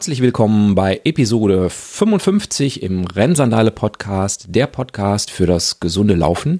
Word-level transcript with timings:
Herzlich 0.00 0.22
willkommen 0.22 0.74
bei 0.74 1.02
Episode 1.04 1.68
55 1.68 2.82
im 2.82 3.04
Rennsandale 3.04 3.70
Podcast, 3.70 4.46
der 4.48 4.66
Podcast 4.66 5.30
für 5.30 5.44
das 5.44 5.78
gesunde 5.78 6.14
Laufen. 6.14 6.56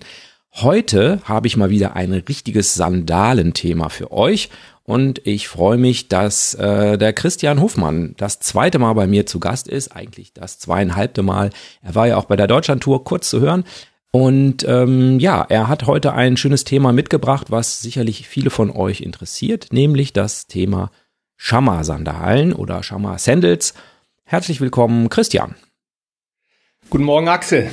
Heute 0.56 1.22
habe 1.24 1.46
ich 1.46 1.56
mal 1.56 1.70
wieder 1.70 1.96
ein 1.96 2.12
richtiges 2.12 2.74
Sandalenthema 2.74 3.88
für 3.88 4.12
euch 4.12 4.50
und 4.84 5.26
ich 5.26 5.48
freue 5.48 5.78
mich, 5.78 6.08
dass 6.08 6.52
äh, 6.52 6.98
der 6.98 7.14
Christian 7.14 7.62
Hofmann 7.62 8.14
das 8.18 8.40
zweite 8.40 8.78
Mal 8.78 8.92
bei 8.92 9.06
mir 9.06 9.24
zu 9.24 9.40
Gast 9.40 9.68
ist, 9.68 9.96
eigentlich 9.96 10.34
das 10.34 10.58
zweieinhalbte 10.58 11.22
Mal. 11.22 11.48
Er 11.80 11.94
war 11.94 12.08
ja 12.08 12.18
auch 12.18 12.26
bei 12.26 12.36
der 12.36 12.46
Deutschlandtour 12.46 13.04
kurz 13.04 13.30
zu 13.30 13.40
hören. 13.40 13.64
Und 14.10 14.68
ähm, 14.68 15.18
ja, 15.18 15.46
er 15.48 15.68
hat 15.68 15.86
heute 15.86 16.12
ein 16.12 16.36
schönes 16.36 16.64
Thema 16.64 16.92
mitgebracht, 16.92 17.46
was 17.50 17.80
sicherlich 17.80 18.28
viele 18.28 18.50
von 18.50 18.70
euch 18.70 19.00
interessiert, 19.00 19.68
nämlich 19.72 20.12
das 20.12 20.46
Thema 20.46 20.90
Schammer-Sandalen 21.42 22.52
oder 22.52 22.82
Schammer-Sandals. 22.82 23.72
Herzlich 24.24 24.60
willkommen, 24.60 25.08
Christian. 25.08 25.54
Guten 26.90 27.04
Morgen, 27.04 27.28
Axel. 27.28 27.70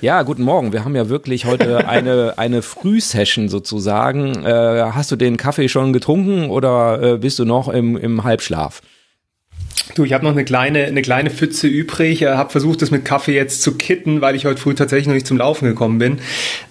Ja, 0.00 0.22
guten 0.22 0.44
Morgen. 0.44 0.72
Wir 0.72 0.84
haben 0.84 0.94
ja 0.94 1.08
wirklich 1.08 1.44
heute 1.44 1.88
eine, 1.88 2.38
eine 2.38 2.62
Frühsession 2.62 3.48
sozusagen. 3.48 4.44
Äh, 4.44 4.92
hast 4.92 5.10
du 5.10 5.16
den 5.16 5.36
Kaffee 5.36 5.68
schon 5.68 5.92
getrunken 5.92 6.48
oder 6.50 7.02
äh, 7.02 7.18
bist 7.18 7.40
du 7.40 7.44
noch 7.44 7.68
im, 7.68 7.96
im 7.96 8.22
Halbschlaf? 8.22 8.80
Du, 9.94 10.04
ich 10.04 10.12
habe 10.12 10.24
noch 10.24 10.32
eine 10.32 10.44
kleine, 10.44 10.84
eine 10.84 11.02
kleine 11.02 11.30
Pfütze 11.30 11.68
übrig. 11.68 12.22
Ich 12.22 12.28
habe 12.28 12.50
versucht, 12.50 12.82
das 12.82 12.90
mit 12.90 13.04
Kaffee 13.04 13.34
jetzt 13.34 13.62
zu 13.62 13.76
kitten, 13.76 14.20
weil 14.20 14.34
ich 14.34 14.44
heute 14.44 14.60
früh 14.60 14.74
tatsächlich 14.74 15.06
noch 15.06 15.14
nicht 15.14 15.26
zum 15.26 15.36
Laufen 15.36 15.66
gekommen 15.66 15.98
bin. 15.98 16.18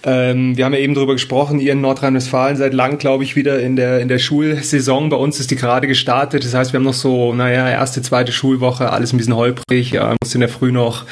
Ähm, 0.02 0.56
wir 0.56 0.64
haben 0.64 0.74
ja 0.74 0.80
eben 0.80 0.94
darüber 0.94 1.14
gesprochen, 1.14 1.60
ihr 1.60 1.72
in 1.72 1.80
Nordrhein-Westfalen 1.80 2.56
seid 2.56 2.74
lang, 2.74 2.98
glaube 2.98 3.24
ich, 3.24 3.36
wieder 3.36 3.60
in 3.60 3.76
der, 3.76 4.00
in 4.00 4.08
der 4.08 4.18
Schulsaison. 4.18 5.08
Bei 5.08 5.16
uns 5.16 5.40
ist 5.40 5.50
die 5.50 5.56
gerade 5.56 5.86
gestartet. 5.86 6.44
Das 6.44 6.54
heißt, 6.54 6.72
wir 6.72 6.78
haben 6.78 6.84
noch 6.84 6.92
so, 6.92 7.32
naja, 7.32 7.68
erste, 7.70 8.02
zweite 8.02 8.32
Schulwoche, 8.32 8.90
alles 8.90 9.12
ein 9.12 9.16
bisschen 9.16 9.36
holprig. 9.36 9.92
Ja, 9.92 10.14
muss 10.22 10.34
in 10.34 10.40
der 10.40 10.50
Früh 10.50 10.72
noch 10.72 11.06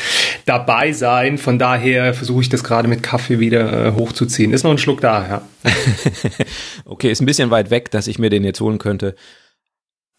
dabei 0.45 0.93
sein. 0.93 1.39
Von 1.39 1.59
daher 1.59 2.15
versuche 2.15 2.43
ich 2.43 2.49
das 2.49 2.65
gerade 2.65 2.89
mit 2.89 3.03
Kaffee 3.03 3.39
wieder 3.39 3.87
äh, 3.87 3.93
hochzuziehen. 3.93 4.53
Ist 4.53 4.65
noch 4.65 4.73
ein 4.73 4.79
Schluck 4.79 5.01
da, 5.01 5.27
ja. 5.27 5.43
okay, 6.85 7.11
ist 7.11 7.23
ein 7.23 7.27
bisschen 7.27 7.51
weit 7.51 7.71
weg, 7.71 7.91
dass 7.91 8.07
ich 8.07 8.19
mir 8.19 8.29
den 8.29 8.45
jetzt 8.45 8.61
holen 8.61 8.79
könnte. 8.79 9.15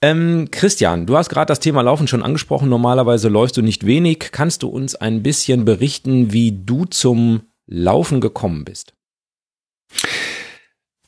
Ähm, 0.04 0.50
Christian, 0.52 1.06
du 1.06 1.16
hast 1.16 1.30
gerade 1.30 1.46
das 1.46 1.62
Thema 1.62 1.82
Laufen 1.82 2.10
schon 2.10 2.24
angesprochen. 2.24 2.68
Normalerweise 2.68 3.30
läufst 3.30 3.56
du 3.56 3.62
nicht 3.62 3.86
wenig. 3.86 4.32
Kannst 4.34 4.62
du 4.62 4.68
uns 4.68 4.96
ein 4.96 5.24
bisschen 5.24 5.64
berichten, 5.64 6.34
wie 6.34 6.52
du 6.52 6.84
zum 6.84 7.44
Laufen 7.68 8.20
gekommen 8.20 8.66
bist? 8.66 8.94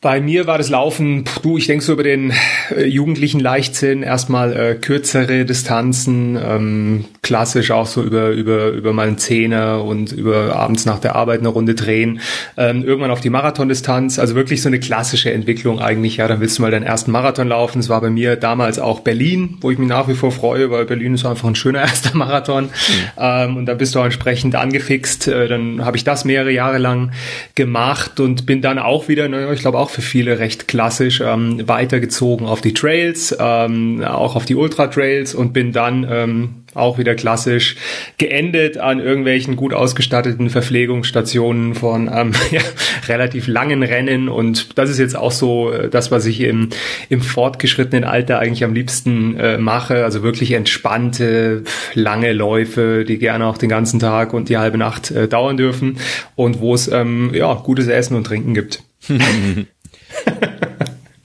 Bei 0.05 0.21
mir 0.21 0.45
war 0.45 0.59
das 0.59 0.69
Laufen, 0.69 1.23
du, 1.41 1.57
ich 1.57 1.65
denke 1.65 1.83
so 1.83 1.93
über 1.93 2.03
den 2.03 2.31
äh, 2.69 2.85
jugendlichen 2.85 3.39
Leichtsinn, 3.39 4.03
erstmal 4.03 4.55
äh, 4.55 4.75
kürzere 4.75 5.45
Distanzen, 5.45 6.37
ähm, 6.39 7.05
klassisch 7.23 7.71
auch 7.71 7.87
so 7.87 8.03
über, 8.03 8.29
über, 8.29 8.67
über 8.67 8.93
mal 8.93 9.07
einen 9.07 9.17
Zehner 9.17 9.83
und 9.83 10.11
über 10.11 10.55
abends 10.55 10.85
nach 10.85 10.99
der 10.99 11.15
Arbeit 11.15 11.39
eine 11.39 11.47
Runde 11.47 11.73
drehen, 11.73 12.19
ähm, 12.55 12.83
irgendwann 12.83 13.09
auf 13.09 13.21
die 13.21 13.31
Marathondistanz, 13.31 14.19
also 14.19 14.35
wirklich 14.35 14.61
so 14.61 14.69
eine 14.69 14.79
klassische 14.79 15.33
Entwicklung 15.33 15.79
eigentlich, 15.79 16.17
ja, 16.17 16.27
dann 16.27 16.39
willst 16.39 16.59
du 16.59 16.61
mal 16.61 16.69
deinen 16.69 16.85
ersten 16.85 17.09
Marathon 17.09 17.47
laufen, 17.47 17.79
das 17.79 17.89
war 17.89 17.99
bei 17.99 18.11
mir 18.11 18.35
damals 18.35 18.77
auch 18.77 18.99
Berlin, 18.99 19.57
wo 19.61 19.71
ich 19.71 19.79
mich 19.79 19.89
nach 19.89 20.07
wie 20.07 20.13
vor 20.13 20.31
freue, 20.31 20.69
weil 20.69 20.85
Berlin 20.85 21.15
ist 21.15 21.25
einfach 21.25 21.49
ein 21.49 21.55
schöner 21.55 21.79
erster 21.81 22.15
Marathon 22.15 22.65
mhm. 22.65 22.69
ähm, 23.17 23.57
und 23.57 23.65
da 23.65 23.73
bist 23.73 23.95
du 23.95 24.01
auch 24.01 24.05
entsprechend 24.05 24.53
angefixt, 24.53 25.29
äh, 25.29 25.47
dann 25.47 25.83
habe 25.83 25.97
ich 25.97 26.03
das 26.03 26.25
mehrere 26.25 26.51
Jahre 26.51 26.77
lang 26.77 27.11
gemacht 27.55 28.19
und 28.19 28.45
bin 28.45 28.61
dann 28.61 28.77
auch 28.77 29.07
wieder, 29.07 29.27
naja, 29.27 29.51
ich 29.51 29.61
glaube 29.61 29.79
auch 29.79 29.94
für 29.95 30.01
viele 30.01 30.39
recht 30.39 30.67
klassisch 30.67 31.21
ähm, 31.21 31.67
weitergezogen 31.67 32.45
auf 32.47 32.59
die 32.59 32.73
Trails, 32.73 33.35
ähm, 33.39 34.03
auch 34.03 34.35
auf 34.35 34.45
die 34.45 34.55
Ultra 34.55 34.87
Trails 34.87 35.33
und 35.33 35.53
bin 35.53 35.71
dann 35.71 36.05
ähm, 36.09 36.49
auch 36.73 36.97
wieder 36.97 37.15
klassisch 37.15 37.77
geendet 38.17 38.77
an 38.77 38.99
irgendwelchen 38.99 39.55
gut 39.55 39.73
ausgestatteten 39.73 40.49
Verpflegungsstationen 40.49 41.75
von 41.75 42.09
ähm, 42.13 42.33
ja, 42.51 42.59
relativ 43.07 43.47
langen 43.47 43.83
Rennen 43.83 44.27
und 44.27 44.77
das 44.77 44.89
ist 44.89 44.99
jetzt 44.99 45.15
auch 45.15 45.31
so 45.31 45.71
äh, 45.71 45.89
das, 45.89 46.11
was 46.11 46.25
ich 46.25 46.41
im, 46.41 46.69
im 47.07 47.21
fortgeschrittenen 47.21 48.03
Alter 48.03 48.39
eigentlich 48.39 48.65
am 48.65 48.73
liebsten 48.73 49.37
äh, 49.37 49.57
mache, 49.57 50.03
also 50.03 50.21
wirklich 50.23 50.51
entspannte, 50.51 51.63
lange 51.93 52.33
Läufe, 52.33 53.05
die 53.07 53.17
gerne 53.17 53.45
auch 53.45 53.57
den 53.57 53.69
ganzen 53.69 54.01
Tag 54.01 54.33
und 54.33 54.49
die 54.49 54.57
halbe 54.57 54.77
Nacht 54.77 55.11
äh, 55.11 55.29
dauern 55.29 55.55
dürfen 55.55 55.99
und 56.35 56.59
wo 56.59 56.73
es 56.73 56.89
ähm, 56.89 57.31
ja 57.33 57.53
gutes 57.53 57.87
Essen 57.87 58.17
und 58.17 58.25
Trinken 58.25 58.53
gibt. 58.53 58.83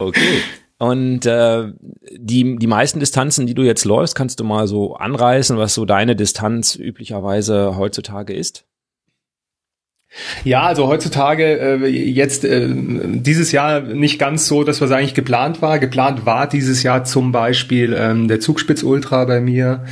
okay. 0.01 0.43
Und 0.79 1.27
äh, 1.27 1.73
die, 2.17 2.57
die 2.57 2.67
meisten 2.67 3.01
Distanzen, 3.01 3.47
die 3.47 3.53
du 3.53 3.63
jetzt 3.63 3.85
läufst, 3.85 4.15
kannst 4.15 4.41
du 4.41 4.45
mal 4.45 4.67
so 4.67 4.95
anreißen, 4.95 5.59
was 5.59 5.75
so 5.75 5.85
deine 5.85 6.17
Distanz 6.17 6.75
üblicherweise 6.75 7.77
heutzutage 7.77 8.33
ist? 8.33 8.65
Ja, 10.43 10.63
also 10.63 10.89
heutzutage 10.89 11.45
äh, 11.45 11.87
jetzt 11.87 12.45
äh, 12.45 12.67
dieses 12.69 13.53
Jahr 13.53 13.81
nicht 13.81 14.19
ganz 14.19 14.47
so, 14.47 14.65
dass 14.65 14.81
was 14.81 14.91
eigentlich 14.91 15.15
geplant 15.15 15.63
war. 15.63 15.79
Geplant 15.79 16.27
war 16.27 16.49
dieses 16.49 16.83
Jahr 16.83 17.05
zum 17.05 17.31
Beispiel 17.31 17.95
ähm, 17.97 18.27
der 18.27 18.41
Zugspitz 18.41 18.83
Ultra 18.83 19.25
bei 19.27 19.41
mir. 19.41 19.85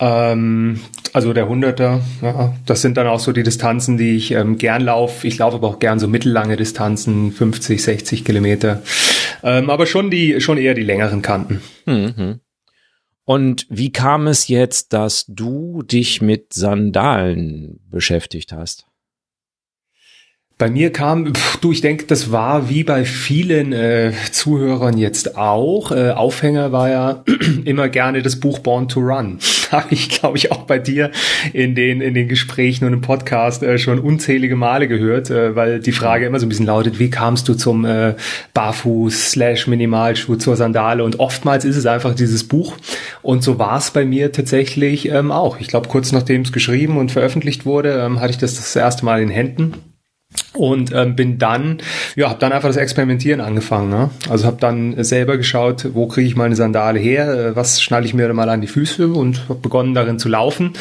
Ähm, 0.00 0.80
also 1.12 1.32
der 1.32 1.48
Hunderter, 1.48 2.00
ja, 2.22 2.54
das 2.64 2.80
sind 2.80 2.96
dann 2.96 3.08
auch 3.08 3.20
so 3.20 3.32
die 3.32 3.42
Distanzen, 3.42 3.98
die 3.98 4.16
ich 4.16 4.30
ähm, 4.30 4.56
gern 4.56 4.82
laufe. 4.82 5.26
Ich 5.26 5.38
laufe 5.38 5.56
aber 5.56 5.68
auch 5.68 5.78
gern 5.80 5.98
so 5.98 6.06
mittellange 6.06 6.56
Distanzen, 6.56 7.32
50, 7.32 7.82
60 7.82 8.24
Kilometer. 8.24 8.82
Ähm, 9.42 9.70
aber 9.70 9.86
schon 9.86 10.10
die, 10.10 10.40
schon 10.40 10.58
eher 10.58 10.74
die 10.74 10.82
längeren 10.82 11.22
Kanten. 11.22 11.60
Mhm. 11.86 12.40
Und 13.24 13.66
wie 13.68 13.92
kam 13.92 14.26
es 14.26 14.48
jetzt, 14.48 14.94
dass 14.94 15.26
du 15.28 15.82
dich 15.82 16.22
mit 16.22 16.54
Sandalen 16.54 17.78
beschäftigt 17.90 18.52
hast? 18.52 18.86
Bei 20.56 20.68
mir 20.68 20.90
kam, 20.92 21.34
pff, 21.34 21.58
du, 21.58 21.70
ich 21.70 21.82
denke, 21.82 22.06
das 22.06 22.32
war 22.32 22.68
wie 22.68 22.82
bei 22.82 23.04
vielen 23.04 23.72
äh, 23.72 24.12
Zuhörern 24.32 24.98
jetzt 24.98 25.36
auch. 25.36 25.92
Äh, 25.92 26.10
Aufhänger 26.10 26.72
war 26.72 26.88
ja 26.88 27.24
immer 27.64 27.88
gerne 27.88 28.22
das 28.22 28.40
Buch 28.40 28.58
Born 28.58 28.88
to 28.88 28.98
Run. 28.98 29.38
Habe 29.72 29.88
ich, 29.90 30.08
glaube 30.08 30.36
ich, 30.36 30.52
auch 30.52 30.62
bei 30.62 30.78
dir 30.78 31.10
in 31.52 31.74
den 31.74 32.00
in 32.00 32.14
den 32.14 32.28
Gesprächen 32.28 32.84
und 32.84 32.92
im 32.92 33.00
Podcast 33.00 33.62
äh, 33.62 33.78
schon 33.78 33.98
unzählige 33.98 34.56
Male 34.56 34.88
gehört, 34.88 35.30
äh, 35.30 35.54
weil 35.56 35.80
die 35.80 35.92
Frage 35.92 36.26
immer 36.26 36.40
so 36.40 36.46
ein 36.46 36.48
bisschen 36.48 36.66
lautet: 36.66 36.98
Wie 36.98 37.10
kamst 37.10 37.48
du 37.48 37.54
zum 37.54 37.84
äh, 37.84 38.14
Barfuß 38.54 39.30
slash 39.30 39.66
Minimalschuh 39.66 40.36
zur 40.36 40.56
Sandale? 40.56 41.04
Und 41.04 41.20
oftmals 41.20 41.64
ist 41.64 41.76
es 41.76 41.86
einfach 41.86 42.14
dieses 42.14 42.44
Buch. 42.44 42.76
Und 43.22 43.42
so 43.42 43.58
war 43.58 43.78
es 43.78 43.90
bei 43.90 44.04
mir 44.04 44.32
tatsächlich 44.32 45.08
ähm, 45.08 45.30
auch. 45.30 45.60
Ich 45.60 45.68
glaube, 45.68 45.88
kurz 45.88 46.12
nachdem 46.12 46.42
es 46.42 46.52
geschrieben 46.52 46.96
und 46.96 47.12
veröffentlicht 47.12 47.66
wurde, 47.66 48.00
ähm, 48.00 48.20
hatte 48.20 48.30
ich 48.30 48.38
das 48.38 48.56
das 48.56 48.74
erste 48.76 49.04
Mal 49.04 49.22
in 49.22 49.30
Händen 49.30 49.74
und 50.54 50.92
ähm, 50.92 51.16
bin 51.16 51.38
dann 51.38 51.78
ja 52.16 52.28
habe 52.28 52.38
dann 52.38 52.52
einfach 52.52 52.68
das 52.68 52.76
Experimentieren 52.76 53.40
angefangen 53.40 53.90
ne? 53.90 54.10
also 54.28 54.46
habe 54.46 54.58
dann 54.60 55.02
selber 55.02 55.36
geschaut 55.36 55.88
wo 55.94 56.06
kriege 56.06 56.28
ich 56.28 56.36
meine 56.36 56.54
Sandale 56.54 56.98
her 56.98 57.28
äh, 57.28 57.56
was 57.56 57.80
schnalle 57.80 58.06
ich 58.06 58.14
mir 58.14 58.32
mal 58.32 58.48
an 58.48 58.60
die 58.60 58.66
Füße 58.66 59.08
und 59.08 59.48
habe 59.48 59.60
begonnen 59.60 59.94
darin 59.94 60.18
zu 60.18 60.28
laufen. 60.28 60.72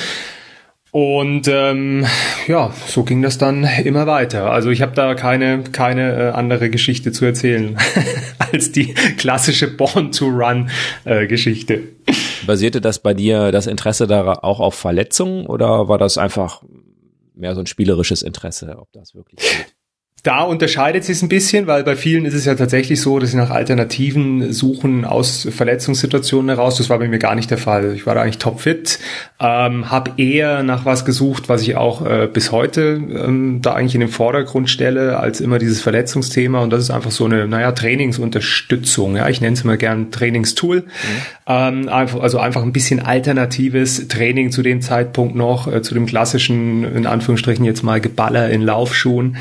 Und 0.91 1.47
ähm, 1.47 2.05
ja 2.47 2.71
so 2.87 3.03
ging 3.03 3.21
das 3.21 3.37
dann 3.37 3.67
immer 3.83 4.07
weiter. 4.07 4.51
Also 4.51 4.69
ich 4.69 4.81
habe 4.81 4.95
da 4.95 5.13
keine 5.15 5.63
keine 5.71 6.13
äh, 6.13 6.29
andere 6.29 6.69
Geschichte 6.69 7.11
zu 7.11 7.25
erzählen 7.25 7.77
als 8.51 8.71
die 8.71 8.93
klassische 9.17 9.67
Born 9.67 10.11
to 10.11 10.27
Run 10.27 10.69
äh, 11.03 11.27
Geschichte. 11.27 11.83
Basierte 12.47 12.79
das 12.79 12.99
bei 12.99 13.13
dir 13.13 13.51
das 13.51 13.67
Interesse 13.67 14.07
da 14.07 14.33
auch 14.41 14.59
auf 14.59 14.75
Verletzungen 14.75 15.45
oder 15.45 15.89
war 15.89 15.97
das 15.97 16.17
einfach 16.17 16.63
mehr 17.37 17.55
so 17.55 17.61
ein 17.61 17.67
spielerisches 17.67 18.21
Interesse, 18.21 18.77
ob 18.77 18.91
das 18.91 19.15
wirklich 19.15 19.39
geht. 19.39 19.75
Da 20.23 20.41
unterscheidet 20.41 21.05
sich 21.05 21.17
es 21.17 21.21
ein 21.21 21.29
bisschen, 21.29 21.67
weil 21.67 21.83
bei 21.83 21.95
vielen 21.95 22.25
ist 22.25 22.33
es 22.33 22.43
ja 22.43 22.55
tatsächlich 22.55 22.99
so, 22.99 23.19
dass 23.19 23.31
sie 23.31 23.37
nach 23.37 23.51
Alternativen 23.51 24.51
suchen 24.51 25.05
aus 25.05 25.47
Verletzungssituationen 25.49 26.49
heraus. 26.49 26.77
Das 26.77 26.89
war 26.89 26.97
bei 26.97 27.07
mir 27.07 27.19
gar 27.19 27.35
nicht 27.35 27.49
der 27.51 27.59
Fall. 27.59 27.93
Ich 27.93 28.05
war 28.05 28.15
da 28.15 28.23
eigentlich 28.23 28.39
topfit, 28.39 28.99
ähm, 29.39 29.89
habe 29.89 30.11
eher 30.17 30.63
nach 30.63 30.85
was 30.85 31.05
gesucht, 31.05 31.49
was 31.49 31.61
ich 31.61 31.77
auch 31.77 32.05
äh, 32.05 32.27
bis 32.27 32.51
heute 32.51 32.99
ähm, 33.09 33.59
da 33.61 33.73
eigentlich 33.73 33.93
in 33.93 34.01
den 34.01 34.09
Vordergrund 34.09 34.69
stelle, 34.69 35.17
als 35.17 35.39
immer 35.39 35.59
dieses 35.59 35.81
Verletzungsthema. 35.81 36.59
Und 36.59 36.71
das 36.71 36.81
ist 36.81 36.89
einfach 36.89 37.11
so 37.11 37.25
eine, 37.25 37.47
naja, 37.47 37.71
Trainingsunterstützung. 37.71 39.15
Ja, 39.15 39.29
ich 39.29 39.39
nenne 39.39 39.53
es 39.53 39.61
immer 39.61 39.77
gern 39.77 40.11
Trainingstool. 40.11 40.79
Mhm. 40.79 40.85
Ähm, 41.45 41.89
einfach, 41.89 42.19
also 42.19 42.39
einfach 42.39 42.63
ein 42.63 42.73
bisschen 42.73 42.99
alternatives 42.99 44.07
Training 44.09 44.51
zu 44.51 44.63
dem 44.63 44.81
Zeitpunkt 44.81 45.35
noch, 45.35 45.71
äh, 45.71 45.81
zu 45.83 45.93
dem 45.93 46.07
klassischen, 46.07 46.83
in 46.83 47.05
Anführungsstrichen 47.05 47.63
jetzt 47.63 47.83
mal 47.83 48.01
Geballer 48.01 48.49
in 48.49 48.63
Laufschuhen. 48.63 49.37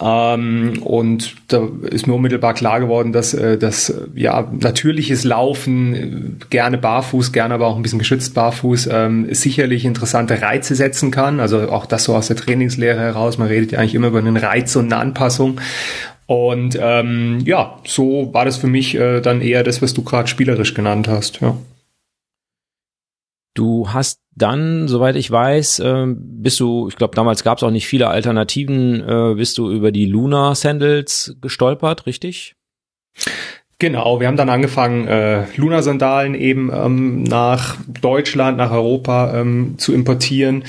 Ähm, 0.00 0.80
und 0.82 1.34
da 1.48 1.68
ist 1.90 2.06
mir 2.06 2.14
unmittelbar 2.14 2.54
klar 2.54 2.78
geworden, 2.78 3.12
dass 3.12 3.34
äh, 3.34 3.58
das 3.58 3.92
ja 4.14 4.48
natürliches 4.58 5.24
Laufen, 5.24 5.94
äh, 5.94 6.46
gerne 6.50 6.78
barfuß, 6.78 7.32
gerne 7.32 7.54
aber 7.54 7.66
auch 7.66 7.76
ein 7.76 7.82
bisschen 7.82 7.98
geschützt 7.98 8.34
barfuß, 8.34 8.88
ähm, 8.92 9.26
sicherlich 9.34 9.84
interessante 9.84 10.40
Reize 10.40 10.76
setzen 10.76 11.10
kann. 11.10 11.40
Also 11.40 11.70
auch 11.70 11.84
das 11.86 12.04
so 12.04 12.14
aus 12.14 12.28
der 12.28 12.36
Trainingslehre 12.36 13.00
heraus. 13.00 13.38
Man 13.38 13.48
redet 13.48 13.72
ja 13.72 13.80
eigentlich 13.80 13.96
immer 13.96 14.08
über 14.08 14.18
einen 14.18 14.36
Reiz 14.36 14.76
und 14.76 14.92
eine 14.92 15.02
Anpassung. 15.02 15.60
Und 16.26 16.78
ähm, 16.80 17.40
ja, 17.44 17.78
so 17.84 18.32
war 18.32 18.44
das 18.44 18.58
für 18.58 18.66
mich 18.66 18.94
äh, 18.94 19.20
dann 19.20 19.40
eher 19.40 19.64
das, 19.64 19.82
was 19.82 19.94
du 19.94 20.02
gerade 20.04 20.28
spielerisch 20.28 20.74
genannt 20.74 21.08
hast. 21.08 21.40
Ja. 21.40 21.56
Du 23.54 23.92
hast 23.92 24.20
dann, 24.36 24.86
soweit 24.88 25.16
ich 25.16 25.30
weiß, 25.30 25.80
äh, 25.80 26.06
bist 26.16 26.60
du, 26.60 26.88
ich 26.88 26.96
glaube, 26.96 27.16
damals 27.16 27.42
gab 27.42 27.58
es 27.58 27.64
auch 27.64 27.70
nicht 27.70 27.88
viele 27.88 28.08
Alternativen, 28.08 29.00
äh, 29.00 29.34
bist 29.34 29.58
du 29.58 29.70
über 29.70 29.90
die 29.90 30.06
Luna 30.06 30.54
Sandals 30.54 31.36
gestolpert, 31.40 32.06
richtig? 32.06 32.54
Genau, 33.80 34.18
wir 34.18 34.26
haben 34.26 34.36
dann 34.36 34.48
angefangen, 34.48 35.06
äh, 35.06 35.44
Luna-Sandalen 35.54 36.34
eben 36.34 36.68
ähm, 36.74 37.22
nach 37.22 37.76
Deutschland, 38.00 38.58
nach 38.58 38.72
Europa 38.72 39.38
ähm, 39.40 39.74
zu 39.76 39.94
importieren. 39.94 40.64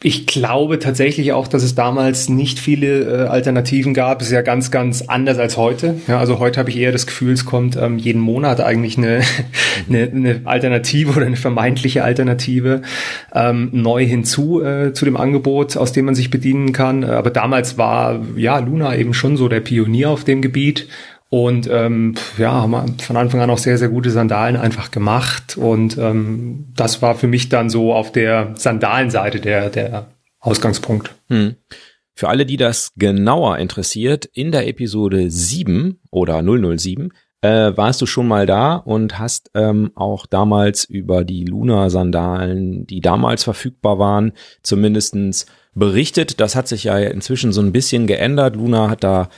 Ich 0.00 0.28
glaube 0.28 0.78
tatsächlich 0.78 1.32
auch, 1.32 1.48
dass 1.48 1.64
es 1.64 1.74
damals 1.74 2.28
nicht 2.28 2.60
viele 2.60 3.24
äh, 3.24 3.26
Alternativen 3.26 3.94
gab. 3.94 4.20
Es 4.20 4.28
ist 4.28 4.32
ja 4.32 4.42
ganz, 4.42 4.70
ganz 4.70 5.02
anders 5.02 5.38
als 5.38 5.56
heute. 5.56 5.96
Ja, 6.06 6.20
also 6.20 6.38
heute 6.38 6.60
habe 6.60 6.70
ich 6.70 6.76
eher 6.76 6.92
das 6.92 7.08
Gefühl, 7.08 7.32
es 7.32 7.44
kommt 7.44 7.74
ähm, 7.74 7.98
jeden 7.98 8.20
Monat 8.20 8.60
eigentlich 8.60 8.96
eine, 8.96 9.22
eine, 9.88 10.02
eine 10.04 10.40
Alternative 10.44 11.16
oder 11.16 11.26
eine 11.26 11.34
vermeintliche 11.34 12.04
Alternative 12.04 12.82
ähm, 13.34 13.70
neu 13.72 14.06
hinzu 14.06 14.62
äh, 14.62 14.92
zu 14.92 15.04
dem 15.04 15.16
Angebot, 15.16 15.76
aus 15.76 15.90
dem 15.90 16.04
man 16.04 16.14
sich 16.14 16.30
bedienen 16.30 16.72
kann. 16.72 17.02
Aber 17.02 17.30
damals 17.30 17.76
war 17.76 18.24
ja 18.36 18.60
Luna 18.60 18.94
eben 18.96 19.14
schon 19.14 19.36
so 19.36 19.48
der 19.48 19.60
Pionier 19.60 20.10
auf 20.10 20.22
dem 20.22 20.42
Gebiet. 20.42 20.86
Und 21.32 21.66
ähm, 21.72 22.14
ja, 22.36 22.52
haben 22.52 22.98
von 22.98 23.16
Anfang 23.16 23.40
an 23.40 23.48
auch 23.48 23.56
sehr, 23.56 23.78
sehr 23.78 23.88
gute 23.88 24.10
Sandalen 24.10 24.54
einfach 24.54 24.90
gemacht. 24.90 25.56
Und 25.56 25.96
ähm, 25.96 26.66
das 26.76 27.00
war 27.00 27.14
für 27.14 27.26
mich 27.26 27.48
dann 27.48 27.70
so 27.70 27.94
auf 27.94 28.12
der 28.12 28.52
Sandalenseite 28.54 29.40
der, 29.40 29.70
der 29.70 30.08
Ausgangspunkt. 30.40 31.14
Hm. 31.30 31.54
Für 32.14 32.28
alle, 32.28 32.44
die 32.44 32.58
das 32.58 32.92
genauer 32.96 33.56
interessiert, 33.56 34.26
in 34.26 34.52
der 34.52 34.68
Episode 34.68 35.30
7 35.30 36.00
oder 36.10 36.42
007 36.42 37.14
äh, 37.40 37.74
warst 37.74 38.02
du 38.02 38.04
schon 38.04 38.28
mal 38.28 38.44
da 38.44 38.74
und 38.74 39.18
hast 39.18 39.50
ähm, 39.54 39.90
auch 39.94 40.26
damals 40.26 40.84
über 40.84 41.24
die 41.24 41.46
Luna-Sandalen, 41.46 42.86
die 42.86 43.00
damals 43.00 43.42
verfügbar 43.42 43.98
waren, 43.98 44.32
zumindestens 44.62 45.46
berichtet. 45.72 46.40
Das 46.40 46.56
hat 46.56 46.68
sich 46.68 46.84
ja 46.84 46.98
inzwischen 46.98 47.52
so 47.52 47.62
ein 47.62 47.72
bisschen 47.72 48.06
geändert. 48.06 48.54
Luna 48.54 48.90
hat 48.90 49.02
da 49.02 49.30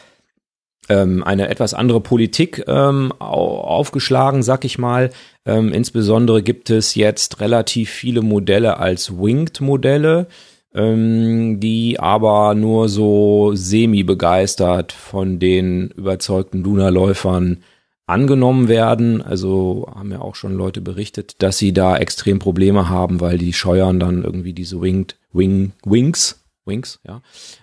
ähm, 0.89 1.23
eine 1.25 1.49
etwas 1.49 1.75
andere 1.75 2.01
Politik 2.01 2.65
ähm, 2.67 3.13
aufgeschlagen, 3.19 4.43
sag 4.43 4.65
ich 4.65 4.79
mal. 4.79 5.11
Ähm, 5.47 5.73
insbesondere 5.73 6.43
gibt 6.43 6.71
es 6.71 6.95
jetzt 6.95 7.41
relativ 7.41 7.91
viele 7.91 8.23
Modelle 8.23 8.79
als 8.79 9.19
Winged-Modelle, 9.19 10.27
ähm, 10.75 11.61
die 11.61 11.99
aber 12.01 12.55
nur 12.55 12.89
so 12.89 13.53
semi-begeistert 13.55 14.93
von 14.93 15.39
den 15.39 15.89
überzeugten 15.91 16.63
Luna-Läufern 16.63 17.59
angenommen 18.07 18.69
werden. 18.69 19.23
Also 19.23 19.89
haben 19.95 20.11
ja 20.11 20.21
auch 20.21 20.35
schon 20.35 20.55
Leute 20.55 20.81
berichtet, 20.81 21.37
dass 21.43 21.59
sie 21.59 21.73
da 21.73 21.97
extrem 21.97 22.39
Probleme 22.39 22.89
haben, 22.89 23.21
weil 23.21 23.39
die 23.39 23.53
scheuern 23.53 23.99
dann 23.99 24.23
irgendwie 24.23 24.53
diese 24.53 24.81
Winged 24.81 25.17
Wing 25.33 25.73
Wings 25.85 26.44
Wings, 26.67 27.01
ja. 27.07 27.23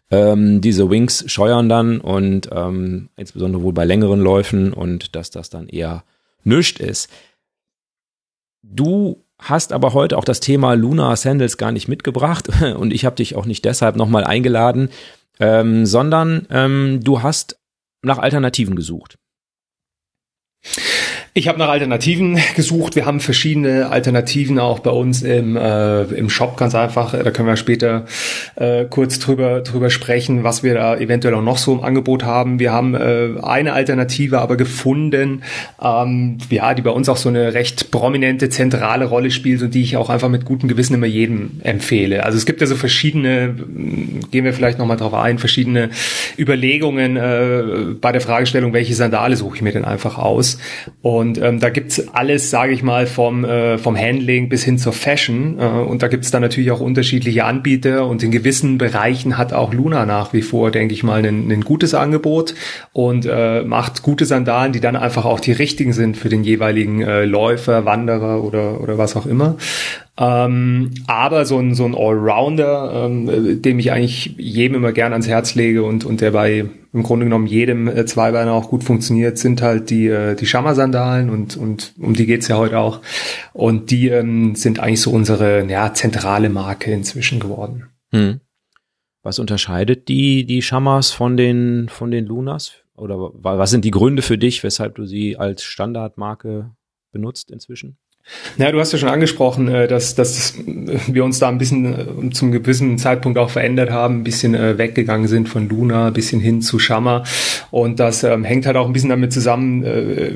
Ähm, 0.10 0.62
diese 0.62 0.90
Wings 0.90 1.24
scheuern 1.28 1.70
dann 1.70 2.00
und 2.00 2.50
ähm, 2.52 3.10
insbesondere 3.16 3.64
wohl 3.64 3.74
bei 3.74 3.86
längeren 3.86 4.20
Läufen 4.20 4.74
und 4.74 5.16
dass 5.16 5.32
das 5.32 5.50
dann 5.50 5.68
eher 5.68 6.04
nischt 6.44 6.80
ist. 6.80 7.10
Du 8.64 9.24
hast 9.40 9.74
aber 9.74 9.94
heute 9.94 10.18
auch 10.18 10.24
das 10.24 10.40
Thema 10.40 10.74
Lunar 10.74 11.16
Sandals 11.16 11.58
gar 11.58 11.72
nicht 11.72 11.88
mitgebracht 11.88 12.50
und 12.78 12.94
ich 12.94 13.06
habe 13.06 13.16
dich 13.16 13.36
auch 13.36 13.46
nicht 13.46 13.66
deshalb 13.66 13.96
nochmal 13.96 14.24
eingeladen, 14.24 14.90
ähm, 15.40 15.86
sondern 15.86 16.48
ähm, 16.52 17.00
du 17.04 17.22
hast 17.22 17.60
nach 18.04 18.20
Alternativen 18.20 18.76
gesucht. 18.76 19.18
Ich 21.34 21.48
habe 21.48 21.58
nach 21.60 21.70
Alternativen 21.70 22.38
gesucht. 22.58 22.98
Wir 22.98 23.06
haben 23.06 23.22
verschiedene 23.22 23.90
Alternativen 23.90 24.60
auch 24.60 24.80
bei 24.80 24.92
uns 24.92 25.22
im, 25.22 25.56
äh, 25.56 26.04
im 26.04 26.30
Shop 26.30 26.58
ganz 26.58 26.76
einfach. 26.76 27.14
Da 27.14 27.32
können 27.32 27.48
wir 27.48 27.56
später 27.56 28.06
äh, 28.56 28.84
kurz 28.84 29.18
drüber, 29.20 29.62
drüber 29.62 29.90
sprechen, 29.90 30.44
was 30.44 30.62
wir 30.62 30.74
da 30.74 30.98
eventuell 30.98 31.34
auch 31.36 31.42
noch 31.42 31.58
so 31.58 31.72
im 31.72 31.84
Angebot 31.86 32.26
haben. 32.26 32.60
Wir 32.60 32.74
haben 32.74 32.96
äh, 32.96 33.40
eine 33.42 33.72
Alternative 33.72 34.42
aber 34.42 34.58
gefunden, 34.58 35.44
ähm, 35.82 36.38
ja, 36.50 36.74
die 36.74 36.82
bei 36.82 36.90
uns 36.90 37.08
auch 37.08 37.16
so 37.16 37.30
eine 37.30 37.54
recht 37.54 37.92
prominente 37.92 38.50
zentrale 38.50 39.06
Rolle 39.06 39.32
spielt 39.32 39.62
und 39.62 39.74
die 39.74 39.84
ich 39.84 39.96
auch 39.96 40.10
einfach 40.10 40.28
mit 40.28 40.44
gutem 40.44 40.68
Gewissen 40.68 40.96
immer 40.96 41.08
jedem 41.08 41.62
empfehle. 41.64 42.26
Also 42.26 42.38
es 42.38 42.46
gibt 42.46 42.60
ja 42.60 42.68
so 42.68 42.76
verschiedene, 42.76 43.56
gehen 44.32 44.44
wir 44.44 44.54
vielleicht 44.54 44.80
nochmal 44.80 44.98
drauf 44.98 45.14
ein, 45.14 45.40
verschiedene 45.40 45.92
Überlegungen 46.38 47.16
äh, 47.16 47.64
bei 48.02 48.12
der 48.12 48.20
Fragestellung, 48.20 48.74
welche 48.74 48.96
Sandale 48.96 49.38
suche 49.38 49.56
ich 49.56 49.62
mir 49.62 49.72
denn 49.72 49.86
einfach 49.86 50.18
aus. 50.18 50.58
Und 51.02 51.21
und 51.22 51.38
ähm, 51.38 51.60
da 51.60 51.70
gibt's 51.70 52.10
alles, 52.14 52.50
sage 52.50 52.74
ich 52.74 52.82
mal, 52.82 53.06
vom, 53.06 53.46
äh, 53.46 53.78
vom 53.78 53.96
Handling 53.96 54.50
bis 54.50 54.64
hin 54.64 54.80
zur 54.80 54.92
Fashion. 54.92 55.60
Äh, 55.60 55.66
und 55.66 56.02
da 56.02 56.08
gibt's 56.08 56.32
dann 56.32 56.42
natürlich 56.42 56.72
auch 56.72 56.82
unterschiedliche 56.82 57.46
Anbieter. 57.46 58.08
Und 58.08 58.24
in 58.24 58.32
gewissen 58.32 58.80
Bereichen 58.80 59.38
hat 59.38 59.54
auch 59.54 59.72
Luna 59.72 60.08
nach 60.08 60.34
wie 60.34 60.42
vor, 60.42 60.72
denke 60.72 60.96
ich 60.96 61.04
mal, 61.04 61.24
ein, 61.24 61.62
gutes 61.62 61.94
Angebot 61.94 62.56
und 62.92 63.28
äh, 63.28 63.62
macht 63.62 64.02
gute 64.02 64.26
Sandalen, 64.26 64.74
die 64.74 64.80
dann 64.80 64.96
einfach 64.96 65.26
auch 65.26 65.40
die 65.40 65.52
richtigen 65.52 65.94
sind 65.94 66.18
für 66.18 66.28
den 66.28 66.44
jeweiligen 66.44 67.02
äh, 67.02 67.24
Läufer, 67.26 67.86
Wanderer 67.86 68.44
oder, 68.44 68.82
oder 68.82 68.98
was 68.98 69.16
auch 69.16 69.28
immer. 69.28 69.58
Ähm, 70.22 70.92
aber 71.08 71.46
so 71.46 71.58
ein, 71.58 71.74
so 71.74 71.84
ein 71.84 71.96
Allrounder, 71.96 73.08
ähm, 73.08 73.60
dem 73.60 73.80
ich 73.80 73.92
eigentlich 73.92 74.36
jedem 74.38 74.76
immer 74.76 74.92
gern 74.92 75.14
ans 75.14 75.28
Herz 75.28 75.56
lege 75.56 75.82
und, 75.82 76.06
und 76.06 76.22
der 76.22 76.30
bei 76.30 76.70
im 76.94 77.02
Grunde 77.02 77.26
genommen 77.26 77.48
jedem 77.48 77.88
äh, 77.88 78.06
Zweibeiner 78.06 78.54
auch 78.54 78.70
gut 78.70 78.84
funktioniert, 78.84 79.40
sind 79.40 79.64
halt 79.64 79.90
die, 79.90 80.08
äh, 80.08 80.36
die 80.36 80.46
Schammer-Sandalen 80.46 81.32
und, 81.32 81.58
und 81.58 81.96
um 82.00 82.14
die 82.14 82.28
geht's 82.28 82.48
ja 82.50 82.58
heute 82.58 82.78
auch. 82.78 83.02
Und 83.54 83.90
die 83.90 84.10
ähm, 84.10 84.54
sind 84.54 84.80
eigentlich 84.80 85.02
so 85.02 85.10
unsere 85.10 85.68
ja, 85.68 85.92
zentrale 85.92 86.50
Marke 86.50 86.92
inzwischen 86.92 87.40
geworden. 87.40 87.88
Hm. 88.12 88.42
Was 89.24 89.40
unterscheidet 89.40 90.08
die, 90.08 90.46
die 90.46 90.62
Schammers 90.62 91.10
von 91.10 91.36
den, 91.36 91.90
von 91.90 92.12
den 92.12 92.28
Lunas? 92.28 92.74
Oder 92.96 93.18
was 93.18 93.72
sind 93.72 93.86
die 93.86 93.92
Gründe 93.92 94.22
für 94.22 94.38
dich, 94.38 94.62
weshalb 94.62 94.94
du 94.96 95.06
sie 95.06 95.36
als 95.36 95.64
Standardmarke 95.64 96.76
benutzt 97.12 97.50
inzwischen? 97.50 97.98
Na, 98.58 98.72
du 98.72 98.80
hast 98.80 98.92
ja 98.94 99.00
schon 99.00 99.10
angesprochen, 99.10 99.68
äh, 99.68 99.88
dass, 99.88 100.16
dass 100.16 100.56
wir 100.66 101.24
uns 101.24 101.40
da 101.40 101.50
ein 101.50 101.58
bisschen 101.58 102.30
äh, 102.30 102.30
zum 102.32 102.52
gewissen 102.52 102.98
Zeitpunkt 102.98 103.38
auch 103.38 103.50
verändert 103.50 103.90
haben, 103.90 104.20
ein 104.20 104.24
bisschen 104.24 104.56
äh, 104.56 104.78
weggegangen 104.78 105.28
sind 105.28 105.50
von 105.50 105.68
Luna, 105.68 106.08
ein 106.08 106.14
bisschen 106.14 106.40
hin 106.40 106.62
zu 106.62 106.80
Shammer. 106.80 107.24
Und 107.72 108.00
das 108.00 108.24
ähm, 108.24 108.44
hängt 108.44 108.66
halt 108.66 108.78
auch 108.78 108.86
ein 108.86 108.94
bisschen 108.94 109.10
damit 109.10 109.34
zusammen, 109.34 109.84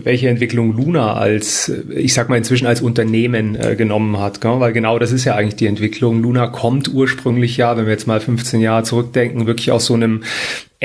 welche 0.03 0.29
Entwicklung 0.29 0.75
Luna 0.75 1.13
als, 1.15 1.71
ich 1.89 2.13
sag 2.13 2.29
mal 2.29 2.37
inzwischen 2.37 2.65
als 2.65 2.81
Unternehmen 2.81 3.57
genommen 3.77 4.19
hat. 4.19 4.43
Weil 4.43 4.73
genau 4.73 4.99
das 4.99 5.11
ist 5.11 5.25
ja 5.25 5.35
eigentlich 5.35 5.55
die 5.55 5.67
Entwicklung. 5.67 6.21
Luna 6.21 6.47
kommt 6.47 6.93
ursprünglich 6.93 7.57
ja, 7.57 7.75
wenn 7.75 7.85
wir 7.85 7.91
jetzt 7.91 8.07
mal 8.07 8.19
15 8.19 8.61
Jahre 8.61 8.83
zurückdenken, 8.83 9.47
wirklich 9.47 9.71
aus 9.71 9.85
so 9.85 9.93
einem 9.93 10.23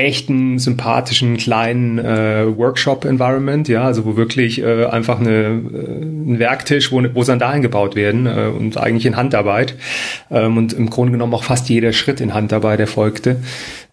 echten, 0.01 0.59
sympathischen, 0.59 1.37
kleinen 1.37 1.99
äh, 1.99 2.45
Workshop-Environment, 2.57 3.69
ja, 3.69 3.85
also 3.85 4.05
wo 4.05 4.17
wirklich 4.17 4.63
äh, 4.63 4.87
einfach 4.87 5.21
eine, 5.21 5.31
äh, 5.31 6.03
ein 6.03 6.39
Werktisch, 6.39 6.93
wo, 6.93 7.03
wo 7.15 7.23
Sandalen 7.23 7.63
gebaut 7.63 7.95
werden 7.97 8.27
äh, 8.27 8.51
und 8.57 8.77
eigentlich 8.77 9.07
in 9.07 9.17
Handarbeit 9.17 9.75
ähm, 10.31 10.57
und 10.57 10.73
im 10.73 10.91
Grunde 10.91 11.13
genommen 11.13 11.35
auch 11.35 11.45
fast 11.45 11.69
jeder 11.69 11.93
Schritt 11.93 12.21
in 12.21 12.35
Handarbeit 12.35 12.81
erfolgte. 12.81 13.37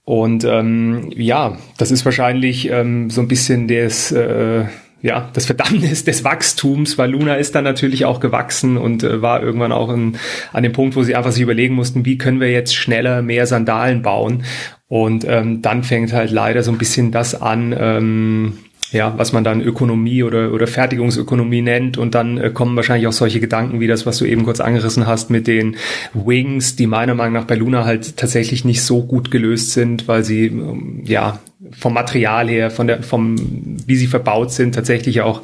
Und 0.04 0.46
ähm, 0.46 1.12
ja, 1.16 1.58
das 1.78 1.92
ist 1.92 2.06
wahrscheinlich 2.06 2.70
ähm, 2.70 3.10
so 3.10 3.22
ein 3.22 3.28
bisschen 3.28 3.68
des 3.68 4.12
äh, 4.12 4.66
ja, 5.02 5.30
das 5.34 5.46
Verdammnis 5.46 6.06
des 6.06 6.24
Wachstums, 6.24 6.98
weil 6.98 7.12
Luna 7.12 7.36
ist 7.36 7.54
dann 7.56 7.64
natürlich 7.64 8.06
auch 8.06 8.20
gewachsen 8.20 8.78
und 8.78 9.04
äh, 9.04 9.22
war 9.22 9.44
irgendwann 9.44 9.72
auch 9.72 9.94
in, 9.94 10.18
an 10.54 10.64
dem 10.64 10.74
Punkt, 10.74 10.96
wo 10.96 11.04
sie 11.04 11.16
einfach 11.16 11.32
sich 11.32 11.44
überlegen 11.44 11.76
mussten, 11.76 12.06
wie 12.06 12.18
können 12.18 12.40
wir 12.40 12.52
jetzt 12.52 12.76
schneller 12.76 13.22
mehr 13.22 13.46
Sandalen 13.46 14.02
bauen. 14.02 14.44
Und 14.90 15.26
ähm, 15.28 15.62
dann 15.62 15.84
fängt 15.84 16.14
halt 16.14 16.32
leider 16.32 16.64
so 16.64 16.72
ein 16.72 16.78
bisschen 16.78 17.12
das 17.12 17.40
an, 17.42 17.76
ähm, 17.78 18.58
ja, 18.92 19.14
was 19.18 19.34
man 19.34 19.44
dann 19.44 19.62
Ökonomie 19.62 20.24
oder, 20.24 20.54
oder 20.54 20.66
Fertigungsökonomie 20.66 21.62
nennt. 21.62 21.98
Und 21.98 22.16
dann 22.16 22.38
äh, 22.38 22.52
kommen 22.52 22.76
wahrscheinlich 22.76 23.08
auch 23.08 23.14
solche 23.14 23.40
Gedanken 23.40 23.80
wie 23.80 23.88
das, 23.88 24.06
was 24.06 24.18
du 24.18 24.26
eben 24.26 24.46
kurz 24.46 24.62
angerissen 24.62 25.06
hast 25.06 25.30
mit 25.30 25.48
den 25.48 25.76
Wings, 26.14 26.78
die 26.78 26.88
meiner 26.88 27.16
Meinung 27.16 27.34
nach 27.34 27.46
bei 27.46 27.56
Luna 27.56 27.84
halt 27.84 28.16
tatsächlich 28.16 28.64
nicht 28.64 28.82
so 28.82 29.04
gut 29.04 29.30
gelöst 29.30 29.74
sind, 29.74 30.08
weil 30.08 30.24
sie, 30.24 30.46
ähm, 30.46 31.02
ja, 31.04 31.40
vom 31.72 31.94
Material 31.94 32.48
her, 32.48 32.72
von 32.72 32.88
der, 32.88 33.04
vom, 33.04 33.36
wie 33.86 33.96
sie 33.98 34.08
verbaut 34.08 34.54
sind, 34.54 34.76
tatsächlich 34.76 35.22
auch 35.22 35.42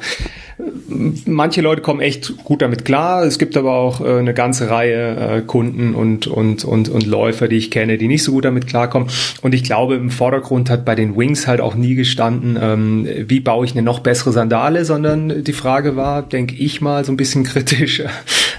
manche 1.26 1.60
Leute 1.60 1.82
kommen 1.82 2.00
echt 2.00 2.36
gut 2.44 2.62
damit 2.62 2.84
klar. 2.84 3.24
Es 3.24 3.38
gibt 3.38 3.56
aber 3.56 3.72
auch 3.72 4.00
äh, 4.00 4.18
eine 4.18 4.34
ganze 4.34 4.70
Reihe 4.70 5.16
äh, 5.16 5.40
Kunden 5.42 5.94
und, 5.94 6.26
und, 6.26 6.64
und, 6.64 6.88
und 6.88 7.06
Läufer, 7.06 7.48
die 7.48 7.56
ich 7.56 7.70
kenne, 7.70 7.98
die 7.98 8.08
nicht 8.08 8.22
so 8.22 8.32
gut 8.32 8.44
damit 8.44 8.66
klarkommen. 8.66 9.08
Und 9.42 9.54
ich 9.54 9.64
glaube, 9.64 9.94
im 9.96 10.10
Vordergrund 10.10 10.70
hat 10.70 10.84
bei 10.84 10.94
den 10.94 11.16
Wings 11.16 11.46
halt 11.46 11.60
auch 11.60 11.74
nie 11.74 11.94
gestanden, 11.94 12.58
ähm, 12.60 13.08
wie 13.28 13.40
baue 13.40 13.64
ich 13.64 13.72
eine 13.72 13.82
noch 13.82 14.00
bessere 14.00 14.32
Sandale, 14.32 14.84
sondern 14.84 15.44
die 15.44 15.52
Frage 15.52 15.96
war, 15.96 16.22
denke 16.22 16.54
ich 16.56 16.80
mal, 16.80 17.04
so 17.04 17.12
ein 17.12 17.16
bisschen 17.16 17.44
kritisch, 17.44 18.02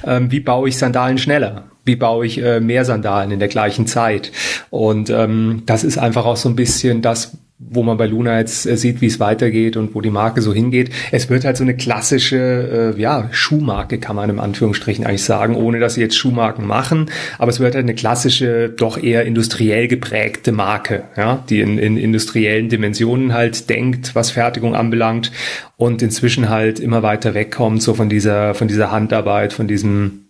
ähm, 0.05 0.31
wie 0.31 0.39
baue 0.39 0.69
ich 0.69 0.77
Sandalen 0.77 1.17
schneller? 1.17 1.65
wie 1.85 1.95
baue 1.95 2.25
ich 2.25 2.41
äh, 2.41 2.59
mehr 2.59 2.83
Sandalen 2.83 3.31
in 3.31 3.39
der 3.39 3.47
gleichen 3.47 3.85
Zeit? 3.85 4.31
Und 4.71 5.09
ähm, 5.11 5.63
das 5.67 5.83
ist 5.83 5.97
einfach 5.97 6.25
auch 6.25 6.35
so 6.35 6.49
ein 6.49 6.55
bisschen 6.55 7.01
das, 7.01 7.37
wo 7.57 7.83
man 7.83 7.97
bei 7.97 8.07
Luna 8.07 8.39
jetzt 8.39 8.65
äh, 8.65 8.75
sieht, 8.75 9.01
wie 9.01 9.05
es 9.05 9.19
weitergeht 9.19 9.77
und 9.77 9.95
wo 9.95 10.01
die 10.01 10.09
Marke 10.09 10.41
so 10.41 10.53
hingeht. 10.53 10.89
Es 11.11 11.29
wird 11.29 11.45
halt 11.45 11.57
so 11.57 11.63
eine 11.63 11.75
klassische 11.85 12.93
äh, 12.97 12.99
ja, 12.99 13.29
Schuhmarke, 13.31 13.99
kann 13.99 14.15
man 14.15 14.27
im 14.31 14.39
Anführungsstrichen 14.39 15.05
eigentlich 15.05 15.23
sagen, 15.23 15.55
ohne 15.55 15.79
dass 15.79 15.93
sie 15.93 16.01
jetzt 16.01 16.17
Schuhmarken 16.17 16.65
machen. 16.65 17.11
Aber 17.37 17.51
es 17.51 17.59
wird 17.59 17.75
halt 17.75 17.85
eine 17.85 17.93
klassische, 17.93 18.69
doch 18.69 18.97
eher 18.97 19.23
industriell 19.25 19.87
geprägte 19.87 20.51
Marke, 20.51 21.03
ja, 21.15 21.43
die 21.47 21.59
in, 21.61 21.77
in 21.77 21.95
industriellen 21.95 22.69
Dimensionen 22.69 23.35
halt 23.35 23.69
denkt, 23.69 24.15
was 24.15 24.31
Fertigung 24.31 24.73
anbelangt 24.73 25.31
und 25.77 26.01
inzwischen 26.01 26.49
halt 26.49 26.79
immer 26.79 27.03
weiter 27.03 27.35
wegkommt, 27.35 27.83
so 27.83 27.93
von 27.93 28.09
dieser, 28.09 28.55
von 28.55 28.67
dieser 28.67 28.89
Handarbeit, 28.89 29.53
von 29.53 29.67
diesem 29.67 30.24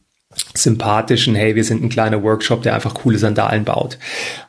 sympathischen, 0.53 1.35
hey, 1.35 1.55
wir 1.55 1.63
sind 1.63 1.83
ein 1.83 1.89
kleiner 1.89 2.23
Workshop, 2.23 2.63
der 2.63 2.73
einfach 2.73 2.93
coole 2.93 3.17
Sandalen 3.17 3.65
baut. 3.65 3.97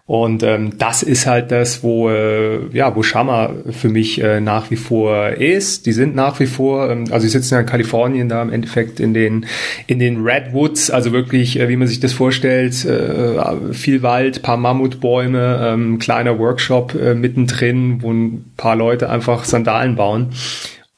Und 0.07 0.45
ähm, 0.45 0.79
das 0.79 1.03
ist 1.03 1.27
halt 1.27 1.51
das, 1.51 1.83
wo 1.83 2.09
äh, 2.09 2.69
ja, 2.73 2.95
wo 2.95 3.03
Shama 3.03 3.51
für 3.71 3.89
mich 3.89 4.23
äh, 4.23 4.41
nach 4.41 4.71
wie 4.71 4.77
vor 4.77 5.31
ist. 5.31 5.85
Die 5.87 5.93
sind 5.93 6.15
nach 6.15 6.39
wie 6.39 6.47
vor, 6.47 6.89
ähm, 6.89 7.07
also 7.11 7.25
sie 7.25 7.31
sitzen 7.31 7.55
ja 7.55 7.61
in 7.61 7.67
Kalifornien 7.67 8.29
da 8.29 8.41
im 8.41 8.53
Endeffekt 8.53 9.01
in 9.01 9.15
den 9.15 9.47
in 9.89 9.99
den 9.99 10.25
Redwoods, 10.25 10.91
also 10.91 11.11
wirklich, 11.11 11.59
äh, 11.59 11.69
wie 11.69 11.77
man 11.77 11.89
sich 11.89 11.99
das 11.99 12.13
vorstellt, 12.13 12.85
äh, 12.85 13.73
viel 13.73 14.03
Wald, 14.03 14.43
paar 14.43 14.57
Mammutbäume, 14.57 15.73
ähm, 15.73 15.99
kleiner 15.99 16.39
Workshop 16.39 16.95
äh, 16.95 17.15
mittendrin, 17.15 18.01
wo 18.01 18.13
ein 18.13 18.45
paar 18.57 18.77
Leute 18.77 19.11
einfach 19.11 19.43
Sandalen 19.43 19.97
bauen. 19.97 20.29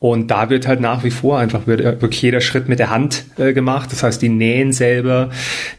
Und 0.01 0.31
da 0.31 0.49
wird 0.49 0.69
halt 0.69 0.81
nach 0.81 1.03
wie 1.03 1.11
vor 1.11 1.41
einfach 1.41 1.67
wird 1.67 1.83
wirklich 1.83 2.23
jeder 2.23 2.41
Schritt 2.41 2.69
mit 2.69 2.79
der 2.79 2.91
Hand 2.91 3.25
äh, 3.37 3.53
gemacht. 3.53 3.91
Das 3.91 4.05
heißt, 4.05 4.23
die 4.23 4.29
nähen 4.29 4.73
selber, 4.73 5.31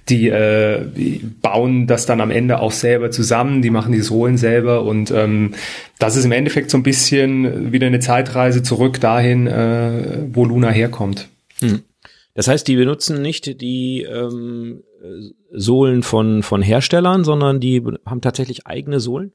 die, 0.09 0.27
äh, 0.27 0.85
die 0.85 1.21
bauen 1.41 1.87
das 1.87 2.05
dann 2.05 2.19
am 2.19 2.29
Ende 2.29 2.59
auch 2.59 2.73
selber 2.73 3.11
zusammen, 3.11 3.61
die 3.61 3.69
machen 3.69 3.93
die 3.93 4.01
Sohlen 4.01 4.37
selber 4.37 4.83
und 4.83 5.09
ähm, 5.11 5.53
das 5.99 6.17
ist 6.17 6.25
im 6.25 6.33
Endeffekt 6.33 6.69
so 6.69 6.77
ein 6.77 6.83
bisschen 6.83 7.71
wieder 7.71 7.87
eine 7.87 8.01
Zeitreise 8.01 8.61
zurück 8.61 8.99
dahin, 8.99 9.47
äh, 9.47 10.25
wo 10.33 10.43
Luna 10.43 10.69
herkommt. 10.69 11.29
Hm. 11.59 11.83
Das 12.33 12.49
heißt, 12.49 12.67
die 12.67 12.75
benutzen 12.75 13.21
nicht 13.21 13.61
die 13.61 14.01
ähm, 14.01 14.83
Sohlen 15.51 16.03
von, 16.03 16.43
von 16.43 16.61
Herstellern, 16.61 17.23
sondern 17.23 17.59
die 17.59 17.81
haben 18.05 18.21
tatsächlich 18.21 18.67
eigene 18.67 18.99
Sohlen? 18.99 19.31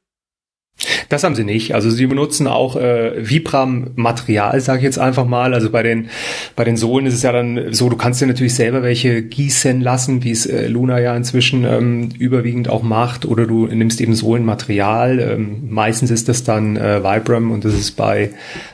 Das 1.09 1.25
haben 1.25 1.35
sie 1.35 1.45
nicht. 1.45 1.75
Also 1.75 1.90
sie 1.90 2.07
benutzen 2.07 2.47
auch 2.47 2.76
äh, 2.76 3.12
Vibram-Material, 3.16 4.61
sage 4.61 4.78
ich 4.78 4.85
jetzt 4.85 4.99
einfach 4.99 5.25
mal. 5.25 5.54
Also 5.54 5.71
bei 5.71 5.83
den 5.83 6.11
bei 6.57 6.64
den 6.64 6.76
Sohlen 6.76 7.07
ist 7.07 7.14
es 7.14 7.23
ja 7.23 7.33
dann 7.33 7.73
so, 7.73 7.88
du 7.88 7.97
kannst 7.97 8.21
dir 8.21 8.26
natürlich 8.26 8.54
selber 8.54 8.83
welche 8.83 9.23
gießen 9.23 9.81
lassen, 9.81 10.25
wie 10.25 10.31
es 10.31 10.47
äh, 10.47 10.66
Luna 10.66 11.00
ja 11.00 11.16
inzwischen 11.16 11.64
ähm, 11.64 12.11
überwiegend 12.19 12.69
auch 12.69 12.83
macht, 12.83 13.25
oder 13.25 13.47
du 13.47 13.66
nimmst 13.66 14.00
eben 14.00 14.14
Sohlenmaterial. 14.14 15.21
Ähm, 15.21 15.69
meistens 15.69 16.11
ist 16.11 16.28
das 16.28 16.45
dann 16.45 16.76
äh, 16.76 17.02
Vibram 17.02 17.50
und 17.52 17.64
das 17.64 17.75
ist 17.75 17.93
bei 17.93 18.31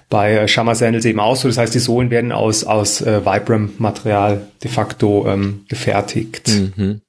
bei 0.09 0.33
äh, 0.33 0.49
Shama 0.49 0.75
Sandals 0.75 1.04
eben 1.04 1.21
auch 1.21 1.37
so. 1.37 1.49
Das 1.49 1.59
heißt, 1.59 1.75
die 1.75 1.78
Sohlen 1.78 2.11
werden 2.11 2.33
aus 2.33 2.64
aus 2.64 3.02
äh, 3.02 3.25
Vibram-Material 3.25 4.40
de 4.62 4.71
facto 4.71 5.26
ähm, 5.28 5.61
gefertigt. 5.69 6.49
Mhm. 6.76 7.00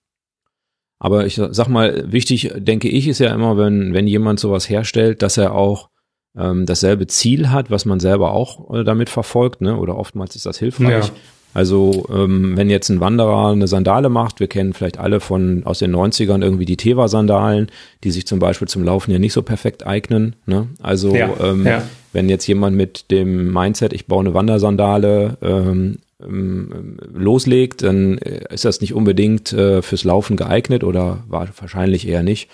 Aber 1.03 1.25
ich 1.25 1.41
sag 1.49 1.67
mal, 1.67 2.11
wichtig, 2.11 2.53
denke 2.57 2.87
ich, 2.87 3.07
ist 3.07 3.17
ja 3.17 3.33
immer, 3.33 3.57
wenn, 3.57 3.91
wenn 3.91 4.05
jemand 4.05 4.39
sowas 4.39 4.69
herstellt, 4.69 5.23
dass 5.23 5.35
er 5.35 5.55
auch 5.55 5.89
ähm, 6.37 6.67
dasselbe 6.67 7.07
Ziel 7.07 7.49
hat, 7.49 7.71
was 7.71 7.85
man 7.85 7.99
selber 7.99 8.33
auch 8.33 8.71
äh, 8.71 8.83
damit 8.83 9.09
verfolgt, 9.09 9.61
ne? 9.61 9.77
Oder 9.77 9.97
oftmals 9.97 10.35
ist 10.35 10.45
das 10.45 10.59
hilfreich. 10.59 11.07
Ja. 11.07 11.11
Also 11.55 12.05
ähm, 12.13 12.55
wenn 12.55 12.69
jetzt 12.69 12.89
ein 12.89 12.99
Wanderer 12.99 13.51
eine 13.51 13.67
Sandale 13.67 14.09
macht, 14.09 14.39
wir 14.39 14.47
kennen 14.47 14.73
vielleicht 14.73 14.99
alle 14.99 15.19
von 15.19 15.63
aus 15.65 15.79
den 15.79 15.93
90ern 15.93 16.43
irgendwie 16.43 16.65
die 16.65 16.77
Teva-Sandalen, 16.77 17.71
die 18.03 18.11
sich 18.11 18.27
zum 18.27 18.37
Beispiel 18.37 18.67
zum 18.67 18.83
Laufen 18.83 19.09
ja 19.09 19.17
nicht 19.17 19.33
so 19.33 19.41
perfekt 19.41 19.87
eignen. 19.87 20.35
Ne? 20.45 20.67
Also 20.83 21.15
ja, 21.15 21.31
ähm, 21.41 21.65
ja. 21.65 21.81
wenn 22.13 22.29
jetzt 22.29 22.45
jemand 22.45 22.77
mit 22.77 23.09
dem 23.09 23.51
Mindset, 23.51 23.91
ich 23.91 24.05
baue 24.05 24.21
eine 24.21 24.35
Wandersandale, 24.35 25.37
ähm, 25.41 25.97
ähm, 26.23 26.97
loslegt, 27.13 27.83
dann 27.83 28.17
äh, 28.17 28.53
ist 28.53 28.65
das 28.65 28.81
nicht 28.81 28.93
unbedingt 28.93 29.53
äh, 29.53 29.81
fürs 29.81 30.03
Laufen 30.03 30.37
geeignet 30.37 30.83
oder 30.83 31.23
war 31.27 31.47
wahrscheinlich 31.59 32.07
eher 32.07 32.23
nicht. 32.23 32.49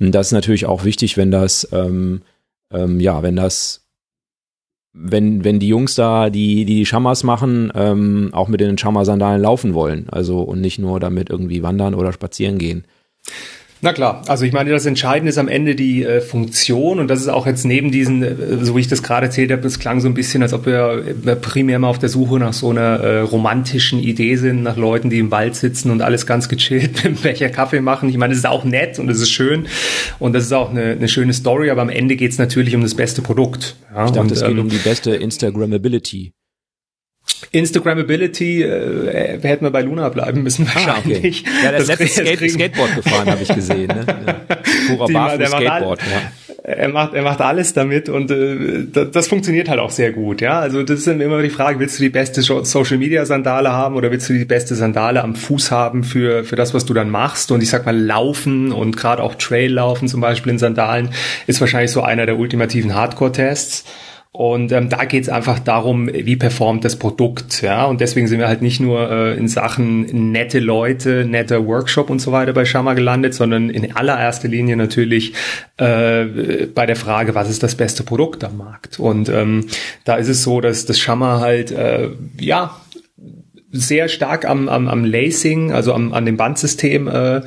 Und 0.00 0.12
das 0.12 0.28
ist 0.28 0.32
natürlich 0.32 0.66
auch 0.66 0.84
wichtig, 0.84 1.16
wenn 1.16 1.30
das, 1.30 1.68
ähm, 1.72 2.22
ähm, 2.72 3.00
ja, 3.00 3.22
wenn 3.22 3.36
das, 3.36 3.86
wenn, 4.92 5.44
wenn 5.44 5.58
die 5.58 5.68
Jungs 5.68 5.94
da, 5.94 6.30
die, 6.30 6.64
die 6.64 6.84
Schamas 6.84 7.24
machen, 7.24 7.72
ähm, 7.74 8.30
auch 8.32 8.48
mit 8.48 8.60
den 8.60 8.76
Schammer-Sandalen 8.76 9.40
laufen 9.40 9.74
wollen. 9.74 10.08
Also 10.10 10.40
und 10.40 10.60
nicht 10.60 10.78
nur 10.78 11.00
damit 11.00 11.30
irgendwie 11.30 11.62
wandern 11.62 11.94
oder 11.94 12.12
spazieren 12.12 12.58
gehen. 12.58 12.84
Na 13.84 13.92
klar, 13.92 14.22
also 14.28 14.44
ich 14.44 14.52
meine, 14.52 14.70
das 14.70 14.86
Entscheidende 14.86 15.30
ist 15.30 15.38
am 15.38 15.48
Ende 15.48 15.74
die 15.74 16.04
äh, 16.04 16.20
Funktion 16.20 17.00
und 17.00 17.08
das 17.08 17.20
ist 17.20 17.26
auch 17.26 17.48
jetzt 17.48 17.64
neben 17.64 17.90
diesen, 17.90 18.22
äh, 18.22 18.64
so 18.64 18.76
wie 18.76 18.80
ich 18.80 18.86
das 18.86 19.02
gerade 19.02 19.26
erzählt 19.26 19.50
habe, 19.50 19.66
es 19.66 19.80
klang 19.80 20.00
so 20.00 20.06
ein 20.06 20.14
bisschen, 20.14 20.40
als 20.40 20.52
ob 20.52 20.66
wir 20.66 21.04
äh, 21.26 21.34
primär 21.34 21.80
mal 21.80 21.88
auf 21.88 21.98
der 21.98 22.08
Suche 22.08 22.38
nach 22.38 22.52
so 22.52 22.70
einer 22.70 23.00
äh, 23.00 23.18
romantischen 23.22 23.98
Idee 23.98 24.36
sind, 24.36 24.62
nach 24.62 24.76
Leuten, 24.76 25.10
die 25.10 25.18
im 25.18 25.32
Wald 25.32 25.56
sitzen 25.56 25.90
und 25.90 26.00
alles 26.00 26.26
ganz 26.26 26.48
gechillt 26.48 26.92
mit 26.94 27.04
einem 27.04 27.16
Becher 27.16 27.48
Kaffee 27.48 27.80
machen. 27.80 28.08
Ich 28.08 28.16
meine, 28.16 28.30
das 28.30 28.38
ist 28.38 28.46
auch 28.46 28.62
nett 28.62 29.00
und 29.00 29.08
das 29.08 29.18
ist 29.18 29.30
schön 29.30 29.66
und 30.20 30.32
das 30.32 30.44
ist 30.44 30.52
auch 30.52 30.70
eine, 30.70 30.92
eine 30.92 31.08
schöne 31.08 31.32
Story, 31.32 31.68
aber 31.68 31.82
am 31.82 31.90
Ende 31.90 32.14
geht 32.14 32.30
es 32.30 32.38
natürlich 32.38 32.76
um 32.76 32.82
das 32.82 32.94
beste 32.94 33.20
Produkt. 33.20 33.74
Ja? 33.92 34.04
Ich 34.04 34.12
dachte, 34.12 34.32
es 34.32 34.42
geht 34.42 34.50
ähm, 34.50 34.60
um 34.60 34.68
die 34.68 34.78
beste 34.78 35.16
Instagrammability. 35.16 36.34
Instagrammability 37.50 38.62
äh, 38.62 39.38
hätten 39.42 39.64
wir 39.64 39.70
bei 39.70 39.82
Luna 39.82 40.08
bleiben 40.08 40.42
müssen 40.42 40.66
wahrscheinlich. 40.66 41.44
Ah, 41.46 41.50
okay. 41.50 41.64
Ja, 41.64 41.72
das, 41.72 41.86
das 41.86 41.98
letzte 41.98 42.24
Skate 42.24 42.50
Skateboard 42.50 42.96
gefahren, 42.96 43.30
habe 43.30 43.42
ich 43.42 43.54
gesehen. 43.54 43.88
Ne? 43.88 44.06
Ja. 44.82 44.96
Purer 44.96 45.46
Skateboard, 45.46 46.00
ja. 46.00 46.32
Er 46.64 46.88
macht, 46.88 47.14
er 47.14 47.22
macht 47.22 47.40
alles 47.40 47.72
damit 47.72 48.08
und 48.08 48.30
äh, 48.30 48.86
das, 48.92 49.10
das 49.10 49.28
funktioniert 49.28 49.68
halt 49.68 49.80
auch 49.80 49.90
sehr 49.90 50.12
gut. 50.12 50.40
Ja, 50.40 50.60
also 50.60 50.82
das 50.84 51.00
ist 51.00 51.06
immer 51.08 51.42
die 51.42 51.50
Frage: 51.50 51.80
Willst 51.80 51.98
du 51.98 52.04
die 52.04 52.08
beste 52.08 52.42
Social 52.42 52.98
Media 52.98 53.24
Sandale 53.24 53.72
haben 53.72 53.96
oder 53.96 54.12
willst 54.12 54.28
du 54.28 54.32
die 54.32 54.44
beste 54.44 54.76
Sandale 54.76 55.22
am 55.22 55.34
Fuß 55.34 55.72
haben 55.72 56.04
für 56.04 56.44
für 56.44 56.54
das, 56.54 56.72
was 56.72 56.84
du 56.84 56.94
dann 56.94 57.10
machst? 57.10 57.50
Und 57.50 57.62
ich 57.62 57.70
sag 57.70 57.84
mal 57.84 57.96
Laufen 57.96 58.70
und 58.70 58.96
gerade 58.96 59.22
auch 59.22 59.34
Trail 59.34 59.72
laufen 59.72 60.06
zum 60.06 60.20
Beispiel 60.20 60.52
in 60.52 60.58
Sandalen 60.58 61.10
ist 61.48 61.60
wahrscheinlich 61.60 61.90
so 61.90 62.02
einer 62.02 62.26
der 62.26 62.38
ultimativen 62.38 62.94
Hardcore-Tests. 62.94 63.84
Und 64.34 64.72
ähm, 64.72 64.88
da 64.88 65.04
geht 65.04 65.24
es 65.24 65.28
einfach 65.28 65.58
darum, 65.58 66.08
wie 66.10 66.36
performt 66.36 66.86
das 66.86 66.96
Produkt. 66.96 67.60
Ja? 67.60 67.84
Und 67.84 68.00
deswegen 68.00 68.26
sind 68.28 68.38
wir 68.38 68.48
halt 68.48 68.62
nicht 68.62 68.80
nur 68.80 69.10
äh, 69.10 69.36
in 69.36 69.46
Sachen 69.46 70.32
nette 70.32 70.58
Leute, 70.58 71.26
netter 71.26 71.66
Workshop 71.66 72.08
und 72.08 72.18
so 72.18 72.32
weiter 72.32 72.54
bei 72.54 72.64
Shama 72.64 72.94
gelandet, 72.94 73.34
sondern 73.34 73.68
in 73.68 73.94
allererster 73.94 74.48
Linie 74.48 74.78
natürlich 74.78 75.34
äh, 75.76 76.24
bei 76.74 76.86
der 76.86 76.96
Frage, 76.96 77.34
was 77.34 77.50
ist 77.50 77.62
das 77.62 77.74
beste 77.74 78.04
Produkt 78.04 78.42
am 78.42 78.56
Markt. 78.56 78.98
Und 78.98 79.28
ähm, 79.28 79.66
da 80.04 80.16
ist 80.16 80.28
es 80.28 80.42
so, 80.42 80.62
dass 80.62 80.86
das 80.86 80.98
Shama 80.98 81.40
halt 81.40 81.70
äh, 81.70 82.08
ja 82.38 82.74
sehr 83.72 84.08
stark 84.08 84.44
am, 84.44 84.68
am, 84.68 84.86
am 84.86 85.04
Lacing, 85.04 85.72
also 85.72 85.94
am, 85.94 86.12
an 86.12 86.26
dem 86.26 86.36
Bandsystem 86.36 87.08
äh, 87.08 87.40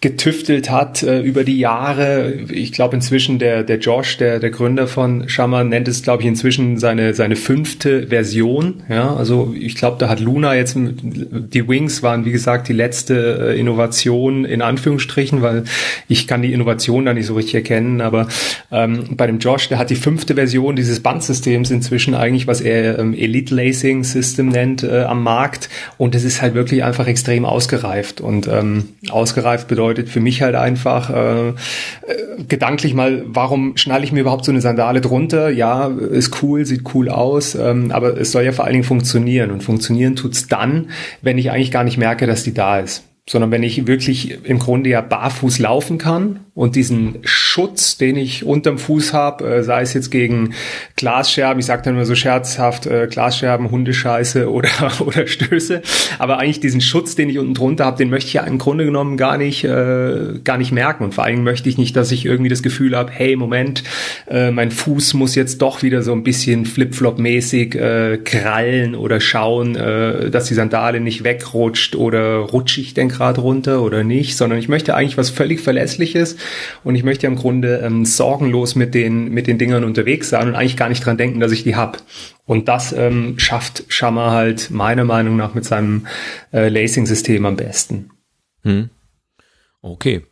getüftelt 0.00 0.70
hat 0.70 1.02
äh, 1.02 1.20
über 1.20 1.42
die 1.42 1.58
Jahre. 1.58 2.34
Ich 2.50 2.72
glaube 2.72 2.94
inzwischen 2.94 3.40
der, 3.40 3.64
der 3.64 3.78
Josh, 3.78 4.16
der, 4.16 4.38
der 4.38 4.50
Gründer 4.50 4.86
von 4.86 5.28
Shaman, 5.28 5.68
nennt 5.68 5.88
es, 5.88 6.02
glaube 6.02 6.22
ich, 6.22 6.28
inzwischen 6.28 6.78
seine, 6.78 7.14
seine 7.14 7.34
fünfte 7.34 8.06
Version. 8.06 8.84
Ja, 8.88 9.14
also 9.14 9.54
ich 9.58 9.74
glaube, 9.74 9.96
da 9.98 10.08
hat 10.08 10.20
Luna 10.20 10.54
jetzt, 10.54 10.76
die 10.76 11.68
Wings 11.68 12.02
waren, 12.04 12.24
wie 12.24 12.32
gesagt, 12.32 12.68
die 12.68 12.72
letzte 12.72 13.50
äh, 13.50 13.58
Innovation 13.58 14.44
in 14.44 14.62
Anführungsstrichen, 14.62 15.42
weil 15.42 15.64
ich 16.06 16.28
kann 16.28 16.42
die 16.42 16.52
Innovation 16.52 17.06
da 17.06 17.12
nicht 17.12 17.26
so 17.26 17.34
richtig 17.34 17.54
erkennen, 17.54 18.00
aber 18.00 18.28
ähm, 18.70 19.16
bei 19.16 19.26
dem 19.26 19.40
Josh, 19.40 19.68
der 19.68 19.78
hat 19.78 19.90
die 19.90 19.96
fünfte 19.96 20.36
Version 20.36 20.76
dieses 20.76 21.00
Bandsystems 21.00 21.72
inzwischen 21.72 22.14
eigentlich, 22.14 22.46
was 22.46 22.60
er 22.60 23.00
ähm, 23.00 23.14
Elite 23.14 23.52
Lacing 23.52 24.04
System 24.04 24.48
nennt, 24.48 24.84
äh, 24.84 25.02
am 25.02 25.24
Markt 25.24 25.68
und 25.98 26.14
es 26.14 26.24
ist 26.24 26.42
halt 26.42 26.54
wirklich 26.54 26.84
einfach 26.84 27.06
extrem 27.06 27.44
ausgereift. 27.44 28.20
Und 28.20 28.48
ähm, 28.48 28.88
ausgereift 29.10 29.68
bedeutet 29.68 30.08
für 30.08 30.20
mich 30.20 30.42
halt 30.42 30.54
einfach 30.54 31.10
äh, 31.10 31.48
äh, 31.48 31.54
gedanklich 32.48 32.94
mal, 32.94 33.22
warum 33.26 33.76
schnalle 33.76 34.04
ich 34.04 34.12
mir 34.12 34.20
überhaupt 34.20 34.44
so 34.44 34.52
eine 34.52 34.60
Sandale 34.60 35.00
drunter? 35.00 35.50
Ja, 35.50 35.86
ist 35.86 36.42
cool, 36.42 36.64
sieht 36.64 36.94
cool 36.94 37.08
aus, 37.08 37.54
ähm, 37.54 37.90
aber 37.90 38.18
es 38.18 38.32
soll 38.32 38.44
ja 38.44 38.52
vor 38.52 38.64
allen 38.64 38.74
Dingen 38.74 38.84
funktionieren. 38.84 39.50
Und 39.50 39.62
funktionieren 39.62 40.16
tut's 40.16 40.46
dann, 40.46 40.90
wenn 41.20 41.38
ich 41.38 41.50
eigentlich 41.50 41.70
gar 41.70 41.84
nicht 41.84 41.98
merke, 41.98 42.26
dass 42.26 42.42
die 42.42 42.54
da 42.54 42.78
ist 42.78 43.04
sondern 43.28 43.52
wenn 43.52 43.62
ich 43.62 43.86
wirklich 43.86 44.44
im 44.44 44.58
Grunde 44.58 44.90
ja 44.90 45.00
barfuß 45.00 45.60
laufen 45.60 45.96
kann 45.96 46.40
und 46.54 46.76
diesen 46.76 47.18
Schutz, 47.22 47.96
den 47.96 48.16
ich 48.16 48.44
unterm 48.44 48.76
Fuß 48.76 49.14
habe, 49.14 49.44
äh, 49.46 49.62
sei 49.62 49.80
es 49.80 49.94
jetzt 49.94 50.10
gegen 50.10 50.52
Glasscherben, 50.96 51.60
ich 51.60 51.66
sage 51.66 51.82
dann 51.82 51.94
immer 51.94 52.04
so 52.04 52.14
scherzhaft 52.14 52.86
äh, 52.86 53.06
Glasscherben, 53.10 53.70
Hundescheiße 53.70 54.50
oder 54.50 54.68
oder 55.00 55.26
Stöße, 55.26 55.80
aber 56.18 56.38
eigentlich 56.38 56.60
diesen 56.60 56.82
Schutz, 56.82 57.14
den 57.14 57.30
ich 57.30 57.38
unten 57.38 57.54
drunter 57.54 57.86
habe, 57.86 57.96
den 57.96 58.10
möchte 58.10 58.28
ich 58.28 58.34
ja 58.34 58.42
im 58.42 58.58
Grunde 58.58 58.84
genommen 58.84 59.16
gar 59.16 59.38
nicht 59.38 59.64
äh, 59.64 60.40
gar 60.44 60.58
nicht 60.58 60.72
merken. 60.72 61.04
Und 61.04 61.14
vor 61.14 61.24
allem 61.24 61.42
möchte 61.42 61.70
ich 61.70 61.78
nicht, 61.78 61.96
dass 61.96 62.12
ich 62.12 62.26
irgendwie 62.26 62.50
das 62.50 62.62
Gefühl 62.62 62.96
habe, 62.96 63.10
hey 63.10 63.34
Moment, 63.34 63.82
äh, 64.28 64.50
mein 64.50 64.70
Fuß 64.70 65.14
muss 65.14 65.34
jetzt 65.34 65.62
doch 65.62 65.82
wieder 65.82 66.02
so 66.02 66.12
ein 66.12 66.22
bisschen 66.22 66.66
Flipflop-mäßig 66.66 67.74
äh, 67.76 68.18
krallen 68.18 68.94
oder 68.94 69.20
schauen, 69.20 69.74
äh, 69.74 70.28
dass 70.30 70.46
die 70.46 70.54
Sandale 70.54 71.00
nicht 71.00 71.24
wegrutscht 71.24 71.96
oder 71.96 72.36
rutsche 72.36 72.82
ich 72.82 72.92
denn 72.92 73.08
gerade 73.08 73.40
runter 73.40 73.82
oder 73.82 74.04
nicht, 74.04 74.36
sondern 74.36 74.58
ich 74.58 74.68
möchte 74.68 74.94
eigentlich 74.94 75.16
was 75.16 75.30
völlig 75.30 75.60
Verlässliches, 75.60 76.36
und 76.84 76.94
ich 76.94 77.04
möchte 77.04 77.24
ja 77.24 77.30
im 77.30 77.36
Grunde 77.36 77.80
ähm, 77.84 78.04
sorgenlos 78.04 78.74
mit 78.74 78.94
den, 78.94 79.30
mit 79.30 79.46
den 79.46 79.58
Dingern 79.58 79.84
unterwegs 79.84 80.28
sein 80.28 80.48
und 80.48 80.54
eigentlich 80.54 80.76
gar 80.76 80.88
nicht 80.88 81.04
dran 81.04 81.16
denken, 81.16 81.40
dass 81.40 81.52
ich 81.52 81.62
die 81.62 81.76
hab. 81.76 82.02
Und 82.44 82.68
das 82.68 82.92
ähm, 82.92 83.38
schafft 83.38 83.84
Shammer 83.88 84.30
halt 84.30 84.70
meiner 84.70 85.04
Meinung 85.04 85.36
nach 85.36 85.54
mit 85.54 85.64
seinem 85.64 86.06
äh, 86.52 86.68
Lacing-System 86.68 87.46
am 87.46 87.56
besten. 87.56 88.10
Hm. 88.62 88.90
Okay. 89.80 90.22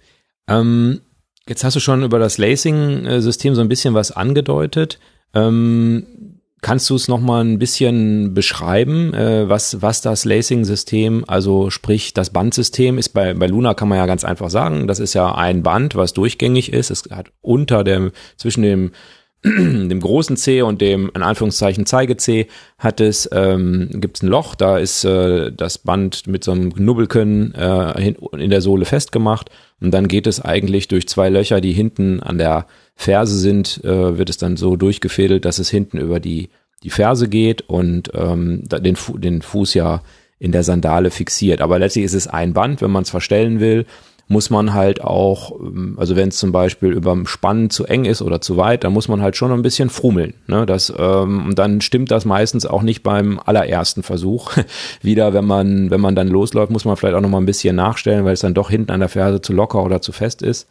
Ähm, 0.49 1.01
jetzt 1.49 1.65
hast 1.65 1.77
du 1.77 1.81
schon 1.81 2.03
über 2.03 2.19
das 2.19 2.39
Lacing-System 2.39 3.55
so 3.55 3.61
ein 3.61 3.69
bisschen 3.69 3.95
was 3.95 4.13
angedeutet. 4.13 4.99
Ähm, 5.35 6.30
Kannst 6.63 6.91
du 6.91 6.95
es 6.95 7.09
noch 7.09 7.21
mal 7.21 7.43
ein 7.43 7.59
bisschen 7.59 8.35
beschreiben, 8.35 9.15
äh, 9.15 9.49
was, 9.49 9.81
was 9.81 10.03
das 10.03 10.27
Lacing-System, 10.27 11.25
also 11.27 11.71
sprich 11.71 12.13
das 12.13 12.31
Bandsystem 12.31 12.99
ist? 12.99 13.11
Bei, 13.11 13.33
bei 13.33 13.47
Luna 13.47 13.73
kann 13.73 13.89
man 13.89 13.97
ja 13.97 14.05
ganz 14.07 14.25
einfach 14.25 14.51
sagen, 14.51 14.87
das 14.87 14.99
ist 14.99 15.15
ja 15.15 15.35
ein 15.35 15.63
Band, 15.63 15.95
was 15.95 16.13
durchgängig 16.13 16.73
ist. 16.73 16.91
Es 16.91 17.05
hat 17.11 17.31
unter 17.41 17.83
dem, 17.83 18.13
zwischen 18.37 18.63
dem, 18.63 18.93
dem 19.45 20.01
großen 20.01 20.37
C 20.37 20.61
und 20.61 20.83
dem, 20.83 21.11
in 21.15 21.23
Anführungszeichen, 21.23 21.87
Zeige-C 21.87 22.47
hat 22.79 23.01
es, 23.01 23.29
ähm, 23.33 23.89
gibt 23.95 24.19
es 24.19 24.23
ein 24.23 24.29
Loch, 24.29 24.55
da 24.55 24.77
ist 24.77 25.05
äh, 25.05 25.51
das 25.51 25.79
Band 25.79 26.27
mit 26.27 26.45
so 26.45 26.53
einem 26.53 26.75
Knubbelken 26.75 27.55
äh, 27.55 28.13
in 28.37 28.51
der 28.51 28.61
Sohle 28.61 28.85
festgemacht. 28.85 29.51
Und 29.81 29.93
dann 29.93 30.09
geht 30.09 30.27
es 30.27 30.43
eigentlich 30.43 30.89
durch 30.89 31.09
zwei 31.09 31.31
Löcher, 31.31 31.63
die 31.63 31.73
hinten 31.73 32.21
an 32.21 32.37
der 32.37 32.67
Ferse 32.97 33.39
sind, 33.39 33.83
äh, 33.83 34.19
wird 34.19 34.29
es 34.29 34.37
dann 34.37 34.59
so 34.59 34.77
durchgefädelt, 34.77 35.47
dass 35.47 35.59
es 35.59 35.71
hinten 35.71 35.97
über 35.97 36.21
die, 36.21 36.51
die 36.83 36.91
Ferse 36.91 37.27
geht 37.27 37.63
und 37.63 38.11
ähm, 38.15 38.65
den, 38.69 38.97
Fu 38.97 39.17
den 39.17 39.41
Fuß 39.41 39.73
ja 39.73 40.03
in 40.39 40.53
der 40.53 40.65
Sandale 40.65 41.11
fixiert. 41.11 41.63
Aber 41.63 41.79
letztlich 41.79 42.05
ist 42.05 42.15
es 42.15 42.27
ein 42.27 42.53
Band, 42.53 42.83
wenn 42.83 42.91
man 42.91 43.05
es 43.05 43.11
verstellen 43.11 43.61
will, 43.61 43.87
muss 44.31 44.49
man 44.49 44.73
halt 44.73 45.03
auch, 45.03 45.59
ähm, 45.59 45.97
also 45.99 46.15
wenn 46.15 46.29
es 46.29 46.39
zum 46.39 46.53
Beispiel 46.53 46.93
überm 46.93 47.27
Spannen 47.27 47.69
zu 47.69 47.85
eng 47.85 48.05
ist 48.05 48.23
oder 48.23 48.41
zu 48.41 48.57
weit, 48.57 48.85
dann 48.85 48.93
muss 48.93 49.09
man 49.09 49.21
halt 49.21 49.37
schon 49.37 49.51
ein 49.51 49.63
bisschen 49.63 49.91
frummeln. 49.91 50.35
Ne? 50.47 50.67
Das, 50.67 50.93
ähm, 50.97 51.47
und 51.47 51.59
dann 51.59 51.81
stimmt 51.81 52.13
das 52.13 52.25
meistens 52.25 52.65
auch 52.65 52.83
nicht 52.83 53.03
beim 53.03 53.41
allerersten 53.45 54.05
Versuch 54.05 54.53
wieder, 55.03 55.35
wenn 55.35 55.47
man, 55.47 55.91
wenn 55.91 56.01
man 56.01 56.15
dann 56.15 56.29
losläuft, 56.29 56.71
muss 56.71 56.85
man 56.85 56.97
vielleicht 56.97 57.17
auch 57.17 57.21
noch 57.21 57.29
mal 57.29 57.41
ein 57.41 57.47
bisschen 57.47 57.75
nachstellen, 57.75 58.25
weil 58.25 58.35
es 58.35 58.41
dann 58.41 58.55
doch 58.55 58.71
hinten 58.71 58.93
an 58.93 59.01
der 59.01 59.09
Ferse 59.09 59.43
zu 59.43 59.53
locker 59.53 59.83
oder 59.83 60.01
zu 60.01 60.13
fest 60.13 60.43
ist. 60.43 60.69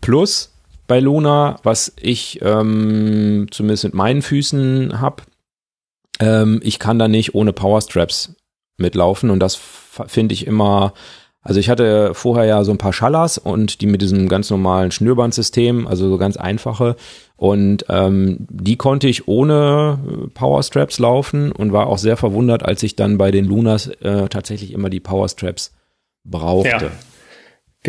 Plus, 0.00 0.54
bei 0.86 1.00
Luna, 1.00 1.58
was 1.64 1.92
ich 2.00 2.38
ähm, 2.42 3.48
zumindest 3.50 3.84
mit 3.84 3.94
meinen 3.94 4.22
Füßen 4.22 5.00
habe. 5.00 5.24
Ähm, 6.20 6.60
ich 6.62 6.78
kann 6.78 7.00
da 7.00 7.08
nicht 7.08 7.34
ohne 7.34 7.52
Powerstraps 7.52 8.36
mitlaufen 8.76 9.30
und 9.30 9.40
das 9.40 9.56
finde 9.56 10.32
ich 10.32 10.46
immer, 10.46 10.94
also 11.42 11.60
ich 11.60 11.68
hatte 11.70 12.14
vorher 12.14 12.44
ja 12.44 12.64
so 12.64 12.72
ein 12.72 12.78
paar 12.78 12.92
Schallers 12.92 13.38
und 13.38 13.80
die 13.80 13.86
mit 13.86 14.02
diesem 14.02 14.28
ganz 14.28 14.50
normalen 14.50 14.90
Schnürbandsystem, 14.90 15.86
also 15.86 16.08
so 16.08 16.18
ganz 16.18 16.36
einfache 16.36 16.96
und 17.36 17.84
ähm, 17.88 18.46
die 18.50 18.76
konnte 18.76 19.08
ich 19.08 19.28
ohne 19.28 19.98
Powerstraps 20.34 20.98
laufen 20.98 21.52
und 21.52 21.72
war 21.72 21.86
auch 21.86 21.98
sehr 21.98 22.16
verwundert, 22.16 22.64
als 22.64 22.82
ich 22.82 22.96
dann 22.96 23.18
bei 23.18 23.30
den 23.30 23.44
Lunas 23.44 23.86
äh, 23.86 24.28
tatsächlich 24.28 24.72
immer 24.72 24.90
die 24.90 25.00
Powerstraps 25.00 25.72
brauchte. 26.24 26.68
Ja. 26.86 26.90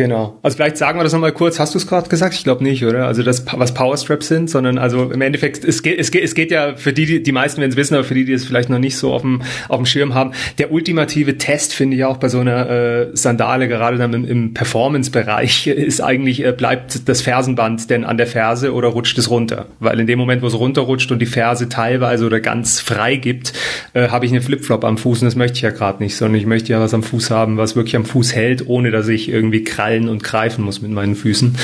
Genau. 0.00 0.38
Also 0.42 0.56
vielleicht 0.56 0.78
sagen 0.78 0.98
wir 0.98 1.04
das 1.04 1.12
nochmal 1.12 1.32
kurz. 1.32 1.60
Hast 1.60 1.74
du 1.74 1.78
es 1.78 1.86
gerade 1.86 2.08
gesagt? 2.08 2.32
Ich 2.32 2.42
glaube 2.42 2.64
nicht, 2.64 2.86
oder? 2.86 3.06
Also 3.06 3.22
das, 3.22 3.44
was 3.52 3.74
Powerstraps 3.74 4.28
sind, 4.28 4.48
sondern 4.48 4.78
also 4.78 5.10
im 5.10 5.20
Endeffekt, 5.20 5.62
es 5.62 5.82
geht, 5.82 6.00
es 6.00 6.10
geht, 6.10 6.24
es 6.24 6.34
geht 6.34 6.50
ja 6.50 6.74
für 6.76 6.94
die, 6.94 7.22
die, 7.22 7.32
meisten 7.32 7.60
werden 7.60 7.72
es 7.72 7.76
wissen, 7.76 7.96
aber 7.96 8.04
für 8.04 8.14
die, 8.14 8.24
die 8.24 8.32
es 8.32 8.46
vielleicht 8.46 8.70
noch 8.70 8.78
nicht 8.78 8.96
so 8.96 9.12
auf 9.12 9.20
dem, 9.20 9.42
auf 9.68 9.76
dem 9.76 9.84
Schirm 9.84 10.14
haben, 10.14 10.32
der 10.56 10.72
ultimative 10.72 11.36
Test, 11.36 11.74
finde 11.74 11.98
ich 11.98 12.04
auch 12.06 12.16
bei 12.16 12.30
so 12.30 12.40
einer 12.40 12.70
äh, 12.70 13.06
Sandale, 13.12 13.68
gerade 13.68 13.98
dann 13.98 14.14
im, 14.14 14.24
im 14.24 14.54
Performance-Bereich, 14.54 15.66
ist 15.66 16.00
eigentlich, 16.00 16.46
äh, 16.46 16.52
bleibt 16.52 17.06
das 17.06 17.20
Fersenband 17.20 17.90
denn 17.90 18.04
an 18.04 18.16
der 18.16 18.26
Ferse 18.26 18.72
oder 18.72 18.88
rutscht 18.88 19.18
es 19.18 19.28
runter? 19.28 19.66
Weil 19.80 20.00
in 20.00 20.06
dem 20.06 20.18
Moment, 20.18 20.40
wo 20.40 20.46
es 20.46 20.58
runterrutscht 20.58 21.12
und 21.12 21.18
die 21.18 21.26
Ferse 21.26 21.68
teilweise 21.68 22.24
oder 22.24 22.40
ganz 22.40 22.80
frei 22.80 23.16
gibt, 23.16 23.52
äh, 23.92 24.08
habe 24.08 24.24
ich 24.24 24.32
eine 24.32 24.40
Flipflop 24.40 24.82
am 24.82 24.96
Fuß 24.96 25.20
und 25.20 25.26
das 25.26 25.36
möchte 25.36 25.56
ich 25.56 25.62
ja 25.62 25.72
gerade 25.72 26.02
nicht, 26.02 26.16
sondern 26.16 26.40
ich 26.40 26.46
möchte 26.46 26.72
ja 26.72 26.80
was 26.80 26.94
am 26.94 27.02
Fuß 27.02 27.30
haben, 27.30 27.58
was 27.58 27.76
wirklich 27.76 27.96
am 27.96 28.06
Fuß 28.06 28.34
hält, 28.34 28.66
ohne 28.66 28.90
dass 28.90 29.06
ich 29.06 29.28
irgendwie 29.28 29.62
krallen 29.90 30.08
und 30.08 30.22
greifen 30.22 30.64
muss 30.64 30.82
mit 30.82 30.90
meinen 30.90 31.14
Füßen. 31.14 31.56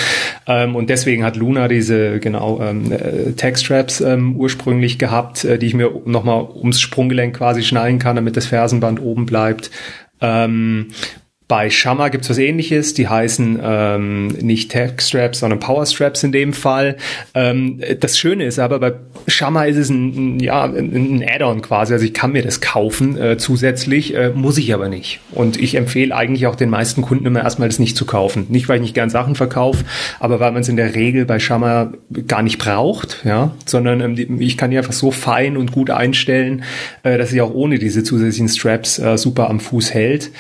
Ähm, 0.46 0.74
und 0.74 0.90
deswegen 0.90 1.24
hat 1.24 1.36
Luna 1.36 1.68
diese 1.68 2.18
genau 2.18 2.60
ähm, 2.60 2.92
äh, 2.92 3.32
Tech-Straps 3.32 4.00
ähm, 4.00 4.36
ursprünglich 4.36 4.98
gehabt, 4.98 5.44
äh, 5.44 5.58
die 5.58 5.66
ich 5.66 5.74
mir 5.74 5.90
nochmal 6.04 6.42
ums 6.54 6.80
Sprunggelenk 6.80 7.36
quasi 7.36 7.62
schnallen 7.62 7.98
kann, 7.98 8.16
damit 8.16 8.36
das 8.36 8.46
Fersenband 8.46 9.00
oben 9.00 9.26
bleibt. 9.26 9.70
Ähm, 10.20 10.88
bei 11.48 11.70
Shamma 11.70 12.09
gibt's 12.09 12.28
was 12.28 12.38
ähnliches, 12.38 12.94
die 12.94 13.06
heißen 13.06 13.61
ähm, 13.62 14.28
nicht 14.28 14.72
Tech 14.72 15.00
Straps, 15.00 15.38
sondern 15.38 15.61
Power 15.61 15.87
Straps 15.87 16.24
in 16.24 16.32
dem 16.32 16.52
Fall. 16.52 16.96
Ähm, 17.35 17.80
das 18.00 18.18
Schöne 18.18 18.46
ist 18.46 18.59
aber, 18.59 18.80
bei 18.80 18.94
Shamma 19.28 19.64
ist 19.64 19.76
es 19.76 19.88
ein, 19.88 20.40
ja, 20.40 20.64
ein 20.64 21.24
Add-on 21.24 21.62
quasi, 21.62 21.92
also 21.92 22.04
ich 22.04 22.14
kann 22.14 22.32
mir 22.32 22.42
das 22.42 22.61
kaufen 22.61 23.16
äh, 23.16 23.37
zusätzlich, 23.38 24.16
äh, 24.16 24.30
muss 24.30 24.59
ich 24.59 24.74
aber 24.74 24.88
nicht. 24.88 25.20
Und 25.30 25.56
ich 25.61 25.76
empfehle 25.76 26.16
eigentlich 26.16 26.48
auch 26.48 26.56
den 26.56 26.68
meisten 26.68 27.02
Kunden 27.02 27.26
immer 27.26 27.44
erstmal 27.44 27.68
das 27.68 27.78
nicht 27.78 27.96
zu 27.96 28.06
kaufen. 28.06 28.46
Nicht, 28.48 28.68
weil 28.68 28.76
ich 28.76 28.82
nicht 28.82 28.94
gern 28.94 29.11
Sachen 29.11 29.37
verkaufe, 29.37 29.85
aber 30.18 30.40
weil 30.40 30.50
man 30.50 30.62
es 30.62 30.68
in 30.68 30.76
der 30.76 30.96
Regel 30.96 31.26
bei 31.26 31.38
Shamma 31.38 31.92
gar 32.26 32.42
nicht 32.42 32.59
braucht, 32.59 33.22
ja, 33.24 33.54
sondern 33.66 34.00
ähm, 34.00 34.40
ich 34.40 34.56
kann 34.56 34.72
die 34.72 34.78
einfach 34.78 34.92
so 34.92 35.12
fein 35.12 35.56
und 35.56 35.70
gut 35.70 35.90
einstellen, 35.90 36.64
äh, 37.04 37.18
dass 37.18 37.30
sie 37.30 37.40
auch 37.40 37.54
ohne 37.54 37.78
diese 37.78 38.02
zusätzlichen 38.02 38.48
Straps 38.48 38.98
äh, 38.98 39.16
super 39.16 39.48
am 39.48 39.61
Fuß 39.61 39.94
hält. 39.94 40.32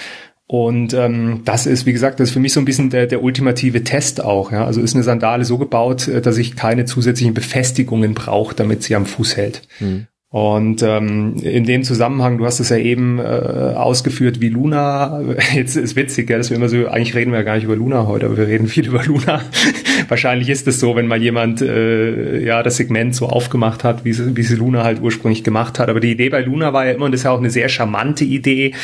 Und 0.48 0.94
ähm, 0.94 1.42
das 1.44 1.66
ist, 1.66 1.86
wie 1.86 1.92
gesagt, 1.92 2.20
das 2.20 2.28
ist 2.28 2.32
für 2.32 2.40
mich 2.40 2.52
so 2.52 2.60
ein 2.60 2.64
bisschen 2.64 2.88
der, 2.88 3.06
der 3.06 3.22
ultimative 3.22 3.82
Test 3.82 4.22
auch. 4.22 4.52
Ja? 4.52 4.64
Also 4.64 4.80
ist 4.80 4.94
eine 4.94 5.02
Sandale 5.02 5.44
so 5.44 5.58
gebaut, 5.58 6.06
äh, 6.06 6.22
dass 6.22 6.38
ich 6.38 6.54
keine 6.54 6.84
zusätzlichen 6.84 7.34
Befestigungen 7.34 8.14
brauche, 8.14 8.54
damit 8.54 8.84
sie 8.84 8.94
am 8.94 9.06
Fuß 9.06 9.36
hält. 9.36 9.62
Mhm. 9.80 10.06
Und 10.36 10.82
ähm, 10.82 11.36
in 11.40 11.64
dem 11.64 11.82
Zusammenhang, 11.82 12.36
du 12.36 12.44
hast 12.44 12.60
es 12.60 12.68
ja 12.68 12.76
eben 12.76 13.18
äh, 13.18 13.22
ausgeführt 13.22 14.38
wie 14.42 14.50
Luna. 14.50 15.22
Jetzt 15.54 15.76
ist 15.76 15.96
witzig, 15.96 16.26
gell, 16.26 16.36
dass 16.36 16.50
wir 16.50 16.58
immer 16.58 16.68
so, 16.68 16.88
eigentlich 16.88 17.14
reden 17.14 17.30
wir 17.30 17.38
ja 17.38 17.42
gar 17.42 17.54
nicht 17.54 17.64
über 17.64 17.74
Luna 17.74 18.06
heute, 18.06 18.26
aber 18.26 18.36
wir 18.36 18.46
reden 18.46 18.66
viel 18.66 18.86
über 18.88 19.02
Luna. 19.02 19.40
Wahrscheinlich 20.08 20.50
ist 20.50 20.68
es 20.68 20.78
so, 20.78 20.94
wenn 20.94 21.06
mal 21.06 21.22
jemand 21.22 21.62
äh, 21.62 22.44
ja 22.44 22.62
das 22.62 22.76
Segment 22.76 23.14
so 23.14 23.30
aufgemacht 23.30 23.82
hat, 23.82 24.04
wie 24.04 24.12
sie, 24.12 24.36
wie 24.36 24.42
sie 24.42 24.56
Luna 24.56 24.84
halt 24.84 25.00
ursprünglich 25.00 25.42
gemacht 25.42 25.78
hat. 25.78 25.88
Aber 25.88 26.00
die 26.00 26.10
Idee 26.10 26.28
bei 26.28 26.42
Luna 26.42 26.74
war 26.74 26.84
ja 26.84 26.92
immer, 26.92 27.06
und 27.06 27.12
das 27.12 27.20
ist 27.20 27.24
ja 27.24 27.30
auch 27.30 27.38
eine 27.38 27.48
sehr 27.48 27.70
charmante 27.70 28.26
Idee, 28.26 28.74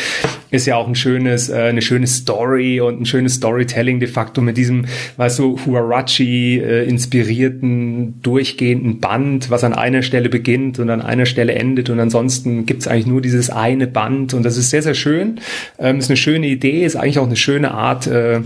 ist 0.50 0.66
ja 0.66 0.76
auch 0.76 0.88
ein 0.88 0.94
schönes, 0.94 1.50
äh, 1.50 1.64
eine 1.64 1.82
schöne 1.82 2.06
Story 2.06 2.80
und 2.80 3.02
ein 3.02 3.04
schönes 3.04 3.34
Storytelling 3.34 4.00
de 4.00 4.08
facto 4.08 4.40
mit 4.40 4.56
diesem, 4.56 4.86
weißt 5.18 5.38
du, 5.40 5.58
Huarachi 5.66 6.60
äh, 6.60 6.88
inspirierten, 6.88 8.22
durchgehenden 8.22 9.00
Band, 9.00 9.50
was 9.50 9.64
an 9.64 9.74
einer 9.74 10.00
Stelle 10.00 10.30
beginnt 10.30 10.78
und 10.78 10.88
an 10.88 11.02
einer 11.02 11.26
Stelle 11.26 11.41
Stelle 11.42 11.54
endet 11.58 11.90
und 11.90 11.98
ansonsten 11.98 12.66
gibt 12.66 12.82
es 12.82 12.88
eigentlich 12.88 13.06
nur 13.06 13.20
dieses 13.20 13.50
eine 13.50 13.88
Band 13.88 14.32
und 14.32 14.44
das 14.44 14.56
ist 14.56 14.70
sehr, 14.70 14.82
sehr 14.82 14.94
schön. 14.94 15.40
Ähm, 15.78 15.98
ist 15.98 16.08
eine 16.08 16.16
schöne 16.16 16.46
Idee, 16.46 16.84
ist 16.84 16.94
eigentlich 16.94 17.18
auch 17.18 17.26
eine 17.26 17.36
schöne 17.36 17.72
Art, 17.72 18.06
äh, 18.06 18.42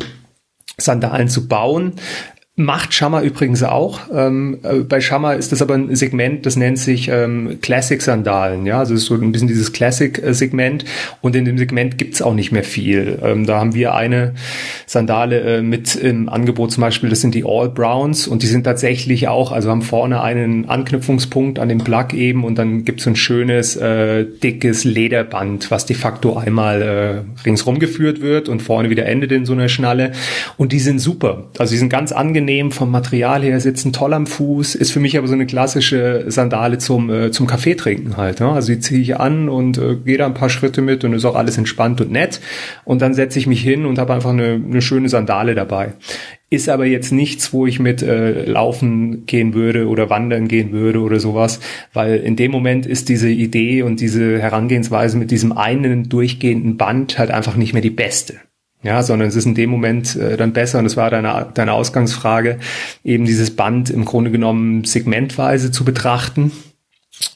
Sandalen 0.78 1.28
zu 1.28 1.46
bauen. 1.46 1.92
Macht 2.58 2.94
Shammer 2.94 3.20
übrigens 3.20 3.62
auch. 3.62 4.00
Ähm, 4.10 4.60
äh, 4.62 4.76
bei 4.76 5.02
Shammer 5.02 5.34
ist 5.34 5.52
das 5.52 5.60
aber 5.60 5.74
ein 5.74 5.94
Segment, 5.94 6.46
das 6.46 6.56
nennt 6.56 6.78
sich 6.78 7.08
ähm, 7.08 7.58
Classic 7.60 8.00
Sandalen. 8.00 8.64
Ja, 8.64 8.78
also 8.78 8.94
es 8.94 9.02
ist 9.02 9.08
so 9.08 9.14
ein 9.14 9.30
bisschen 9.30 9.46
dieses 9.46 9.74
Classic-Segment 9.74 10.86
und 11.20 11.36
in 11.36 11.44
dem 11.44 11.58
Segment 11.58 11.98
gibt's 11.98 12.22
auch 12.22 12.32
nicht 12.32 12.52
mehr 12.52 12.64
viel. 12.64 13.18
Ähm, 13.22 13.44
da 13.44 13.60
haben 13.60 13.74
wir 13.74 13.94
eine 13.94 14.32
Sandale 14.86 15.58
äh, 15.58 15.60
mit 15.60 15.96
im 15.96 16.30
Angebot 16.30 16.72
zum 16.72 16.80
Beispiel, 16.80 17.10
das 17.10 17.20
sind 17.20 17.34
die 17.34 17.44
All 17.44 17.68
Browns 17.68 18.26
und 18.26 18.42
die 18.42 18.46
sind 18.46 18.64
tatsächlich 18.64 19.28
auch, 19.28 19.52
also 19.52 19.68
haben 19.68 19.82
vorne 19.82 20.22
einen 20.22 20.66
Anknüpfungspunkt 20.66 21.58
an 21.58 21.68
dem 21.68 21.84
Plug 21.84 22.14
eben 22.14 22.42
und 22.42 22.56
dann 22.56 22.86
gibt's 22.86 23.04
so 23.04 23.10
ein 23.10 23.16
schönes, 23.16 23.76
äh, 23.76 24.24
dickes 24.24 24.84
Lederband, 24.84 25.70
was 25.70 25.84
de 25.84 25.94
facto 25.94 26.38
einmal 26.38 26.80
äh, 26.80 27.44
ringsrum 27.44 27.78
geführt 27.80 28.22
wird 28.22 28.48
und 28.48 28.62
vorne 28.62 28.88
wieder 28.88 29.04
endet 29.04 29.30
in 29.30 29.44
so 29.44 29.52
einer 29.52 29.68
Schnalle 29.68 30.12
und 30.56 30.72
die 30.72 30.80
sind 30.80 31.00
super. 31.00 31.48
Also 31.58 31.72
die 31.72 31.78
sind 31.78 31.90
ganz 31.90 32.12
angenehm 32.12 32.45
angenehm 32.46 32.70
vom 32.70 32.92
Material 32.92 33.42
her, 33.42 33.58
sitzen 33.58 33.92
toll 33.92 34.14
am 34.14 34.26
Fuß, 34.26 34.76
ist 34.76 34.92
für 34.92 35.00
mich 35.00 35.18
aber 35.18 35.26
so 35.26 35.34
eine 35.34 35.46
klassische 35.46 36.24
Sandale 36.28 36.78
zum, 36.78 37.10
äh, 37.10 37.30
zum 37.32 37.48
Kaffee 37.48 37.74
trinken 37.74 38.16
halt. 38.16 38.38
Ne? 38.38 38.48
Also 38.48 38.72
die 38.72 38.78
ziehe 38.78 39.00
ich 39.00 39.18
an 39.18 39.48
und 39.48 39.78
äh, 39.78 39.96
gehe 39.96 40.16
da 40.16 40.26
ein 40.26 40.34
paar 40.34 40.48
Schritte 40.48 40.80
mit 40.80 41.02
und 41.02 41.12
ist 41.12 41.24
auch 41.24 41.34
alles 41.34 41.58
entspannt 41.58 42.00
und 42.00 42.12
nett. 42.12 42.40
Und 42.84 43.02
dann 43.02 43.14
setze 43.14 43.40
ich 43.40 43.48
mich 43.48 43.62
hin 43.62 43.84
und 43.84 43.98
habe 43.98 44.14
einfach 44.14 44.30
eine, 44.30 44.60
eine 44.64 44.80
schöne 44.80 45.08
Sandale 45.08 45.56
dabei. 45.56 45.94
Ist 46.48 46.68
aber 46.68 46.86
jetzt 46.86 47.10
nichts, 47.10 47.52
wo 47.52 47.66
ich 47.66 47.80
mit 47.80 48.02
äh, 48.02 48.44
laufen 48.44 49.26
gehen 49.26 49.52
würde 49.52 49.88
oder 49.88 50.08
wandern 50.08 50.46
gehen 50.46 50.70
würde 50.70 51.00
oder 51.00 51.18
sowas, 51.18 51.58
weil 51.92 52.18
in 52.18 52.36
dem 52.36 52.52
Moment 52.52 52.86
ist 52.86 53.08
diese 53.08 53.28
Idee 53.28 53.82
und 53.82 53.98
diese 53.98 54.40
Herangehensweise 54.40 55.18
mit 55.18 55.32
diesem 55.32 55.50
einen 55.50 56.08
durchgehenden 56.08 56.76
Band 56.76 57.18
halt 57.18 57.32
einfach 57.32 57.56
nicht 57.56 57.72
mehr 57.72 57.82
die 57.82 57.90
beste. 57.90 58.34
Ja, 58.86 59.02
sondern 59.02 59.26
es 59.26 59.34
ist 59.34 59.46
in 59.46 59.56
dem 59.56 59.68
Moment 59.68 60.14
äh, 60.14 60.36
dann 60.36 60.52
besser, 60.52 60.78
und 60.78 60.84
das 60.84 60.96
war 60.96 61.10
deine, 61.10 61.48
deine 61.52 61.72
Ausgangsfrage, 61.72 62.60
eben 63.02 63.24
dieses 63.24 63.56
Band 63.56 63.90
im 63.90 64.04
Grunde 64.04 64.30
genommen 64.30 64.84
segmentweise 64.84 65.72
zu 65.72 65.84
betrachten 65.84 66.52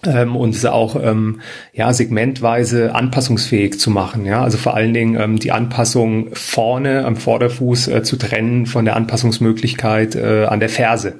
ähm, 0.06 0.36
und 0.36 0.54
es 0.54 0.64
auch 0.64 0.94
ähm, 1.02 1.40
ja 1.72 1.92
segmentweise 1.92 2.94
anpassungsfähig 2.94 3.80
zu 3.80 3.90
machen. 3.90 4.26
Ja, 4.26 4.44
also 4.44 4.58
vor 4.58 4.74
allen 4.74 4.94
Dingen 4.94 5.20
ähm, 5.20 5.40
die 5.40 5.50
Anpassung 5.50 6.28
vorne 6.34 7.04
am 7.04 7.16
Vorderfuß 7.16 7.88
äh, 7.88 8.02
zu 8.04 8.16
trennen 8.16 8.66
von 8.66 8.84
der 8.84 8.94
Anpassungsmöglichkeit 8.94 10.14
äh, 10.14 10.44
an 10.44 10.60
der 10.60 10.68
Ferse. 10.68 11.14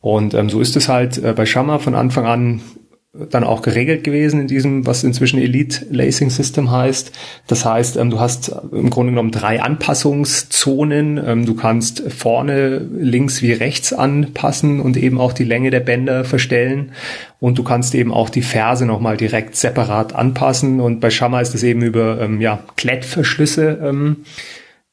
Und 0.00 0.34
ähm, 0.34 0.50
so 0.50 0.60
ist 0.60 0.76
es 0.76 0.90
halt 0.90 1.16
äh, 1.16 1.32
bei 1.32 1.46
Shamma 1.46 1.78
von 1.78 1.94
Anfang 1.94 2.26
an 2.26 2.60
dann 3.30 3.44
auch 3.44 3.62
geregelt 3.62 4.04
gewesen 4.04 4.40
in 4.40 4.46
diesem, 4.46 4.86
was 4.86 5.04
inzwischen 5.04 5.40
Elite 5.40 5.86
Lacing 5.90 6.30
System 6.30 6.70
heißt. 6.70 7.12
Das 7.46 7.64
heißt, 7.64 7.96
ähm, 7.96 8.10
du 8.10 8.20
hast 8.20 8.52
im 8.72 8.90
Grunde 8.90 9.12
genommen 9.12 9.30
drei 9.30 9.62
Anpassungszonen. 9.62 11.20
Ähm, 11.24 11.46
du 11.46 11.54
kannst 11.54 12.02
vorne 12.12 12.78
links 12.78 13.42
wie 13.42 13.52
rechts 13.52 13.92
anpassen 13.92 14.80
und 14.80 14.96
eben 14.96 15.20
auch 15.20 15.32
die 15.32 15.44
Länge 15.44 15.70
der 15.70 15.80
Bänder 15.80 16.24
verstellen. 16.24 16.92
Und 17.40 17.58
du 17.58 17.64
kannst 17.64 17.94
eben 17.94 18.12
auch 18.12 18.30
die 18.30 18.42
Ferse 18.42 18.86
nochmal 18.86 19.16
direkt 19.16 19.56
separat 19.56 20.14
anpassen. 20.14 20.80
Und 20.80 21.00
bei 21.00 21.10
Shamma 21.10 21.40
ist 21.40 21.54
es 21.54 21.62
eben 21.62 21.82
über 21.82 22.20
ähm, 22.20 22.40
ja, 22.40 22.60
Klettverschlüsse 22.76 23.78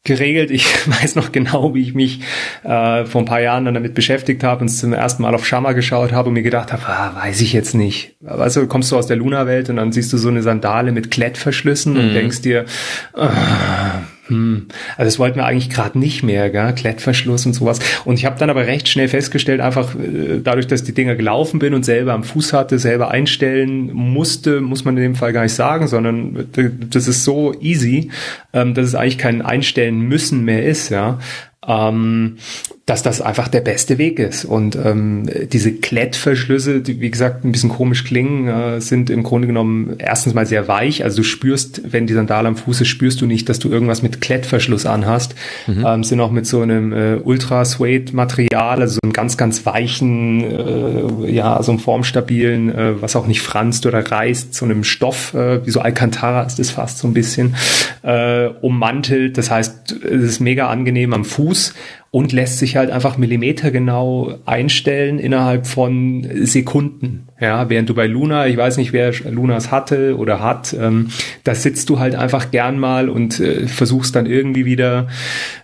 geregelt. 0.03 0.51
Ich 0.51 0.65
weiß 0.87 1.15
noch 1.15 1.31
genau, 1.31 1.73
wie 1.73 1.81
ich 1.81 1.93
mich 1.93 2.21
äh, 2.63 3.05
vor 3.05 3.21
ein 3.21 3.25
paar 3.25 3.41
Jahren 3.41 3.65
dann 3.65 3.73
damit 3.73 3.93
beschäftigt 3.93 4.43
habe 4.43 4.61
und 4.61 4.69
zum 4.69 4.93
ersten 4.93 5.23
Mal 5.23 5.33
auf 5.35 5.45
Shama 5.45 5.73
geschaut 5.73 6.11
habe 6.11 6.29
und 6.29 6.33
mir 6.33 6.43
gedacht 6.43 6.73
habe, 6.73 6.83
ah, 6.87 7.15
weiß 7.15 7.41
ich 7.41 7.53
jetzt 7.53 7.73
nicht. 7.73 8.15
Also 8.25 8.67
kommst 8.67 8.91
du 8.91 8.97
aus 8.97 9.07
der 9.07 9.17
Luna-Welt 9.17 9.69
und 9.69 9.77
dann 9.77 9.91
siehst 9.91 10.11
du 10.13 10.17
so 10.17 10.29
eine 10.29 10.41
Sandale 10.41 10.91
mit 10.91 11.11
Klettverschlüssen 11.11 11.93
mhm. 11.93 11.99
und 11.99 12.13
denkst 12.13 12.41
dir, 12.41 12.65
ah, 13.13 14.01
hm, 14.27 14.67
also 14.95 15.05
das 15.05 15.19
wollten 15.19 15.35
wir 15.35 15.45
eigentlich 15.45 15.69
gerade 15.69 15.99
nicht 15.99 16.23
mehr, 16.23 16.49
gell? 16.49 16.73
Klettverschluss 16.73 17.45
und 17.45 17.53
sowas. 17.53 17.79
Und 18.05 18.17
ich 18.17 18.25
habe 18.25 18.39
dann 18.39 18.49
aber 18.49 18.65
recht 18.67 18.87
schnell 18.87 19.09
festgestellt, 19.09 19.59
einfach 19.59 19.95
äh, 19.95 20.39
dadurch, 20.41 20.67
dass 20.67 20.83
die 20.83 20.93
Dinger 20.93 21.15
gelaufen 21.15 21.59
bin 21.59 21.73
und 21.73 21.83
selber 21.83 22.13
am 22.13 22.23
Fuß 22.23 22.53
hatte, 22.53 22.79
selber 22.79 23.11
einstellen 23.11 23.91
musste, 23.93 24.61
muss 24.61 24.85
man 24.85 24.95
in 24.95 25.03
dem 25.03 25.15
Fall 25.15 25.33
gar 25.33 25.43
nicht 25.43 25.55
sagen, 25.55 25.87
sondern 25.87 26.47
das 26.89 27.07
ist 27.07 27.25
so 27.25 27.53
easy, 27.59 28.11
ähm, 28.53 28.73
dass 28.73 28.87
es 28.87 28.95
eigentlich 28.95 29.17
kein 29.17 29.41
Einstellen 29.41 29.99
müssen 29.99 30.45
mehr 30.45 30.63
ist, 30.63 30.89
ja 30.89 31.19
ähm, 31.67 32.37
dass 32.85 33.01
das 33.01 33.21
einfach 33.21 33.47
der 33.47 33.61
beste 33.61 33.97
Weg 33.97 34.19
ist. 34.19 34.43
Und 34.43 34.75
ähm, 34.75 35.29
diese 35.53 35.71
Klettverschlüsse, 35.71 36.81
die 36.81 36.99
wie 36.99 37.09
gesagt 37.09 37.45
ein 37.45 37.53
bisschen 37.53 37.69
komisch 37.69 38.03
klingen, 38.03 38.49
äh, 38.49 38.81
sind 38.81 39.09
im 39.09 39.23
Grunde 39.23 39.47
genommen 39.47 39.95
erstens 39.99 40.33
mal 40.33 40.45
sehr 40.45 40.67
weich. 40.67 41.05
Also 41.05 41.17
du 41.17 41.23
spürst, 41.23 41.93
wenn 41.93 42.07
die 42.07 42.13
Sandale 42.13 42.49
am 42.49 42.57
Fuß 42.57 42.81
ist, 42.81 42.89
spürst 42.89 43.21
du 43.21 43.25
nicht, 43.25 43.47
dass 43.47 43.59
du 43.59 43.69
irgendwas 43.69 44.01
mit 44.01 44.19
Klettverschluss 44.19 44.85
anhast. 44.85 45.33
Mhm. 45.65 45.85
Ähm, 45.87 46.03
sind 46.03 46.19
auch 46.19 46.31
mit 46.31 46.45
so 46.45 46.59
einem 46.59 46.91
äh, 46.91 47.15
Ultra-Suede-Material, 47.23 48.81
also 48.81 48.95
so 48.95 48.99
einem 49.01 49.13
ganz, 49.13 49.37
ganz 49.37 49.65
weichen, 49.65 50.43
äh, 50.43 51.31
ja, 51.31 51.63
so 51.63 51.71
einem 51.71 51.79
formstabilen, 51.79 52.75
äh, 52.75 53.01
was 53.01 53.15
auch 53.15 53.27
nicht 53.27 53.43
franzt 53.43 53.85
oder 53.85 53.99
reißt, 53.99 54.53
so 54.53 54.65
einem 54.65 54.83
Stoff, 54.83 55.33
äh, 55.33 55.65
wie 55.65 55.71
so 55.71 55.79
Alcantara 55.79 56.43
ist 56.43 56.59
das 56.59 56.71
fast 56.71 56.97
so 56.97 57.07
ein 57.07 57.13
bisschen, 57.13 57.55
äh, 58.01 58.47
ummantelt. 58.59 59.37
Das 59.37 59.49
heißt, 59.49 60.03
es 60.03 60.21
ist 60.21 60.39
mega 60.41 60.67
angenehm 60.67 61.13
am 61.13 61.23
Fuß 61.23 61.73
und 62.13 62.31
lässt 62.31 62.59
sich 62.59 62.75
halt 62.75 62.91
einfach 62.91 63.17
millimetergenau 63.17 64.35
einstellen 64.45 65.17
innerhalb 65.17 65.65
von 65.65 66.29
Sekunden. 66.45 67.27
Ja, 67.41 67.71
während 67.71 67.89
du 67.89 67.95
bei 67.95 68.05
Luna, 68.05 68.45
ich 68.45 68.55
weiß 68.55 68.77
nicht, 68.77 68.93
wer 68.93 69.11
Lunas 69.31 69.71
hatte 69.71 70.15
oder 70.15 70.39
hat, 70.39 70.75
ähm, 70.79 71.07
da 71.43 71.55
sitzt 71.55 71.89
du 71.89 71.97
halt 71.97 72.13
einfach 72.13 72.51
gern 72.51 72.77
mal 72.77 73.09
und 73.09 73.39
äh, 73.39 73.65
versuchst 73.65 74.15
dann 74.15 74.27
irgendwie 74.27 74.63
wieder 74.63 75.07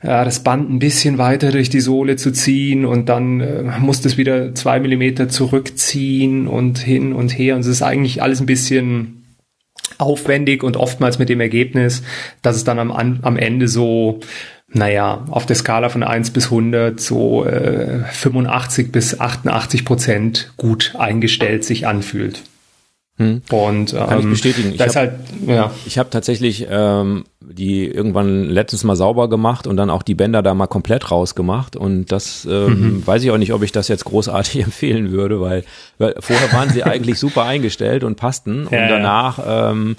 äh, 0.01 0.25
das 0.25 0.39
Band 0.39 0.71
ein 0.71 0.79
bisschen 0.79 1.19
weiter 1.19 1.51
durch 1.51 1.69
die 1.69 1.81
Sohle 1.81 2.15
zu 2.15 2.31
ziehen 2.31 2.83
und 2.83 3.09
dann 3.09 3.41
äh, 3.41 3.63
musst 3.79 4.07
es 4.07 4.17
wieder 4.17 4.55
zwei 4.55 4.79
Millimeter 4.79 5.29
zurückziehen 5.29 6.47
und 6.47 6.79
hin 6.79 7.13
und 7.13 7.29
her 7.29 7.53
und 7.53 7.61
es 7.61 7.67
ist 7.67 7.83
eigentlich 7.83 8.23
alles 8.23 8.39
ein 8.39 8.47
bisschen 8.47 9.37
aufwendig 9.99 10.63
und 10.63 10.77
oftmals 10.77 11.19
mit 11.19 11.29
dem 11.29 11.41
Ergebnis, 11.41 12.01
dass 12.41 12.55
es 12.55 12.63
dann 12.63 12.79
am, 12.79 12.91
am 12.91 13.37
Ende 13.37 13.67
so 13.67 14.19
naja, 14.71 15.25
auf 15.29 15.45
der 15.45 15.55
Skala 15.55 15.89
von 15.89 16.03
1 16.03 16.31
bis 16.31 16.45
100 16.45 16.99
so 16.99 17.45
äh, 17.45 18.03
85 18.11 18.91
bis 18.91 19.19
88 19.19 19.85
Prozent 19.85 20.53
gut 20.57 20.93
eingestellt 20.97 21.63
sich 21.65 21.87
anfühlt. 21.87 22.43
Hm. 23.17 23.41
Und 23.51 23.93
ähm, 23.93 23.99
kann 24.07 24.19
ich 24.21 24.29
bestätigen. 24.29 24.73
Ich 24.73 24.79
habe 24.79 24.93
halt, 24.93 25.11
ja. 25.45 25.71
ich 25.85 25.97
hab 25.97 26.09
tatsächlich 26.09 26.67
ähm, 26.69 27.25
die 27.41 27.85
irgendwann 27.85 28.45
letztens 28.45 28.85
mal 28.85 28.95
sauber 28.95 29.27
gemacht 29.27 29.67
und 29.67 29.75
dann 29.75 29.89
auch 29.89 30.03
die 30.03 30.15
Bänder 30.15 30.41
da 30.41 30.53
mal 30.53 30.67
komplett 30.67 31.11
rausgemacht 31.11 31.75
und 31.75 32.13
das 32.13 32.47
ähm, 32.49 32.97
mhm. 32.97 33.07
weiß 33.07 33.23
ich 33.23 33.31
auch 33.31 33.37
nicht, 33.37 33.51
ob 33.51 33.61
ich 33.63 33.73
das 33.73 33.89
jetzt 33.89 34.05
großartig 34.05 34.63
empfehlen 34.63 35.11
würde, 35.11 35.41
weil, 35.41 35.65
weil 35.97 36.15
vorher 36.19 36.53
waren 36.53 36.69
sie 36.69 36.83
eigentlich 36.85 37.19
super 37.19 37.43
eingestellt 37.43 38.05
und 38.05 38.15
passten 38.15 38.67
und 38.67 38.71
ja, 38.71 38.87
danach 38.87 39.39
ähm, 39.45 39.97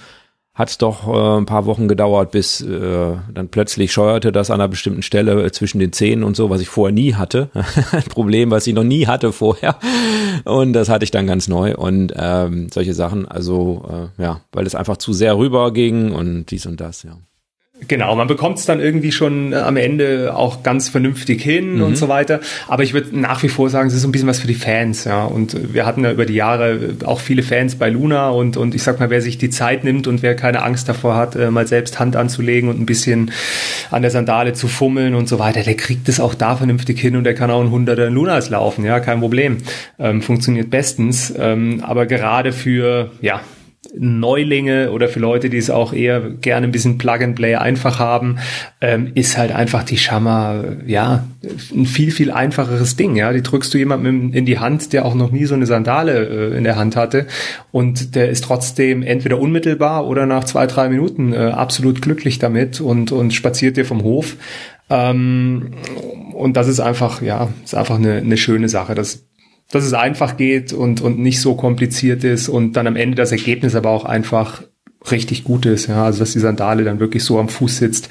hat 0.60 0.68
es 0.68 0.78
doch 0.78 1.08
äh, 1.08 1.38
ein 1.38 1.46
paar 1.46 1.64
Wochen 1.64 1.88
gedauert, 1.88 2.30
bis 2.32 2.60
äh, 2.60 3.16
dann 3.32 3.48
plötzlich 3.48 3.92
scheuerte 3.92 4.30
das 4.30 4.50
an 4.50 4.60
einer 4.60 4.68
bestimmten 4.68 5.02
Stelle 5.02 5.42
äh, 5.42 5.50
zwischen 5.50 5.78
den 5.78 5.92
Zähnen 5.92 6.22
und 6.22 6.36
so, 6.36 6.50
was 6.50 6.60
ich 6.60 6.68
vorher 6.68 6.92
nie 6.94 7.14
hatte. 7.14 7.48
Ein 7.92 8.02
Problem, 8.10 8.50
was 8.50 8.66
ich 8.66 8.74
noch 8.74 8.84
nie 8.84 9.06
hatte 9.06 9.32
vorher. 9.32 9.76
Und 10.44 10.74
das 10.74 10.90
hatte 10.90 11.04
ich 11.04 11.10
dann 11.10 11.26
ganz 11.26 11.48
neu 11.48 11.74
und 11.74 12.12
ähm, 12.14 12.68
solche 12.70 12.92
Sachen. 12.92 13.26
Also 13.26 14.10
äh, 14.18 14.22
ja, 14.22 14.42
weil 14.52 14.66
es 14.66 14.74
einfach 14.74 14.98
zu 14.98 15.14
sehr 15.14 15.38
rüber 15.38 15.72
ging 15.72 16.12
und 16.12 16.50
dies 16.50 16.66
und 16.66 16.78
das, 16.78 17.04
ja. 17.04 17.16
Genau, 17.88 18.14
man 18.14 18.28
bekommt 18.28 18.58
es 18.58 18.66
dann 18.66 18.78
irgendwie 18.80 19.10
schon 19.10 19.52
äh, 19.52 19.56
am 19.56 19.76
Ende 19.76 20.34
auch 20.36 20.62
ganz 20.62 20.88
vernünftig 20.88 21.42
hin 21.42 21.76
mhm. 21.76 21.82
und 21.82 21.96
so 21.96 22.08
weiter. 22.08 22.40
Aber 22.68 22.82
ich 22.82 22.92
würde 22.92 23.18
nach 23.18 23.42
wie 23.42 23.48
vor 23.48 23.70
sagen, 23.70 23.88
es 23.88 23.94
ist 23.94 24.02
so 24.02 24.08
ein 24.08 24.12
bisschen 24.12 24.28
was 24.28 24.38
für 24.40 24.46
die 24.46 24.54
Fans, 24.54 25.04
ja. 25.04 25.24
Und 25.24 25.74
wir 25.74 25.86
hatten 25.86 26.04
ja 26.04 26.12
über 26.12 26.26
die 26.26 26.34
Jahre 26.34 26.94
auch 27.04 27.20
viele 27.20 27.42
Fans 27.42 27.76
bei 27.76 27.88
Luna 27.88 28.30
und, 28.30 28.56
und 28.56 28.74
ich 28.74 28.82
sag 28.82 29.00
mal, 29.00 29.10
wer 29.10 29.22
sich 29.22 29.38
die 29.38 29.50
Zeit 29.50 29.84
nimmt 29.84 30.06
und 30.06 30.22
wer 30.22 30.36
keine 30.36 30.62
Angst 30.62 30.88
davor 30.88 31.16
hat, 31.16 31.36
äh, 31.36 31.50
mal 31.50 31.66
selbst 31.66 31.98
Hand 31.98 32.16
anzulegen 32.16 32.68
und 32.68 32.80
ein 32.80 32.86
bisschen 32.86 33.30
an 33.90 34.02
der 34.02 34.10
Sandale 34.10 34.52
zu 34.52 34.68
fummeln 34.68 35.14
und 35.14 35.28
so 35.28 35.38
weiter, 35.38 35.62
der 35.62 35.74
kriegt 35.74 36.08
es 36.08 36.20
auch 36.20 36.34
da 36.34 36.56
vernünftig 36.56 37.00
hin 37.00 37.16
und 37.16 37.24
der 37.24 37.34
kann 37.34 37.50
auch 37.50 37.60
ein 37.60 37.70
Hunderter 37.70 38.10
Lunas 38.10 38.50
laufen, 38.50 38.84
ja, 38.84 39.00
kein 39.00 39.20
Problem. 39.20 39.58
Ähm, 39.98 40.22
funktioniert 40.22 40.70
bestens. 40.70 41.32
Ähm, 41.36 41.82
aber 41.84 42.06
gerade 42.06 42.52
für, 42.52 43.10
ja, 43.20 43.40
Neulinge 43.98 44.92
oder 44.92 45.08
für 45.08 45.20
Leute, 45.20 45.50
die 45.50 45.56
es 45.56 45.70
auch 45.70 45.92
eher 45.92 46.20
gerne 46.20 46.66
ein 46.66 46.72
bisschen 46.72 46.98
Plug 46.98 47.22
and 47.22 47.34
Play 47.34 47.56
einfach 47.56 47.98
haben, 47.98 48.38
ähm, 48.80 49.12
ist 49.14 49.36
halt 49.36 49.52
einfach 49.52 49.82
die 49.82 49.96
Shammer, 49.96 50.76
ja, 50.86 51.24
ein 51.74 51.86
viel, 51.86 52.10
viel 52.10 52.30
einfacheres 52.30 52.96
Ding, 52.96 53.16
ja. 53.16 53.32
Die 53.32 53.42
drückst 53.42 53.72
du 53.74 53.78
jemandem 53.78 54.32
in 54.32 54.46
die 54.46 54.58
Hand, 54.58 54.92
der 54.92 55.04
auch 55.04 55.14
noch 55.14 55.30
nie 55.30 55.44
so 55.44 55.54
eine 55.54 55.66
Sandale 55.66 56.52
äh, 56.52 56.56
in 56.56 56.64
der 56.64 56.76
Hand 56.76 56.96
hatte 56.96 57.26
und 57.72 58.14
der 58.14 58.30
ist 58.30 58.44
trotzdem 58.44 59.02
entweder 59.02 59.38
unmittelbar 59.40 60.06
oder 60.06 60.26
nach 60.26 60.44
zwei, 60.44 60.66
drei 60.66 60.88
Minuten 60.88 61.32
äh, 61.32 61.36
absolut 61.36 62.02
glücklich 62.02 62.38
damit 62.38 62.80
und, 62.80 63.12
und 63.12 63.32
spaziert 63.32 63.76
dir 63.76 63.84
vom 63.84 64.02
Hof. 64.02 64.36
Ähm, 64.90 65.70
und 66.34 66.56
das 66.56 66.68
ist 66.68 66.80
einfach, 66.80 67.22
ja, 67.22 67.48
ist 67.64 67.74
einfach 67.74 67.96
eine, 67.96 68.16
eine 68.16 68.36
schöne 68.36 68.68
Sache. 68.68 68.94
Das 68.94 69.24
dass 69.70 69.84
es 69.84 69.92
einfach 69.92 70.36
geht 70.36 70.72
und, 70.72 71.00
und 71.00 71.18
nicht 71.18 71.40
so 71.40 71.54
kompliziert 71.54 72.24
ist 72.24 72.48
und 72.48 72.72
dann 72.72 72.86
am 72.86 72.96
Ende 72.96 73.16
das 73.16 73.32
Ergebnis 73.32 73.74
aber 73.74 73.90
auch 73.90 74.04
einfach 74.04 74.62
richtig 75.10 75.44
gut 75.44 75.66
ist, 75.66 75.86
ja, 75.86 76.04
also 76.04 76.18
dass 76.18 76.32
die 76.32 76.40
Sandale 76.40 76.84
dann 76.84 77.00
wirklich 77.00 77.24
so 77.24 77.38
am 77.38 77.48
Fuß 77.48 77.78
sitzt, 77.78 78.08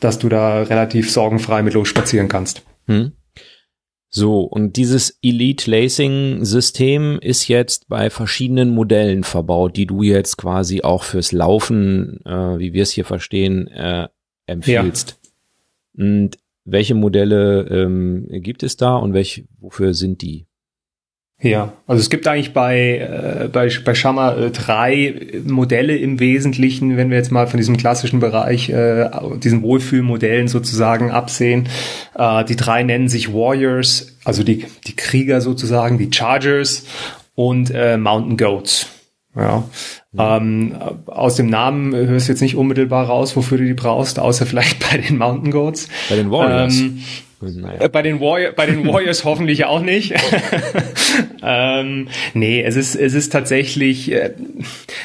dass 0.00 0.18
du 0.18 0.28
da 0.28 0.62
relativ 0.62 1.10
sorgenfrei 1.10 1.62
mit 1.62 1.74
los 1.74 1.88
spazieren 1.88 2.28
kannst. 2.28 2.62
Hm. 2.86 3.12
So, 4.14 4.40
und 4.40 4.76
dieses 4.76 5.18
Elite 5.22 5.70
Lacing 5.70 6.44
System 6.44 7.18
ist 7.22 7.48
jetzt 7.48 7.88
bei 7.88 8.10
verschiedenen 8.10 8.74
Modellen 8.74 9.24
verbaut, 9.24 9.76
die 9.76 9.86
du 9.86 10.02
jetzt 10.02 10.36
quasi 10.36 10.82
auch 10.82 11.04
fürs 11.04 11.32
Laufen, 11.32 12.20
äh, 12.26 12.58
wie 12.58 12.74
wir 12.74 12.82
es 12.82 12.90
hier 12.90 13.06
verstehen, 13.06 13.68
äh, 13.68 14.08
empfiehlst. 14.46 15.18
Ja. 15.94 16.04
Und 16.04 16.36
welche 16.64 16.94
Modelle 16.94 17.66
ähm, 17.68 18.26
gibt 18.28 18.62
es 18.62 18.76
da 18.76 18.96
und 18.96 19.14
welche, 19.14 19.44
wofür 19.58 19.94
sind 19.94 20.20
die? 20.20 20.46
Ja, 21.42 21.72
also 21.88 22.00
es 22.00 22.08
gibt 22.08 22.28
eigentlich 22.28 22.52
bei, 22.52 22.98
äh, 22.98 23.48
bei, 23.48 23.68
bei 23.84 23.94
Shamma 23.96 24.36
äh, 24.36 24.50
drei 24.52 25.42
Modelle 25.44 25.96
im 25.96 26.20
Wesentlichen, 26.20 26.96
wenn 26.96 27.10
wir 27.10 27.16
jetzt 27.16 27.32
mal 27.32 27.48
von 27.48 27.58
diesem 27.58 27.76
klassischen 27.76 28.20
Bereich, 28.20 28.70
äh, 28.70 29.10
diesen 29.38 29.62
Wohlfühlmodellen 29.62 30.46
sozusagen 30.46 31.10
absehen. 31.10 31.68
Äh, 32.14 32.44
die 32.44 32.54
drei 32.54 32.84
nennen 32.84 33.08
sich 33.08 33.32
Warriors, 33.32 34.18
also 34.24 34.44
die, 34.44 34.66
die 34.86 34.94
Krieger 34.94 35.40
sozusagen, 35.40 35.98
die 35.98 36.10
Chargers 36.12 36.84
und 37.34 37.72
äh, 37.74 37.96
Mountain 37.96 38.36
Goats. 38.36 38.86
Ja. 39.34 39.64
Mhm. 40.12 40.20
Ähm, 40.20 40.74
aus 41.06 41.34
dem 41.36 41.46
Namen 41.46 41.92
hörst 41.92 42.28
du 42.28 42.32
jetzt 42.32 42.42
nicht 42.42 42.54
unmittelbar 42.54 43.06
raus, 43.06 43.34
wofür 43.34 43.58
du 43.58 43.64
die 43.64 43.74
brauchst, 43.74 44.20
außer 44.20 44.46
vielleicht 44.46 44.78
bei 44.88 44.98
den 44.98 45.18
Mountain 45.18 45.50
Goats. 45.50 45.88
Bei 46.08 46.14
den 46.14 46.30
Warriors. 46.30 46.78
Ähm, 46.78 47.02
naja. 47.42 47.80
Äh, 47.80 47.88
bei 47.88 48.02
den, 48.02 48.20
Warrior, 48.20 48.52
bei 48.52 48.66
den 48.66 48.86
Warriors 48.86 49.24
hoffentlich 49.24 49.64
auch 49.64 49.82
nicht. 49.82 50.14
ähm, 51.42 52.08
nee, 52.34 52.62
es 52.62 52.76
ist, 52.76 52.94
es 52.94 53.14
ist 53.14 53.32
tatsächlich 53.32 54.12
äh, 54.12 54.30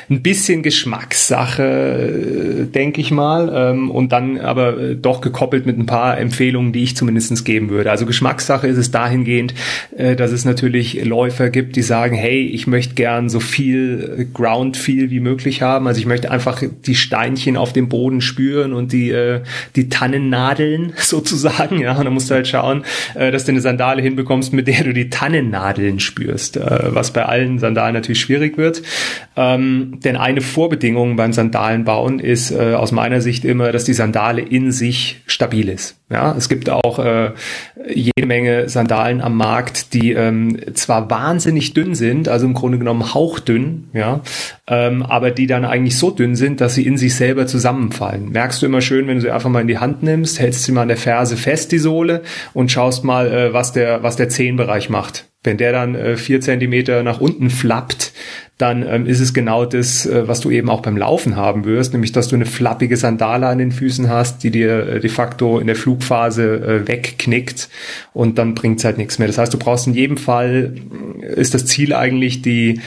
ein 0.09 0.21
bisschen 0.21 0.63
Geschmackssache, 0.63 1.63
äh, 1.63 2.65
denke 2.65 3.01
ich 3.01 3.11
mal. 3.11 3.51
Ähm, 3.53 3.91
und 3.91 4.11
dann 4.11 4.39
aber 4.39 4.77
äh, 4.77 4.95
doch 4.95 5.21
gekoppelt 5.21 5.65
mit 5.65 5.77
ein 5.77 5.85
paar 5.85 6.17
Empfehlungen, 6.17 6.73
die 6.73 6.83
ich 6.83 6.95
zumindestens 6.95 7.43
geben 7.43 7.69
würde. 7.69 7.91
Also 7.91 8.05
Geschmackssache 8.05 8.67
ist 8.67 8.77
es 8.77 8.91
dahingehend, 8.91 9.53
äh, 9.97 10.15
dass 10.15 10.31
es 10.31 10.45
natürlich 10.45 11.03
Läufer 11.05 11.49
gibt, 11.49 11.75
die 11.75 11.81
sagen, 11.81 12.15
hey, 12.15 12.45
ich 12.47 12.67
möchte 12.67 12.95
gern 12.95 13.29
so 13.29 13.39
viel 13.39 14.27
Ground 14.33 14.77
Feel 14.77 15.09
wie 15.09 15.19
möglich 15.19 15.61
haben. 15.61 15.87
Also 15.87 15.99
ich 15.99 16.05
möchte 16.05 16.31
einfach 16.31 16.61
die 16.85 16.95
Steinchen 16.95 17.57
auf 17.57 17.73
dem 17.73 17.89
Boden 17.89 18.21
spüren 18.21 18.73
und 18.73 18.91
die, 18.91 19.09
äh, 19.09 19.41
die 19.75 19.89
Tannennadeln 19.89 20.93
sozusagen. 20.97 21.79
Ja, 21.79 21.97
und 21.97 22.05
dann 22.05 22.13
musst 22.27 22.31
halt 22.31 22.47
schauen, 22.47 22.83
äh, 23.15 23.31
dass 23.31 23.45
du 23.45 23.51
eine 23.51 23.61
Sandale 23.61 24.01
hinbekommst, 24.01 24.53
mit 24.53 24.67
der 24.67 24.83
du 24.83 24.93
die 24.93 25.09
Tannennadeln 25.09 25.99
spürst, 25.99 26.57
äh, 26.57 26.93
was 26.93 27.11
bei 27.11 27.25
allen 27.25 27.59
Sandalen 27.59 27.93
natürlich 27.93 28.19
schwierig 28.19 28.57
wird. 28.57 28.81
Ähm, 29.35 29.99
denn 30.03 30.17
eine 30.17 30.41
Vorbedingung 30.41 31.15
beim 31.15 31.31
Sandalenbauen 31.33 32.19
ist 32.19 32.51
äh, 32.51 32.73
aus 32.73 32.91
meiner 32.91 33.21
Sicht 33.21 33.45
immer, 33.45 33.71
dass 33.71 33.85
die 33.85 33.93
Sandale 33.93 34.41
in 34.41 34.71
sich 34.71 35.21
stabil 35.25 35.69
ist. 35.69 35.97
Ja, 36.09 36.33
es 36.37 36.47
gibt 36.47 36.69
auch 36.69 36.99
äh, 36.99 37.31
jede 37.93 38.25
Menge 38.25 38.69
Sandalen 38.69 39.19
am 39.19 39.35
Markt, 39.35 39.93
die 39.93 40.13
ähm, 40.13 40.57
zwar 40.73 41.09
wahnsinnig 41.09 41.73
dünn 41.73 41.95
sind, 41.95 42.29
also 42.29 42.45
im 42.45 42.53
Grunde 42.53 42.77
genommen 42.77 43.13
hauchdünn, 43.13 43.89
ja, 43.91 44.21
ähm, 44.67 45.03
aber 45.03 45.31
die 45.31 45.47
dann 45.47 45.65
eigentlich 45.65 45.97
so 45.97 46.09
dünn 46.09 46.37
sind, 46.37 46.61
dass 46.61 46.75
sie 46.75 46.85
in 46.85 46.97
sich 46.97 47.13
selber 47.13 47.45
zusammenfallen. 47.45 48.29
Merkst 48.29 48.61
du 48.61 48.67
immer 48.67 48.79
schön, 48.79 49.07
wenn 49.07 49.15
du 49.15 49.21
sie 49.21 49.31
einfach 49.31 49.49
mal 49.49 49.59
in 49.59 49.67
die 49.67 49.79
Hand 49.79 50.01
nimmst, 50.01 50.39
hältst 50.39 50.63
sie 50.63 50.71
mal 50.71 50.83
an 50.83 50.87
der 50.87 50.95
Ferse 50.95 51.35
fest, 51.35 51.73
die 51.73 51.77
Sohle, 51.77 52.16
und 52.53 52.71
schaust 52.71 53.03
mal, 53.03 53.31
äh, 53.31 53.53
was 53.53 53.73
der, 53.73 54.03
was 54.03 54.15
der 54.15 54.29
Zehenbereich 54.29 54.89
macht. 54.89 55.25
Wenn 55.43 55.57
der 55.57 55.71
dann 55.71 55.95
äh, 55.95 56.17
vier 56.17 56.41
Zentimeter 56.41 57.03
nach 57.03 57.21
unten 57.21 57.49
flappt, 57.49 58.11
dann 58.57 58.83
ähm, 58.87 59.05
ist 59.05 59.19
es 59.19 59.33
genau 59.33 59.65
das, 59.65 60.05
äh, 60.05 60.27
was 60.27 60.39
du 60.39 60.49
eben 60.49 60.69
auch 60.69 60.81
beim 60.81 60.97
Laufen 60.97 61.35
haben 61.35 61.63
wirst, 61.65 61.93
nämlich 61.93 62.11
dass 62.11 62.27
du 62.27 62.35
eine 62.35 62.45
flappige 62.45 62.97
Sandale 62.97 63.47
an 63.47 63.59
den 63.59 63.71
Füßen 63.71 64.09
hast, 64.09 64.43
die 64.43 64.51
dir 64.51 64.87
äh, 64.87 64.99
de 64.99 65.09
facto 65.09 65.59
in 65.59 65.67
der 65.67 65.75
Flugphase 65.75 66.55
äh, 66.55 66.87
wegknickt 66.87 67.69
und 68.13 68.39
dann 68.39 68.55
bringt 68.55 68.79
es 68.79 68.85
halt 68.85 68.97
nichts 68.97 69.19
mehr. 69.19 69.27
Das 69.27 69.37
heißt, 69.37 69.53
du 69.53 69.59
brauchst 69.59 69.87
in 69.87 69.93
jedem 69.93 70.17
Fall, 70.17 70.73
äh, 71.21 71.39
ist 71.39 71.53
das 71.53 71.65
Ziel 71.65 71.93
eigentlich 71.93 72.41
die 72.41 72.81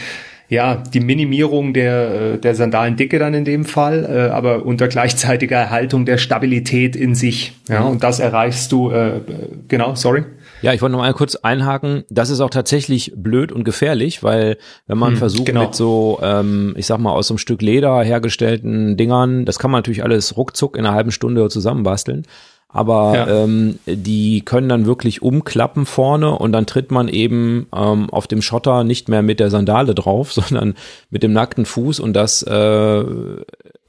ja, 0.51 0.75
die 0.75 0.99
Minimierung 0.99 1.73
der, 1.73 2.35
äh, 2.35 2.39
der 2.39 2.57
Sandalendicke 2.57 3.21
dann 3.21 3.35
in 3.35 3.45
dem 3.45 3.65
Fall, 3.65 4.05
äh, 4.05 4.33
aber 4.33 4.67
unter 4.67 4.89
gleichzeitiger 4.89 5.57
Erhaltung 5.57 6.05
der 6.05 6.19
Stabilität 6.19 6.97
in 6.97 7.15
sich. 7.15 7.53
Ja, 7.69 7.83
und 7.83 8.03
das 8.03 8.19
erreichst 8.19 8.73
du, 8.73 8.91
äh, 8.91 9.21
genau, 9.69 9.95
sorry. 9.95 10.25
Ja, 10.61 10.75
ich 10.75 10.83
wollte 10.83 10.93
noch 10.93 10.99
mal 10.99 11.15
kurz 11.15 11.37
einhaken. 11.37 12.03
Das 12.11 12.31
ist 12.31 12.41
auch 12.41 12.51
tatsächlich 12.51 13.13
blöd 13.17 13.53
und 13.53 13.63
gefährlich, 13.63 14.25
weil 14.25 14.59
wenn 14.89 14.99
man 14.99 15.13
hm, 15.13 15.19
versucht 15.19 15.47
genau. 15.47 15.67
mit 15.67 15.75
so, 15.77 16.19
ähm, 16.21 16.75
ich 16.77 16.87
sag 16.87 16.99
mal, 16.99 17.13
aus 17.13 17.29
so 17.29 17.35
einem 17.35 17.39
Stück 17.39 17.63
Leder 17.63 18.03
hergestellten 18.03 18.97
Dingern, 18.97 19.47
das 19.47 19.61
kann 19.61 19.71
man 19.71 19.79
natürlich 19.79 20.03
alles 20.03 20.37
ruckzuck 20.37 20.77
in 20.77 20.85
einer 20.85 20.95
halben 20.97 21.13
Stunde 21.13 21.49
zusammenbasteln. 21.49 22.27
Aber 22.73 23.15
ja. 23.15 23.45
ähm, 23.45 23.79
die 23.87 24.43
können 24.43 24.69
dann 24.69 24.87
wirklich 24.87 25.23
umklappen 25.23 25.87
vorne 25.87 26.39
und 26.39 26.53
dann 26.53 26.67
tritt 26.67 26.93
man 26.93 27.09
eben 27.09 27.67
ähm, 27.75 28.11
auf 28.11 28.29
dem 28.29 28.43
Schotter 28.43 28.85
nicht 28.85 29.09
mehr 29.09 29.23
mit 29.23 29.41
der 29.41 29.51
Sandale 29.51 29.95
drauf, 29.95 30.33
sondern 30.33 30.75
mit 31.11 31.23
dem 31.23 31.33
nackten 31.33 31.67
Fuß 31.67 32.01
und 32.01 32.13
das 32.15 32.43
äh, 32.43 33.05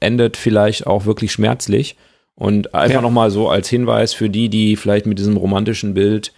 endet 0.00 0.36
vielleicht 0.36 0.86
auch 0.86 1.06
wirklich 1.06 1.32
schmerzlich. 1.32 1.96
Und 2.34 2.74
einfach 2.74 2.96
ja. 2.96 3.02
nochmal 3.02 3.30
so 3.30 3.48
als 3.48 3.68
Hinweis 3.68 4.14
für 4.14 4.30
die, 4.30 4.48
die 4.48 4.76
vielleicht 4.76 5.06
mit 5.06 5.18
diesem 5.18 5.36
romantischen 5.36 5.94
Bild 5.94 6.32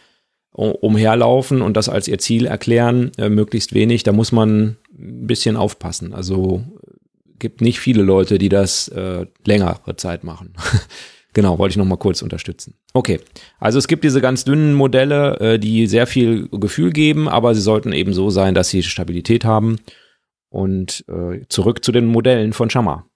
umherlaufen 0.53 1.63
und 1.63 1.77
das 1.77 1.89
als 1.89 2.07
ihr 2.07 2.19
Ziel 2.19 2.47
erklären, 2.47 3.11
äh, 3.19 3.29
möglichst 3.29 3.75
wenig, 3.75 4.03
da 4.03 4.13
muss 4.13 4.31
man 4.31 4.77
ein 4.97 5.27
bisschen 5.27 5.57
aufpassen. 5.57 6.15
Also 6.15 6.63
gibt 7.39 7.61
nicht 7.61 7.81
viele 7.81 8.03
Leute, 8.03 8.39
die 8.39 8.49
das 8.49 8.89
äh, 8.89 9.27
längere 9.45 9.97
Zeit 9.97 10.25
machen. 10.25 10.55
genau, 11.35 11.59
wollte 11.59 11.73
ich 11.73 11.77
noch 11.77 11.85
mal 11.85 11.97
kurz 11.97 12.23
unterstützen. 12.23 12.75
Okay, 12.95 13.21
also 13.59 13.79
es 13.79 13.89
gibt 13.89 14.05
diese 14.05 14.21
ganz 14.21 14.45
dünnen 14.45 14.75
Modelle, 14.75 15.39
äh, 15.41 15.59
die 15.59 15.87
sehr 15.87 16.07
viel 16.07 16.49
Gefühl 16.49 16.91
geben, 16.91 17.29
aber 17.29 17.55
sie 17.55 17.61
sollten 17.61 17.93
eben 17.93 18.15
so 18.15 18.31
sein, 18.31 18.55
dass 18.55 18.71
sie 18.71 18.83
Stabilität 18.83 19.45
haben. 19.45 19.79
Und 20.49 21.05
äh, 21.09 21.41
zurück 21.49 21.85
zu 21.85 21.91
den 21.91 22.07
Modellen 22.07 22.53
von 22.53 22.71
Shamar. 22.71 23.09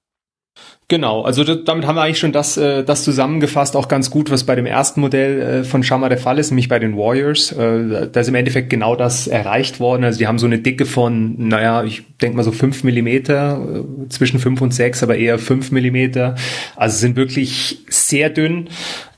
Genau, 0.90 1.20
also 1.20 1.44
damit 1.44 1.86
haben 1.86 1.96
wir 1.96 2.02
eigentlich 2.02 2.18
schon 2.18 2.32
das, 2.32 2.56
äh, 2.56 2.82
das 2.82 3.04
zusammengefasst, 3.04 3.76
auch 3.76 3.88
ganz 3.88 4.08
gut, 4.08 4.30
was 4.30 4.44
bei 4.44 4.54
dem 4.54 4.64
ersten 4.64 5.02
Modell 5.02 5.42
äh, 5.42 5.64
von 5.64 5.82
Shamma 5.82 6.08
der 6.08 6.16
Fall 6.16 6.38
ist, 6.38 6.50
nämlich 6.50 6.70
bei 6.70 6.78
den 6.78 6.96
Warriors. 6.96 7.52
Äh, 7.52 8.08
da 8.10 8.20
ist 8.20 8.28
im 8.28 8.34
Endeffekt 8.34 8.70
genau 8.70 8.96
das 8.96 9.26
erreicht 9.26 9.80
worden. 9.80 10.04
Also 10.04 10.18
die 10.18 10.26
haben 10.26 10.38
so 10.38 10.46
eine 10.46 10.60
Dicke 10.60 10.86
von, 10.86 11.34
naja, 11.46 11.84
ich 11.84 12.04
denke 12.22 12.38
mal 12.38 12.42
so 12.42 12.52
fünf 12.52 12.84
Millimeter, 12.84 13.60
äh, 13.60 14.08
zwischen 14.08 14.40
fünf 14.40 14.62
und 14.62 14.72
sechs, 14.72 15.02
aber 15.02 15.16
eher 15.16 15.38
fünf 15.38 15.72
Millimeter. 15.72 16.36
Also 16.74 16.96
sind 16.96 17.16
wirklich 17.16 17.80
sehr 17.90 18.30
dünn, 18.30 18.70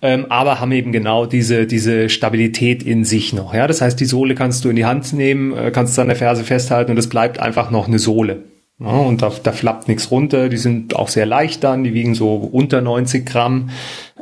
ähm, 0.02 0.26
aber 0.28 0.58
haben 0.58 0.72
eben 0.72 0.90
genau 0.90 1.24
diese, 1.24 1.68
diese 1.68 2.08
Stabilität 2.08 2.82
in 2.82 3.04
sich 3.04 3.32
noch. 3.32 3.54
Ja, 3.54 3.68
Das 3.68 3.80
heißt, 3.80 4.00
die 4.00 4.06
Sohle 4.06 4.34
kannst 4.34 4.64
du 4.64 4.70
in 4.70 4.76
die 4.76 4.86
Hand 4.86 5.12
nehmen, 5.12 5.56
äh, 5.56 5.70
kannst 5.70 5.96
du 5.96 6.02
an 6.02 6.08
der 6.08 6.16
Ferse 6.16 6.42
festhalten 6.42 6.90
und 6.90 6.98
es 6.98 7.08
bleibt 7.08 7.38
einfach 7.38 7.70
noch 7.70 7.86
eine 7.86 8.00
Sohle. 8.00 8.49
Ja, 8.82 8.92
und 8.92 9.20
da, 9.20 9.30
da 9.42 9.52
flappt 9.52 9.88
nichts 9.88 10.10
runter. 10.10 10.48
Die 10.48 10.56
sind 10.56 10.96
auch 10.96 11.08
sehr 11.08 11.26
leicht 11.26 11.62
dann. 11.64 11.84
Die 11.84 11.92
wiegen 11.92 12.14
so 12.14 12.36
unter 12.36 12.80
90 12.80 13.26
Gramm, 13.26 13.68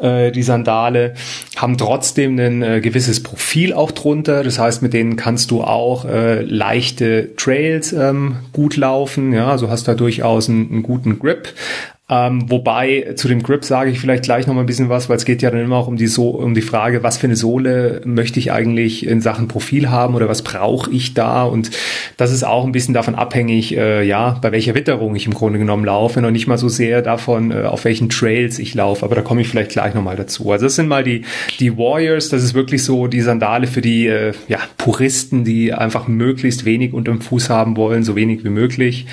äh, 0.01 0.33
die 0.33 0.43
Sandale. 0.43 1.15
Haben 1.57 1.79
trotzdem 1.79 2.37
ein 2.41 2.63
äh, 2.63 2.81
gewisses 2.81 3.23
Profil 3.23 3.73
auch 3.73 3.93
drunter. 3.93 4.43
Das 4.43 4.59
heißt, 4.59 4.83
mit 4.83 4.95
denen 4.95 5.15
kannst 5.15 5.53
du 5.53 5.63
auch 5.63 6.05
äh, 6.07 6.43
leichte 6.43 7.37
Trails 7.37 7.93
ähm, 7.93 8.39
gut 8.53 8.77
laufen. 8.77 9.33
Ja, 9.33 9.49
also 9.49 9.71
hast 9.71 9.87
da 9.87 9.95
durchaus 9.95 10.49
einen, 10.49 10.69
einen 10.73 10.83
guten 10.83 11.21
Grip. 11.21 11.55
Ähm, 12.11 12.51
wobei 12.51 13.13
zu 13.17 13.29
dem 13.29 13.43
Grip 13.43 13.67
sage 13.67 13.91
ich 13.91 14.01
vielleicht 14.01 14.23
gleich 14.23 14.47
noch 14.47 14.55
mal 14.55 14.61
ein 14.61 14.67
bisschen 14.67 14.89
was, 14.89 15.11
weil 15.11 15.19
es 15.19 15.27
geht 15.27 15.43
ja 15.43 15.51
dann 15.51 15.61
immer 15.61 15.77
auch 15.77 15.89
um 15.89 15.97
die, 15.97 16.07
so 16.07 16.31
um 16.31 16.55
die 16.55 16.63
Frage, 16.63 17.03
was 17.03 17.19
für 17.19 17.27
eine 17.27 17.37
Sohle 17.37 18.01
möchte 18.07 18.39
ich 18.39 18.51
eigentlich 18.51 19.07
in 19.07 19.21
Sachen 19.21 19.47
Profil 19.47 19.91
haben 19.91 20.15
oder 20.15 20.27
was 20.27 20.41
brauche 20.41 20.91
ich 20.91 21.13
da? 21.13 21.45
Und 21.45 21.71
das 22.17 22.33
ist 22.33 22.45
auch 22.45 22.65
ein 22.65 22.73
bisschen 22.73 22.95
davon 22.95 23.15
abhängig, 23.15 23.77
äh, 23.77 24.03
ja, 24.05 24.39
bei 24.41 24.53
welcher 24.53 24.75
Witterung 24.75 25.17
ich 25.17 25.27
im 25.27 25.35
Grunde 25.35 25.59
genommen 25.59 25.85
laufe, 25.85 26.23
noch 26.23 26.31
nicht 26.31 26.47
mal 26.47 26.57
so 26.57 26.71
sehr 26.71 27.03
davon, 27.03 27.51
äh, 27.51 27.65
auf 27.65 27.85
welchen 27.85 28.09
Trails 28.09 28.59
ich 28.59 28.75
laufe. 28.75 29.05
Aber 29.05 29.15
da 29.15 29.21
komme 29.21 29.43
ich 29.43 29.49
vielleicht 29.49 29.73
gleich 29.73 29.93
noch 29.93 30.03
mal 30.03 30.17
dazu. 30.17 30.51
Also 30.51 30.65
das 30.65 30.77
sind 30.77 30.89
mal 30.89 31.05
die 31.05 31.27
die 31.61 31.77
Warriors. 31.77 32.31
Das 32.31 32.43
ist 32.43 32.55
wirklich 32.55 32.85
so 32.85 33.07
die 33.07 33.21
Sandale 33.21 33.67
für 33.67 33.83
die 33.83 34.07
äh, 34.07 34.33
ja, 34.49 34.61
Puristen, 34.79 35.45
die 35.45 35.75
einfach 35.75 36.09
möglichst 36.09 36.65
wenig 36.65 36.95
unterm 36.95 37.21
Fuß 37.21 37.51
haben 37.51 37.77
wollen, 37.77 38.03
so 38.03 38.17
wenig 38.17 38.45
wie 38.45 38.51
möglich 38.51 39.07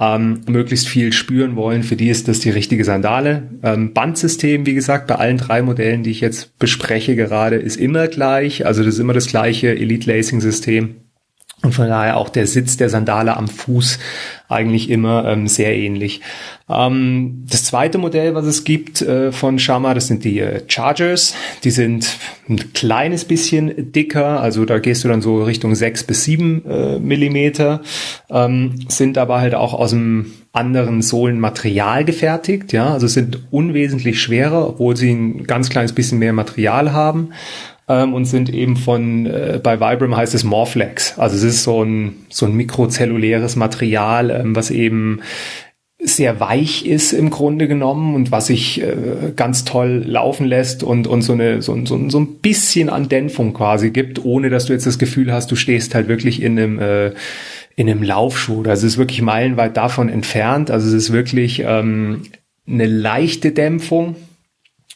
ähm, 0.00 0.40
möglichst 0.48 0.88
viel 0.88 1.12
spüren 1.12 1.56
wollen, 1.56 1.82
für 1.82 1.94
die 1.94 2.08
ist 2.08 2.26
das 2.26 2.40
die 2.40 2.50
richtige 2.50 2.84
Sandale. 2.84 3.50
Ähm, 3.62 3.92
Bandsystem, 3.92 4.64
wie 4.64 4.74
gesagt, 4.74 5.06
bei 5.06 5.16
allen 5.16 5.36
drei 5.36 5.60
Modellen, 5.60 6.02
die 6.02 6.10
ich 6.10 6.22
jetzt 6.22 6.58
bespreche 6.58 7.14
gerade, 7.14 7.56
ist 7.56 7.76
immer 7.76 8.08
gleich. 8.08 8.64
Also 8.64 8.82
das 8.82 8.94
ist 8.94 9.00
immer 9.00 9.12
das 9.12 9.26
gleiche 9.26 9.68
Elite 9.68 10.10
Lacing 10.10 10.40
System. 10.40 10.96
Und 11.62 11.74
von 11.74 11.88
daher 11.88 12.16
auch 12.16 12.30
der 12.30 12.46
Sitz 12.46 12.78
der 12.78 12.88
Sandale 12.88 13.36
am 13.36 13.46
Fuß 13.46 13.98
eigentlich 14.48 14.88
immer 14.88 15.26
ähm, 15.26 15.46
sehr 15.46 15.76
ähnlich. 15.76 16.22
Ähm, 16.70 17.44
das 17.50 17.64
zweite 17.64 17.98
Modell, 17.98 18.34
was 18.34 18.46
es 18.46 18.64
gibt 18.64 19.02
äh, 19.02 19.30
von 19.30 19.58
Shama, 19.58 19.92
das 19.92 20.06
sind 20.06 20.24
die 20.24 20.40
äh, 20.40 20.62
Chargers. 20.66 21.34
Die 21.62 21.70
sind 21.70 22.16
ein 22.48 22.72
kleines 22.72 23.26
bisschen 23.26 23.92
dicker, 23.92 24.40
also 24.40 24.64
da 24.64 24.78
gehst 24.78 25.04
du 25.04 25.08
dann 25.08 25.20
so 25.20 25.42
Richtung 25.42 25.74
sechs 25.74 26.02
bis 26.02 26.24
sieben 26.24 26.64
äh, 26.64 26.98
Millimeter, 26.98 27.82
ähm, 28.30 28.86
sind 28.88 29.18
aber 29.18 29.40
halt 29.40 29.54
auch 29.54 29.74
aus 29.74 29.92
einem 29.92 30.32
anderen 30.52 31.02
Sohlenmaterial 31.02 32.04
gefertigt, 32.04 32.72
ja, 32.72 32.92
also 32.92 33.06
sind 33.06 33.52
unwesentlich 33.52 34.20
schwerer, 34.20 34.66
obwohl 34.68 34.96
sie 34.96 35.12
ein 35.12 35.44
ganz 35.44 35.68
kleines 35.68 35.92
bisschen 35.92 36.18
mehr 36.18 36.32
Material 36.32 36.92
haben 36.92 37.30
ähm, 37.90 38.14
und 38.14 38.24
sind 38.24 38.54
eben 38.54 38.76
von, 38.76 39.26
äh, 39.26 39.60
bei 39.62 39.80
Vibram 39.80 40.16
heißt 40.16 40.34
es 40.34 40.44
Morflex. 40.44 41.18
Also 41.18 41.34
es 41.36 41.42
ist 41.42 41.64
so 41.64 41.82
ein, 41.82 42.24
so 42.28 42.46
ein 42.46 42.54
mikrozelluläres 42.54 43.56
Material, 43.56 44.30
ähm, 44.30 44.54
was 44.54 44.70
eben 44.70 45.20
sehr 46.02 46.40
weich 46.40 46.86
ist 46.86 47.12
im 47.12 47.28
Grunde 47.28 47.68
genommen 47.68 48.14
und 48.14 48.32
was 48.32 48.46
sich 48.46 48.80
äh, 48.80 49.32
ganz 49.34 49.64
toll 49.64 50.04
laufen 50.06 50.46
lässt 50.46 50.82
und, 50.82 51.06
und 51.08 51.22
so, 51.22 51.32
eine, 51.34 51.60
so, 51.60 51.76
so, 51.84 52.08
so 52.08 52.20
ein 52.20 52.36
bisschen 52.36 52.88
an 52.88 53.08
Dämpfung 53.08 53.52
quasi 53.52 53.90
gibt, 53.90 54.24
ohne 54.24 54.48
dass 54.50 54.66
du 54.66 54.72
jetzt 54.72 54.86
das 54.86 54.98
Gefühl 54.98 55.32
hast, 55.32 55.50
du 55.50 55.56
stehst 55.56 55.94
halt 55.94 56.08
wirklich 56.08 56.40
in 56.40 56.58
einem, 56.58 56.78
äh, 56.78 57.08
in 57.76 57.90
einem 57.90 58.02
Laufschuh. 58.02 58.62
Also 58.62 58.86
es 58.86 58.94
ist 58.94 58.98
wirklich 58.98 59.20
meilenweit 59.20 59.76
davon 59.76 60.08
entfernt. 60.08 60.70
Also 60.70 60.86
es 60.86 60.94
ist 60.94 61.12
wirklich 61.12 61.64
ähm, 61.66 62.22
eine 62.66 62.86
leichte 62.86 63.50
Dämpfung, 63.50 64.14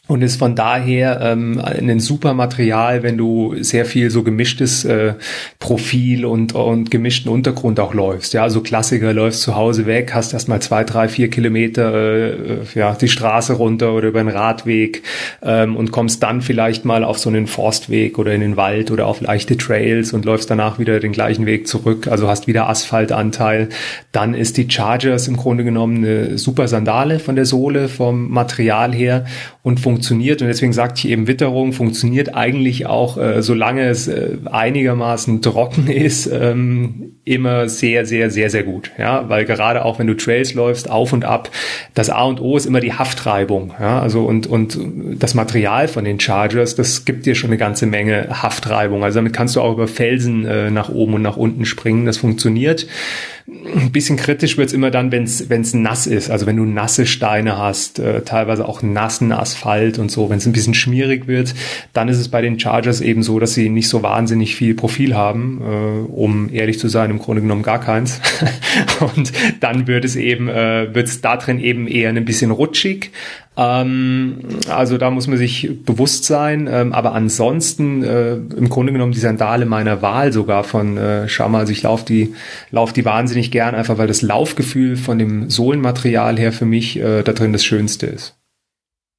und 0.07 0.21
ist 0.21 0.37
von 0.37 0.55
daher 0.55 1.19
ähm, 1.21 1.59
ein 1.59 1.99
super 1.99 2.35
Material, 2.35 3.01
wenn 3.01 3.17
du 3.17 3.55
sehr 3.63 3.85
viel 3.85 4.11
so 4.11 4.21
gemischtes 4.21 4.85
äh, 4.85 5.15
Profil 5.57 6.25
und, 6.25 6.53
und 6.53 6.91
gemischten 6.91 7.31
Untergrund 7.31 7.79
auch 7.79 7.95
läufst. 7.95 8.33
Ja, 8.33 8.43
also 8.43 8.61
Klassiker, 8.61 9.13
läufst 9.13 9.41
zu 9.41 9.55
Hause 9.55 9.87
weg, 9.87 10.13
hast 10.13 10.33
erstmal 10.33 10.61
zwei, 10.61 10.83
drei, 10.83 11.07
vier 11.07 11.29
Kilometer 11.29 11.93
äh, 11.93 12.57
ja, 12.75 12.93
die 12.93 13.07
Straße 13.07 13.53
runter 13.53 13.93
oder 13.93 14.09
über 14.09 14.19
einen 14.19 14.29
Radweg 14.29 15.01
ähm, 15.41 15.75
und 15.75 15.91
kommst 15.91 16.21
dann 16.21 16.41
vielleicht 16.41 16.85
mal 16.85 17.03
auf 17.03 17.17
so 17.17 17.29
einen 17.29 17.47
Forstweg 17.47 18.19
oder 18.19 18.31
in 18.31 18.41
den 18.41 18.57
Wald 18.57 18.91
oder 18.91 19.07
auf 19.07 19.21
leichte 19.21 19.57
Trails 19.57 20.13
und 20.13 20.23
läufst 20.23 20.51
danach 20.51 20.77
wieder 20.77 20.99
den 20.99 21.13
gleichen 21.13 21.47
Weg 21.47 21.67
zurück, 21.67 22.07
also 22.07 22.27
hast 22.27 22.45
wieder 22.45 22.69
Asphaltanteil. 22.69 23.69
Dann 24.11 24.35
ist 24.35 24.57
die 24.57 24.69
Chargers 24.69 25.27
im 25.27 25.35
Grunde 25.35 25.63
genommen 25.63 25.97
eine 25.97 26.37
super 26.37 26.67
Sandale 26.67 27.17
von 27.17 27.35
der 27.35 27.45
Sohle, 27.45 27.89
vom 27.89 28.29
Material 28.29 28.93
her 28.93 29.25
und 29.65 29.79
funktioniert, 29.79 30.43
und 30.43 30.47
deswegen 30.47 30.73
sagte 30.73 30.99
ich 30.99 31.09
eben 31.11 31.25
Witterung, 31.25 31.73
funktioniert 31.73 32.35
eigentlich 32.35 32.85
auch, 32.85 33.17
äh, 33.17 33.41
solange 33.41 33.87
es 33.89 34.07
äh, 34.07 34.37
einigermaßen 34.45 35.41
trocken 35.41 35.87
ist, 35.87 36.27
ähm, 36.31 37.13
immer 37.23 37.67
sehr, 37.67 38.05
sehr, 38.05 38.29
sehr, 38.29 38.51
sehr 38.51 38.61
gut. 38.61 38.91
Ja, 38.99 39.27
weil 39.27 39.43
gerade 39.45 39.83
auch 39.83 39.97
wenn 39.97 40.05
du 40.05 40.13
Trails 40.13 40.53
läufst, 40.53 40.87
auf 40.87 41.13
und 41.13 41.25
ab, 41.25 41.49
das 41.95 42.11
A 42.11 42.21
und 42.25 42.39
O 42.41 42.55
ist 42.55 42.67
immer 42.67 42.79
die 42.79 42.93
Haftreibung. 42.93 43.73
Ja, 43.79 43.99
also 43.99 44.25
und, 44.25 44.45
und 44.45 44.77
das 45.17 45.33
Material 45.33 45.87
von 45.87 46.05
den 46.05 46.19
Chargers, 46.19 46.75
das 46.75 47.03
gibt 47.03 47.25
dir 47.25 47.33
schon 47.33 47.49
eine 47.49 47.57
ganze 47.57 47.87
Menge 47.87 48.43
Haftreibung. 48.43 49.03
Also 49.03 49.17
damit 49.17 49.33
kannst 49.33 49.55
du 49.55 49.61
auch 49.61 49.73
über 49.73 49.87
Felsen 49.87 50.45
äh, 50.45 50.69
nach 50.69 50.89
oben 50.89 51.15
und 51.15 51.23
nach 51.23 51.37
unten 51.37 51.65
springen. 51.65 52.05
Das 52.05 52.17
funktioniert. 52.17 52.85
Ein 53.47 53.91
bisschen 53.91 54.17
kritisch 54.17 54.57
wird's 54.57 54.73
immer 54.73 54.89
dann, 54.89 55.11
wenn 55.11 55.23
es 55.23 55.73
nass 55.73 56.07
ist. 56.07 56.29
Also 56.29 56.45
wenn 56.45 56.57
du 56.57 56.65
nasse 56.65 57.05
Steine 57.05 57.57
hast, 57.57 57.99
äh, 57.99 58.21
teilweise 58.21 58.67
auch 58.67 58.83
nassen 58.83 59.31
Asphalt 59.31 59.54
und 59.99 60.11
so. 60.11 60.29
Wenn 60.29 60.37
es 60.37 60.45
ein 60.45 60.53
bisschen 60.53 60.73
schmierig 60.73 61.27
wird, 61.27 61.53
dann 61.93 62.09
ist 62.09 62.19
es 62.19 62.29
bei 62.29 62.41
den 62.41 62.59
Chargers 62.59 63.01
eben 63.01 63.23
so, 63.23 63.39
dass 63.39 63.53
sie 63.53 63.69
nicht 63.69 63.89
so 63.89 64.03
wahnsinnig 64.03 64.55
viel 64.55 64.75
Profil 64.75 65.15
haben, 65.15 65.61
äh, 65.61 66.11
um 66.11 66.49
ehrlich 66.51 66.79
zu 66.79 66.87
sein, 66.87 67.09
im 67.09 67.19
Grunde 67.19 67.41
genommen 67.41 67.63
gar 67.63 67.79
keins. 67.79 68.21
und 69.15 69.31
dann 69.59 69.87
wird 69.87 70.05
es 70.05 70.15
eben, 70.15 70.47
äh, 70.49 70.93
wird 70.93 71.07
es 71.07 71.21
da 71.21 71.37
drin 71.37 71.59
eben 71.59 71.87
eher 71.87 72.09
ein 72.09 72.25
bisschen 72.25 72.51
rutschig. 72.51 73.11
Ähm, 73.57 74.39
also 74.69 74.97
da 74.97 75.09
muss 75.09 75.27
man 75.27 75.37
sich 75.37 75.69
bewusst 75.85 76.25
sein. 76.25 76.67
Ähm, 76.71 76.93
aber 76.93 77.13
ansonsten 77.13 78.03
äh, 78.03 78.33
im 78.33 78.69
Grunde 78.69 78.93
genommen 78.93 79.11
die 79.11 79.19
Sandale 79.19 79.65
meiner 79.65 80.01
Wahl 80.01 80.33
sogar 80.33 80.63
von 80.63 80.97
äh, 80.97 81.27
Schama. 81.27 81.59
Also 81.59 81.71
ich 81.71 81.83
laufe 81.83 82.05
die, 82.05 82.33
lauf 82.71 82.93
die 82.93 83.05
wahnsinnig 83.05 83.51
gern, 83.51 83.75
einfach 83.75 83.97
weil 83.97 84.07
das 84.07 84.21
Laufgefühl 84.21 84.97
von 84.97 85.19
dem 85.19 85.49
Sohlenmaterial 85.49 86.37
her 86.37 86.51
für 86.51 86.65
mich 86.65 86.97
äh, 86.99 87.23
da 87.23 87.33
drin 87.33 87.53
das 87.53 87.65
Schönste 87.65 88.07
ist. 88.07 88.37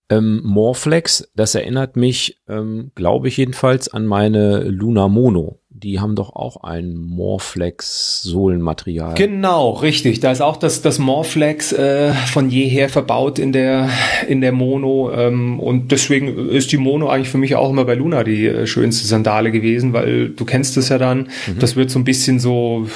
Ähm, 0.09 0.41
Morflex, 0.45 1.31
das 1.35 1.55
erinnert 1.55 1.97
mich, 1.97 2.41
ähm, 2.49 2.93
glaube 2.95 3.29
ich 3.29 3.37
jedenfalls, 3.37 3.89
an 3.89 4.07
meine 4.07 4.61
Luna 4.65 5.09
Mono 5.09 5.59
die 5.83 6.01
haben 6.01 6.17
doch 6.17 6.35
auch 6.35 6.63
ein 6.63 6.97
Morflex-Sohlenmaterial. 6.97 9.13
Genau, 9.15 9.73
richtig. 9.73 10.21
Da 10.21 10.33
ist 10.33 10.41
auch 10.41 10.57
das, 10.57 10.81
das 10.81 10.99
Morflex 10.99 11.73
äh, 11.73 12.15
von 12.15 12.49
jeher 12.49 12.89
verbaut 12.89 13.39
in 13.39 13.53
der, 13.53 13.91
in 14.27 14.41
der 14.41 14.53
Mono. 14.53 15.13
Ähm, 15.13 15.61
und 15.61 15.93
deswegen 15.93 16.49
ist 16.49 16.73
die 16.73 16.79
Mono 16.79 17.09
eigentlich 17.09 17.29
für 17.29 17.37
mich 17.37 17.57
auch 17.57 17.69
immer 17.69 17.85
bei 17.85 17.95
Luna 17.95 18.25
die 18.25 18.47
äh, 18.47 18.67
schönste 18.67 19.07
Sandale 19.07 19.51
gewesen, 19.51 19.93
weil 19.93 20.31
du 20.31 20.47
kennst 20.47 20.79
es 20.79 20.89
ja 20.89 20.97
dann. 20.97 21.29
Mhm. 21.47 21.59
Das 21.59 21.77
wird 21.77 21.91
so 21.91 21.99
ein 21.99 22.05
bisschen 22.05 22.41
so, 22.41 22.87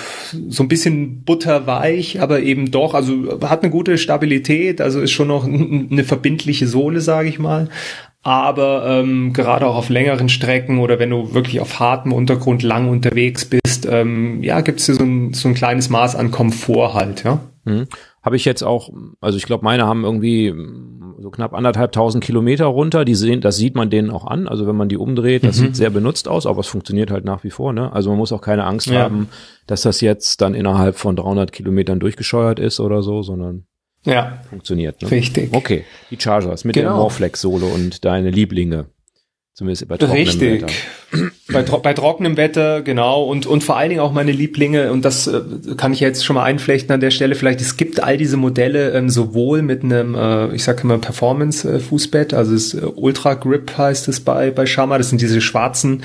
so 0.49 0.62
ein 0.62 0.69
bisschen 0.69 1.23
butterweich, 1.23 2.23
aber 2.23 2.40
eben 2.40 2.71
doch, 2.71 2.95
also 2.95 3.40
hat 3.43 3.62
eine 3.62 3.71
gute 3.71 3.99
Stabilität, 3.99 4.81
also 4.81 5.01
ist 5.01 5.11
schon 5.11 5.29
noch 5.29 5.45
eine 5.45 6.05
verbindliche 6.05 6.66
Sohle, 6.66 7.03
sage 7.03 7.29
ich 7.29 7.38
mal. 7.38 7.69
Aber 8.22 8.85
ähm, 8.87 9.33
gerade 9.33 9.66
auch 9.66 9.76
auf 9.76 9.88
längeren 9.88 10.28
Strecken 10.28 10.78
oder 10.78 10.98
wenn 10.98 11.11
du 11.11 11.33
wirklich 11.33 11.61
auf 11.61 11.80
hartem 11.80 12.12
Untergrund 12.12 12.62
lang 12.62 12.90
unterwegs 12.90 13.46
bist, 13.46 13.87
ähm, 13.90 14.42
ja, 14.42 14.61
gibt 14.61 14.80
es 14.80 14.87
hier 14.87 14.94
so 14.94 15.04
ein, 15.04 15.33
so 15.33 15.48
ein 15.48 15.54
kleines 15.54 15.88
Maß 15.88 16.16
an 16.16 16.30
Komfort 16.30 16.92
halt, 16.94 17.24
ja. 17.24 17.40
Mhm. 17.64 17.87
Habe 18.22 18.37
ich 18.37 18.44
jetzt 18.44 18.62
auch, 18.62 18.90
also 19.22 19.38
ich 19.38 19.46
glaube, 19.46 19.64
meine 19.64 19.87
haben 19.87 20.04
irgendwie 20.04 20.54
so 21.20 21.30
knapp 21.30 21.54
anderthalbtausend 21.54 22.24
Kilometer 22.24 22.66
runter. 22.66 23.04
Die 23.04 23.14
sehen, 23.14 23.40
das 23.40 23.56
sieht 23.56 23.74
man 23.74 23.90
denen 23.90 24.11
auch 24.11 24.26
an. 24.26 24.48
Also 24.48 24.66
wenn 24.66 24.76
man 24.76 24.88
die 24.88 24.96
umdreht, 24.96 25.44
das 25.44 25.59
mhm. 25.59 25.66
sieht 25.66 25.76
sehr 25.76 25.90
benutzt 25.90 26.28
aus, 26.28 26.46
aber 26.46 26.61
es 26.61 26.66
funktioniert 26.66 27.11
halt 27.11 27.24
nach 27.24 27.44
wie 27.44 27.50
vor. 27.50 27.72
Ne? 27.72 27.92
Also 27.92 28.11
man 28.11 28.18
muss 28.18 28.33
auch 28.33 28.40
keine 28.40 28.64
Angst 28.64 28.88
ja. 28.88 29.00
haben, 29.00 29.28
dass 29.66 29.83
das 29.83 30.00
jetzt 30.00 30.40
dann 30.40 30.54
innerhalb 30.54 30.96
von 30.96 31.16
300 31.16 31.52
Kilometern 31.52 32.00
durchgescheuert 32.00 32.59
ist 32.59 32.80
oder 32.80 33.02
so, 33.02 33.22
sondern 33.22 33.66
ja. 34.04 34.42
Funktioniert, 34.48 35.02
ne? 35.02 35.10
Richtig. 35.10 35.52
Okay. 35.52 35.84
Die 36.10 36.18
Chargers 36.18 36.64
mit 36.64 36.74
genau. 36.74 36.88
der 36.90 36.96
Morflex-Sohle 36.96 37.66
und 37.66 38.04
deine 38.04 38.30
Lieblinge. 38.30 38.86
Zumindest 39.52 39.88
bei 39.88 39.96
Richtig. 39.96 40.62
Wetter. 40.62 40.72
Bei, 41.53 41.62
bei 41.62 41.94
trockenem 41.94 42.37
Wetter, 42.37 42.83
genau. 42.83 43.25
Und, 43.25 43.44
und 43.46 43.64
vor 43.64 43.77
allen 43.77 43.88
Dingen 43.88 44.01
auch 44.01 44.12
meine 44.12 44.31
Lieblinge, 44.31 44.92
und 44.92 45.05
das 45.05 45.27
äh, 45.27 45.40
kann 45.77 45.92
ich 45.92 45.99
jetzt 45.99 46.25
schon 46.25 46.35
mal 46.35 46.44
einflechten 46.44 46.92
an 46.92 47.01
der 47.01 47.11
Stelle, 47.11 47.35
vielleicht, 47.35 47.61
es 47.61 47.77
gibt 47.77 48.03
all 48.03 48.16
diese 48.16 48.37
Modelle 48.37 48.92
ähm, 48.92 49.11
sowohl 49.11 49.62
mit 49.62 49.83
einem, 49.83 50.14
äh, 50.14 50.55
ich 50.55 50.62
sage 50.62 50.83
immer 50.83 50.99
Performance-Fußbett, 50.99 52.35
also 52.35 52.53
das 52.53 52.75
äh, 52.75 52.83
Ultra 52.94 53.35
Grip 53.35 53.77
heißt 53.77 54.07
es 54.09 54.20
bei, 54.20 54.53
bei 54.53 54.66
Shama, 54.66 54.99
das 54.99 55.09
sind 55.09 55.20
diese 55.20 55.40
schwarzen 55.40 56.05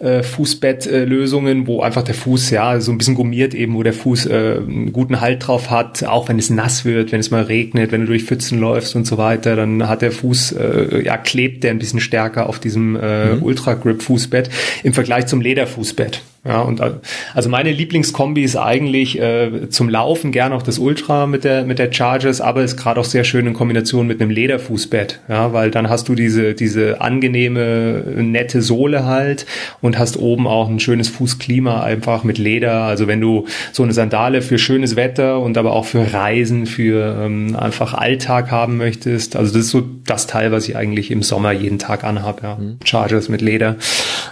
äh, 0.00 0.22
Fußbettlösungen, 0.22 1.66
wo 1.66 1.82
einfach 1.82 2.02
der 2.02 2.14
Fuß, 2.14 2.50
ja, 2.50 2.80
so 2.80 2.90
ein 2.92 2.98
bisschen 2.98 3.14
gummiert 3.16 3.52
eben, 3.52 3.74
wo 3.74 3.82
der 3.82 3.92
Fuß 3.92 4.26
äh, 4.26 4.56
einen 4.56 4.92
guten 4.92 5.20
Halt 5.20 5.46
drauf 5.46 5.70
hat, 5.70 6.04
auch 6.04 6.30
wenn 6.30 6.38
es 6.38 6.48
nass 6.48 6.86
wird, 6.86 7.12
wenn 7.12 7.20
es 7.20 7.30
mal 7.30 7.42
regnet, 7.42 7.92
wenn 7.92 8.02
du 8.02 8.06
durch 8.06 8.24
Pfützen 8.24 8.58
läufst 8.58 8.96
und 8.96 9.06
so 9.06 9.18
weiter, 9.18 9.56
dann 9.56 9.86
hat 9.86 10.00
der 10.00 10.12
Fuß, 10.12 10.52
äh, 10.52 11.02
ja, 11.04 11.18
klebt 11.18 11.64
der 11.64 11.72
ein 11.72 11.78
bisschen 11.78 12.00
stärker 12.00 12.48
auf 12.48 12.58
diesem 12.58 12.96
äh, 12.96 13.34
mhm. 13.34 13.42
Ultra 13.42 13.74
Grip 13.74 14.02
Fußbett. 14.46 14.84
Im 14.84 14.92
Vergleich 14.92 15.26
zum 15.26 15.40
Lederfußbett. 15.40 16.22
Ja, 16.46 16.60
und 16.60 16.80
äh, 16.80 16.92
also 17.34 17.48
meine 17.48 17.72
Lieblingskombi 17.72 18.42
ist 18.42 18.56
eigentlich 18.56 19.18
äh, 19.18 19.68
zum 19.68 19.88
Laufen 19.88 20.30
gern 20.30 20.52
auch 20.52 20.62
das 20.62 20.78
Ultra 20.78 21.26
mit 21.26 21.44
der 21.44 21.64
mit 21.64 21.78
der 21.78 21.92
Chargers, 21.92 22.40
aber 22.40 22.62
ist 22.62 22.76
gerade 22.76 23.00
auch 23.00 23.04
sehr 23.04 23.24
schön 23.24 23.46
in 23.46 23.52
Kombination 23.52 24.06
mit 24.06 24.20
einem 24.20 24.30
Lederfußbett, 24.30 25.20
ja, 25.28 25.52
weil 25.52 25.70
dann 25.70 25.90
hast 25.90 26.08
du 26.08 26.14
diese 26.14 26.54
diese 26.54 27.00
angenehme 27.00 28.04
nette 28.16 28.62
Sohle 28.62 29.06
halt 29.06 29.46
und 29.80 29.98
hast 29.98 30.18
oben 30.18 30.46
auch 30.46 30.68
ein 30.68 30.78
schönes 30.78 31.08
Fußklima 31.08 31.82
einfach 31.82 32.22
mit 32.22 32.38
Leder. 32.38 32.82
Also 32.82 33.08
wenn 33.08 33.20
du 33.20 33.46
so 33.72 33.82
eine 33.82 33.92
Sandale 33.92 34.40
für 34.40 34.58
schönes 34.58 34.94
Wetter 34.94 35.40
und 35.40 35.58
aber 35.58 35.72
auch 35.72 35.84
für 35.84 36.12
Reisen, 36.12 36.66
für 36.66 37.24
ähm, 37.24 37.56
einfach 37.56 37.94
Alltag 37.94 38.52
haben 38.52 38.76
möchtest, 38.76 39.34
also 39.34 39.52
das 39.52 39.64
ist 39.64 39.70
so 39.70 39.82
das 40.06 40.28
Teil, 40.28 40.52
was 40.52 40.68
ich 40.68 40.76
eigentlich 40.76 41.10
im 41.10 41.22
Sommer 41.22 41.50
jeden 41.50 41.80
Tag 41.80 42.04
anhabe, 42.04 42.42
ja. 42.42 42.54
Mhm. 42.54 42.78
Chargers 42.84 43.28
mit 43.28 43.40
Leder. 43.40 43.76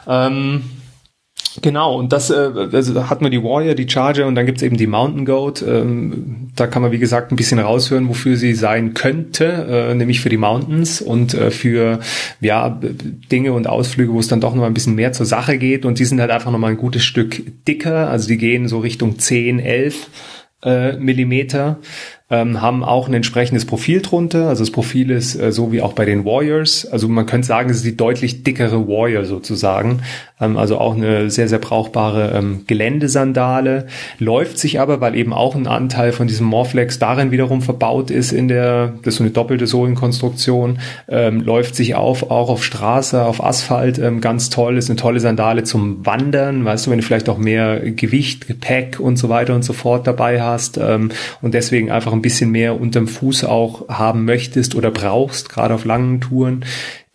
Ähm, 0.07 0.63
Genau, 1.63 1.97
und 1.97 2.13
das 2.13 2.31
äh, 2.31 2.51
also 2.73 3.09
hat 3.09 3.23
man 3.23 3.31
die 3.31 3.43
Warrior, 3.43 3.75
die 3.75 3.89
Charger 3.89 4.27
und 4.27 4.35
dann 4.35 4.47
gibt's 4.47 4.63
eben 4.63 4.77
die 4.77 4.89
Mountain 4.89 5.25
Goat. 5.25 5.63
Ähm, 5.63 6.51
da 6.57 6.67
kann 6.67 6.83
man, 6.83 6.91
wie 6.91 6.99
gesagt, 6.99 7.31
ein 7.31 7.37
bisschen 7.37 7.61
raushören, 7.61 8.09
wofür 8.09 8.37
sie 8.37 8.55
sein 8.55 8.93
könnte, 8.95 9.45
äh, 9.71 9.95
nämlich 9.95 10.21
für 10.21 10.29
die 10.29 10.37
Mountains 10.37 11.01
und 11.01 11.35
äh, 11.35 11.51
für 11.53 12.01
ja 12.41 12.81
Dinge 13.31 13.53
und 13.53 13.69
Ausflüge, 13.69 14.13
wo 14.13 14.19
es 14.19 14.27
dann 14.27 14.41
doch 14.41 14.55
noch 14.55 14.65
ein 14.65 14.75
bisschen 14.75 14.97
mehr 14.97 15.13
zur 15.13 15.27
Sache 15.27 15.57
geht. 15.59 15.85
Und 15.85 16.01
die 16.01 16.05
sind 16.05 16.21
halt 16.21 16.33
einfach 16.33 16.51
noch 16.51 16.59
mal 16.59 16.73
ein 16.73 16.77
gutes 16.77 17.05
Stück 17.05 17.43
dicker, 17.69 18.09
also 18.11 18.27
die 18.27 18.39
gehen 18.39 18.67
so 18.67 18.81
Richtung 18.81 19.19
10, 19.19 19.61
11 19.61 20.09
äh, 20.65 20.97
Millimeter 20.97 21.79
ähm, 22.35 22.61
haben 22.61 22.83
auch 22.83 23.07
ein 23.07 23.15
entsprechendes 23.15 23.65
Profil 23.65 24.03
drunter. 24.03 24.49
Also 24.49 24.63
das 24.65 24.73
Profil 24.73 25.11
ist 25.11 25.37
äh, 25.37 25.53
so 25.53 25.71
wie 25.71 25.81
auch 25.81 25.93
bei 25.93 26.05
den 26.05 26.25
Warriors. 26.25 26.85
Also 26.85 27.09
man 27.09 27.27
könnte 27.27 27.47
sagen, 27.47 27.71
es 27.71 27.79
ist 27.79 27.87
die 27.87 27.97
deutlich 27.97 28.43
dickere 28.43 28.89
Warrior 28.89 29.25
sozusagen. 29.25 30.03
Ähm, 30.41 30.57
also 30.57 30.79
auch 30.79 30.95
eine 30.95 31.31
sehr, 31.31 31.49
sehr 31.49 31.59
brauchbare 31.59 32.33
ähm, 32.37 32.65
Geländesandale. 32.67 33.87
Läuft 34.19 34.59
sich 34.59 34.81
aber, 34.81 35.01
weil 35.01 35.15
eben 35.15 35.33
auch 35.33 35.55
ein 35.55 35.67
Anteil 35.67 36.13
von 36.13 36.27
diesem 36.27 36.47
Morflex 36.47 36.99
darin 36.99 37.31
wiederum 37.31 37.63
verbaut 37.63 38.11
ist 38.11 38.33
in 38.33 38.49
der, 38.49 38.95
das 39.03 39.15
ist 39.15 39.19
so 39.19 39.25
eine 39.25 39.33
doppelte 39.33 39.67
Sohlenkonstruktion, 39.67 40.79
ähm, 41.09 41.41
läuft 41.41 41.77
sich 41.77 41.95
auf, 41.95 42.31
auch 42.31 42.49
auf 42.49 42.65
Straße, 42.65 43.25
auf 43.25 43.43
Asphalt 43.43 44.01
ganz 44.21 44.51
toll. 44.51 44.77
Ist 44.77 44.91
eine 44.91 44.99
tolle 44.99 45.21
Sandale 45.21 45.65
zum 45.65 46.05
Wandern. 46.05 46.65
Weißt 46.65 46.87
du, 46.87 46.91
wenn 46.91 46.99
du 46.99 47.05
vielleicht 47.05 47.29
auch 47.29 47.39
mehr 47.39 47.81
Gewicht, 47.81 48.47
Gepäck 48.47 48.99
und 49.01 49.17
so 49.17 49.29
weiter 49.29 49.55
und 49.55 49.65
so 49.65 49.73
fort 49.73 50.07
dabei 50.07 50.43
hast 50.43 50.79
und 50.79 51.13
deswegen 51.43 51.91
einfach 51.91 52.13
ein 52.13 52.23
bisschen 52.23 52.51
mehr 52.51 52.81
unterm 52.81 53.07
Fuß 53.07 53.45
auch 53.45 53.89
haben 53.89 54.25
möchtest 54.25 54.75
oder 54.75 54.91
brauchst, 54.91 55.49
gerade 55.49 55.75
auf 55.75 55.85
langen 55.85 56.21
Touren, 56.21 56.65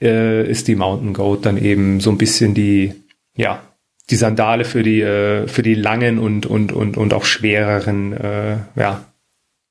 äh, 0.01 0.49
ist 0.49 0.67
die 0.67 0.75
Mountain 0.75 1.13
Goat 1.13 1.45
dann 1.45 1.57
eben 1.57 1.99
so 1.99 2.09
ein 2.09 2.17
bisschen 2.17 2.53
die, 2.53 2.93
ja, 3.39 3.61
die 4.09 4.15
Sandale 4.15 4.65
für 4.65 4.83
die, 4.83 5.01
äh, 5.01 5.47
für 5.47 5.63
die 5.63 5.75
langen 5.75 6.19
und, 6.19 6.45
und, 6.45 6.73
und, 6.73 6.97
und 6.97 7.13
auch 7.13 7.23
schwereren, 7.23 8.13
äh, 8.13 8.57
ja, 8.75 9.05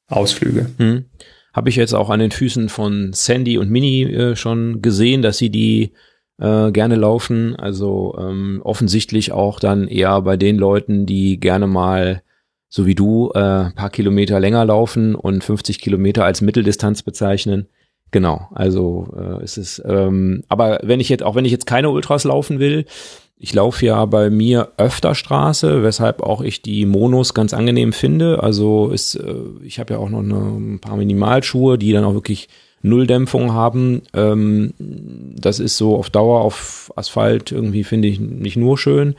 Ausflüge. 0.09 0.71
Hm. 0.79 1.05
Habe 1.53 1.69
ich 1.69 1.77
jetzt 1.77 1.93
auch 1.93 2.09
an 2.09 2.21
den 2.21 2.31
Füßen 2.31 2.71
von 2.71 3.13
Sandy 3.13 3.59
und 3.59 3.71
Minnie 3.71 4.05
äh, 4.05 4.37
schon 4.37 4.81
gesehen, 4.81 5.21
dass 5.23 5.39
sie 5.39 5.51
die 5.51 5.93
äh, 6.41 6.71
gerne 6.73 6.97
laufen. 6.97 7.57
Also 7.57 8.17
ähm, 8.19 8.63
offensichtlich 8.65 9.33
auch 9.33 9.61
dann 9.61 9.87
eher 9.87 10.23
bei 10.23 10.39
den 10.39 10.57
Leuten, 10.57 11.05
die 11.05 11.39
gerne 11.39 11.67
mal 11.67 12.23
so 12.71 12.87
wie 12.87 12.95
du, 12.95 13.31
äh, 13.31 13.71
paar 13.71 13.91
Kilometer 13.91 14.41
länger 14.41 14.65
laufen 14.65 15.15
und 15.15 15.45
50 15.45 15.79
Kilometer 15.79 16.25
als 16.25 16.41
Mitteldistanz 16.41 17.03
bezeichnen. 17.03 17.67
Genau, 18.13 18.49
also 18.55 19.15
äh, 19.17 19.43
ist 19.43 19.59
es. 19.59 19.83
Ähm, 19.85 20.45
aber 20.49 20.81
wenn 20.83 21.01
ich 21.01 21.09
jetzt, 21.11 21.23
auch 21.23 21.35
wenn 21.35 21.45
ich 21.45 21.53
jetzt 21.53 21.67
keine 21.67 21.91
Ultras 21.91 22.25
laufen 22.25 22.59
will, 22.59 22.87
ich 23.39 23.55
laufe 23.55 23.87
ja 23.87 24.05
bei 24.05 24.31
mir 24.31 24.73
öfter 24.77 25.15
Straße, 25.15 25.83
weshalb 25.83 26.23
auch 26.23 26.41
ich 26.41 26.61
die 26.61 26.87
Monos 26.87 27.35
ganz 27.35 27.55
angenehm 27.55 27.93
finde. 27.93 28.43
Also 28.43 28.89
ist, 28.89 29.15
äh, 29.15 29.35
ich 29.63 29.79
habe 29.79 29.95
ja 29.95 30.01
auch 30.01 30.11
noch 30.11 30.21
eine, 30.23 30.37
ein 30.37 30.79
paar 30.81 30.97
Minimalschuhe, 30.97 31.79
die 31.79 31.93
dann 31.93 32.05
auch 32.05 32.15
wirklich 32.15 32.49
Nulldämpfung 32.83 33.53
haben. 33.53 34.03
Ähm, 34.13 34.75
das 34.79 35.61
ist 35.61 35.77
so 35.77 35.97
auf 35.97 36.11
Dauer 36.11 36.41
auf 36.41 36.93
Asphalt 36.97 37.53
irgendwie 37.53 37.85
finde 37.85 38.09
ich 38.09 38.19
nicht 38.19 38.57
nur 38.57 38.77
schön. 38.77 39.15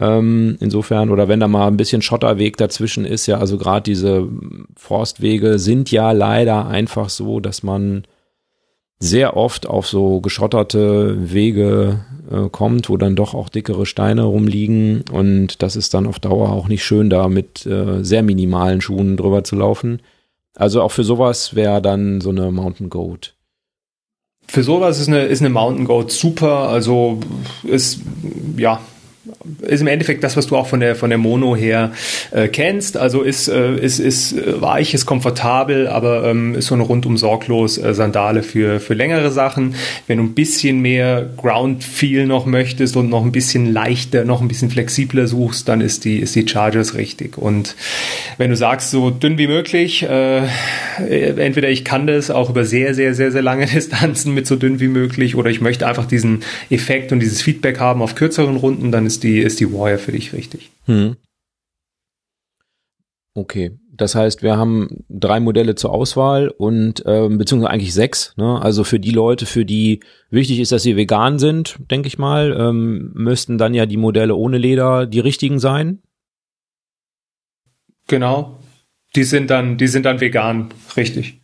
Ähm, 0.00 0.56
insofern, 0.60 1.10
oder 1.10 1.28
wenn 1.28 1.40
da 1.40 1.46
mal 1.46 1.68
ein 1.68 1.76
bisschen 1.76 2.02
Schotterweg 2.02 2.56
dazwischen 2.56 3.04
ist, 3.04 3.26
ja, 3.26 3.38
also 3.38 3.58
gerade 3.58 3.82
diese 3.82 4.28
Forstwege 4.74 5.58
sind 5.58 5.90
ja 5.92 6.12
leider 6.12 6.66
einfach 6.66 7.10
so, 7.10 7.38
dass 7.38 7.62
man 7.62 8.04
sehr 9.00 9.36
oft 9.36 9.66
auf 9.66 9.88
so 9.88 10.20
geschotterte 10.20 11.32
Wege 11.32 12.04
äh, 12.30 12.48
kommt, 12.50 12.90
wo 12.90 12.98
dann 12.98 13.16
doch 13.16 13.34
auch 13.34 13.48
dickere 13.48 13.86
Steine 13.86 14.24
rumliegen 14.24 15.04
und 15.10 15.62
das 15.62 15.74
ist 15.74 15.94
dann 15.94 16.06
auf 16.06 16.18
Dauer 16.18 16.50
auch 16.50 16.68
nicht 16.68 16.84
schön, 16.84 17.08
da 17.08 17.28
mit 17.28 17.64
äh, 17.66 18.04
sehr 18.04 18.22
minimalen 18.22 18.82
Schuhen 18.82 19.16
drüber 19.16 19.42
zu 19.42 19.56
laufen. 19.56 20.02
Also 20.54 20.82
auch 20.82 20.92
für 20.92 21.04
sowas 21.04 21.54
wäre 21.54 21.80
dann 21.80 22.20
so 22.20 22.28
eine 22.28 22.52
Mountain 22.52 22.90
Goat. 22.90 23.34
Für 24.46 24.62
sowas 24.62 25.00
ist 25.00 25.08
eine, 25.08 25.22
ist 25.24 25.40
eine 25.40 25.48
Mountain 25.48 25.86
Goat 25.86 26.12
super, 26.12 26.68
also 26.68 27.20
ist, 27.62 28.00
ja, 28.56 28.80
ist 29.62 29.80
im 29.80 29.86
Endeffekt 29.86 30.24
das, 30.24 30.36
was 30.36 30.46
du 30.46 30.56
auch 30.56 30.66
von 30.66 30.80
der 30.80 30.96
von 30.96 31.10
der 31.10 31.18
Mono 31.18 31.56
her 31.56 31.92
äh, 32.30 32.48
kennst. 32.48 32.96
Also 32.96 33.22
ist 33.22 33.48
äh, 33.48 33.74
ist 33.76 33.98
ist 33.98 34.32
äh, 34.32 34.60
weich, 34.60 34.94
ist 34.94 35.06
komfortabel, 35.06 35.88
aber 35.88 36.24
ähm, 36.24 36.54
ist 36.54 36.66
so 36.66 36.74
eine 36.74 36.84
rundum 36.84 37.16
sorglos 37.16 37.78
äh, 37.78 37.94
Sandale 37.94 38.42
für 38.42 38.80
für 38.80 38.94
längere 38.94 39.30
Sachen. 39.30 39.74
Wenn 40.06 40.18
du 40.18 40.24
ein 40.24 40.34
bisschen 40.34 40.80
mehr 40.80 41.28
Ground 41.36 41.84
Feel 41.84 42.26
noch 42.26 42.46
möchtest 42.46 42.96
und 42.96 43.08
noch 43.08 43.24
ein 43.24 43.32
bisschen 43.32 43.72
leichter, 43.72 44.24
noch 44.24 44.40
ein 44.40 44.48
bisschen 44.48 44.70
flexibler 44.70 45.26
suchst, 45.26 45.68
dann 45.68 45.80
ist 45.80 46.04
die 46.04 46.18
ist 46.18 46.34
die 46.34 46.46
Chargers 46.46 46.94
richtig. 46.94 47.38
Und 47.38 47.76
wenn 48.38 48.50
du 48.50 48.56
sagst 48.56 48.90
so 48.90 49.10
dünn 49.10 49.38
wie 49.38 49.46
möglich, 49.46 50.02
äh, 50.02 50.42
entweder 50.98 51.68
ich 51.68 51.84
kann 51.84 52.06
das 52.06 52.30
auch 52.30 52.50
über 52.50 52.64
sehr 52.64 52.94
sehr 52.94 53.14
sehr 53.14 53.32
sehr 53.32 53.42
lange 53.42 53.66
Distanzen 53.74 54.34
mit 54.34 54.46
so 54.46 54.56
dünn 54.56 54.80
wie 54.80 54.88
möglich, 54.88 55.36
oder 55.36 55.50
ich 55.50 55.60
möchte 55.60 55.86
einfach 55.86 56.06
diesen 56.06 56.40
Effekt 56.70 57.12
und 57.12 57.20
dieses 57.20 57.42
Feedback 57.42 57.80
haben 57.80 58.02
auf 58.02 58.14
kürzeren 58.14 58.56
Runden, 58.56 58.92
dann 58.92 59.06
ist 59.06 59.19
die, 59.22 59.38
ist 59.38 59.60
die 59.60 59.72
Warrior 59.72 59.98
für 59.98 60.12
dich 60.12 60.32
richtig. 60.32 60.70
Hm. 60.86 61.16
Okay, 63.34 63.78
das 63.92 64.14
heißt, 64.14 64.42
wir 64.42 64.56
haben 64.56 65.04
drei 65.08 65.40
Modelle 65.40 65.74
zur 65.74 65.92
Auswahl 65.92 66.48
und 66.48 67.02
ähm, 67.06 67.38
beziehungsweise 67.38 67.70
eigentlich 67.70 67.94
sechs. 67.94 68.34
Ne? 68.36 68.60
Also 68.60 68.82
für 68.82 68.98
die 68.98 69.12
Leute, 69.12 69.46
für 69.46 69.64
die 69.64 70.00
wichtig 70.30 70.58
ist, 70.58 70.72
dass 70.72 70.82
sie 70.82 70.96
vegan 70.96 71.38
sind, 71.38 71.76
denke 71.90 72.08
ich 72.08 72.18
mal, 72.18 72.56
ähm, 72.58 73.12
müssten 73.14 73.56
dann 73.56 73.74
ja 73.74 73.86
die 73.86 73.96
Modelle 73.98 74.34
ohne 74.34 74.58
Leder 74.58 75.06
die 75.06 75.20
richtigen 75.20 75.60
sein. 75.60 76.02
Genau, 78.08 78.58
die 79.14 79.22
sind 79.22 79.50
dann, 79.50 79.76
die 79.78 79.86
sind 79.86 80.06
dann 80.06 80.20
vegan, 80.20 80.70
richtig, 80.96 81.40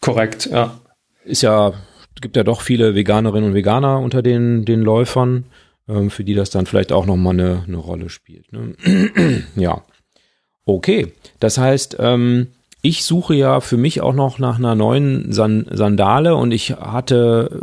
korrekt, 0.00 0.48
ja. 0.50 0.80
Ist 1.24 1.42
ja, 1.42 1.74
gibt 2.20 2.34
ja 2.34 2.42
doch 2.42 2.62
viele 2.62 2.96
Veganerinnen 2.96 3.50
und 3.50 3.54
Veganer 3.54 4.00
unter 4.00 4.22
den 4.22 4.64
den 4.64 4.80
Läufern 4.80 5.44
ähm, 5.88 6.10
für 6.10 6.24
die 6.24 6.34
das 6.34 6.50
dann 6.50 6.66
vielleicht 6.66 6.92
auch 6.92 7.06
nochmal 7.06 7.34
eine, 7.34 7.64
eine 7.66 7.76
Rolle 7.76 8.08
spielt. 8.08 8.52
Ne? 8.52 8.74
ja. 9.56 9.82
Okay. 10.64 11.12
Das 11.40 11.58
heißt, 11.58 11.96
ähm, 11.98 12.48
ich 12.82 13.04
suche 13.04 13.34
ja 13.34 13.60
für 13.60 13.76
mich 13.76 14.00
auch 14.00 14.14
noch 14.14 14.38
nach 14.38 14.58
einer 14.58 14.74
neuen 14.74 15.32
San 15.32 15.66
Sandale 15.70 16.34
und 16.34 16.52
ich 16.52 16.70
hatte 16.70 17.60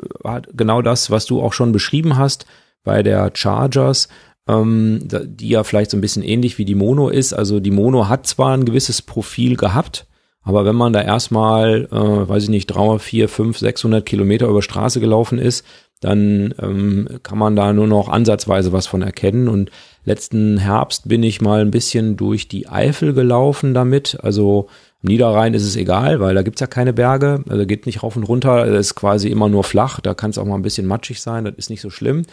genau 0.54 0.82
das, 0.82 1.10
was 1.10 1.26
du 1.26 1.42
auch 1.42 1.54
schon 1.54 1.72
beschrieben 1.72 2.18
hast 2.18 2.46
bei 2.84 3.02
der 3.02 3.32
Chargers, 3.34 4.10
ähm, 4.48 5.00
die 5.04 5.50
ja 5.50 5.64
vielleicht 5.64 5.92
so 5.92 5.98
ein 5.98 6.02
bisschen 6.02 6.24
ähnlich 6.24 6.58
wie 6.58 6.66
die 6.66 6.76
Mono 6.76 7.10
ist. 7.10 7.34
Also 7.34 7.60
die 7.60 7.72
Mono 7.72 8.08
hat 8.08 8.28
zwar 8.28 8.56
ein 8.56 8.66
gewisses 8.66 9.02
Profil 9.02 9.58
gehabt, 9.58 10.06
aber 10.42 10.66
wenn 10.66 10.76
man 10.76 10.94
da 10.94 11.02
erstmal, 11.02 11.88
äh, 11.92 12.30
weiß 12.30 12.44
ich 12.44 12.50
nicht, 12.50 12.68
3, 12.68 13.00
4, 13.00 13.28
5, 13.28 13.58
600 13.58 14.06
Kilometer 14.06 14.48
über 14.48 14.62
Straße 14.62 15.00
gelaufen 15.00 15.40
ist, 15.40 15.66
dann 16.00 16.54
ähm, 16.62 17.08
kann 17.24 17.38
man 17.38 17.56
da 17.56 17.74
nur 17.74 17.88
noch 17.88 18.10
ansatzweise 18.10 18.72
was 18.72 18.88
von 18.88 19.02
erkennen. 19.02 19.48
Und 19.48 19.72
letzten 20.06 20.58
Herbst 20.58 21.08
bin 21.08 21.24
ich 21.24 21.42
mal 21.42 21.62
ein 21.62 21.72
bisschen 21.72 22.18
durch 22.18 22.48
die 22.48 22.68
Eifel 22.68 23.14
gelaufen 23.14 23.74
damit. 23.74 24.18
Also 24.22 24.68
am 25.04 25.10
Niederrhein 25.10 25.54
ist 25.54 25.64
es 25.64 25.76
egal, 25.76 26.20
weil 26.20 26.36
da 26.36 26.44
gibt's 26.44 26.62
ja 26.62 26.68
keine 26.68 26.94
Berge, 26.94 27.44
also 27.50 27.66
geht 27.66 27.86
nicht 27.86 28.04
rauf 28.04 28.16
und 28.16 28.24
runter, 28.24 28.66
es 28.66 28.88
ist 28.88 28.96
quasi 28.96 29.30
immer 29.30 29.48
nur 29.50 29.64
flach, 29.64 30.00
da 30.00 30.14
kann 30.14 30.32
es 30.32 30.38
auch 30.38 30.46
mal 30.46 30.56
ein 30.56 30.64
bisschen 30.64 30.88
matschig 30.88 31.22
sein, 31.22 31.46
das 31.46 31.54
ist 31.56 31.70
nicht 31.70 31.82
so 31.82 31.90
schlimm. 31.90 32.24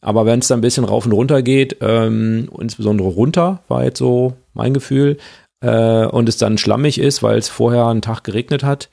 Aber 0.00 0.24
wenn 0.24 0.38
es 0.38 0.48
dann 0.48 0.58
ein 0.58 0.62
bisschen 0.62 0.84
rauf 0.84 1.04
und 1.04 1.12
runter 1.12 1.42
geht, 1.42 1.76
ähm, 1.80 2.48
insbesondere 2.58 3.08
runter, 3.08 3.62
war 3.68 3.84
jetzt 3.84 3.98
so 3.98 4.34
mein 4.54 4.72
Gefühl, 4.72 5.18
äh, 5.60 6.06
und 6.06 6.28
es 6.28 6.36
dann 6.36 6.58
schlammig 6.58 6.98
ist, 7.00 7.22
weil 7.22 7.38
es 7.38 7.48
vorher 7.48 7.86
einen 7.86 8.02
Tag 8.02 8.24
geregnet 8.24 8.62
hat, 8.62 8.88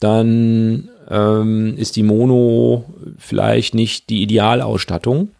dann 0.00 0.88
ähm, 1.10 1.76
ist 1.76 1.96
die 1.96 2.02
Mono 2.02 2.84
vielleicht 3.18 3.74
nicht 3.74 4.08
die 4.10 4.22
Idealausstattung, 4.22 5.30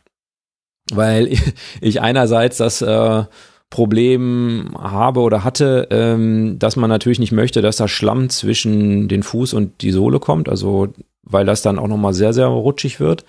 weil 0.93 1.33
ich 1.81 2.01
einerseits 2.01 2.59
das 2.59 2.83
äh, 2.83 3.25
Problem 3.71 4.71
habe 4.79 5.21
oder 5.21 5.45
hatte, 5.45 5.89
ähm, 5.91 6.59
dass 6.59 6.77
man 6.77 6.89
natürlich 6.89 7.19
nicht 7.19 7.33
möchte, 7.33 7.61
dass 7.61 7.77
da 7.77 7.87
Schlamm 7.87 8.31
zwischen 8.31 9.09
den 9.09 9.23
Fuß 9.23 9.53
und 9.53 9.83
die 9.83 9.91
Sohle 9.91 10.21
kommt, 10.21 10.49
also 10.49 10.89
weil 11.23 11.45
das 11.45 11.61
dann 11.61 11.79
auch 11.79 11.89
nochmal 11.89 12.15
sehr, 12.15 12.33
sehr 12.33 12.47
rutschig 12.47 13.01
wird. 13.01 13.25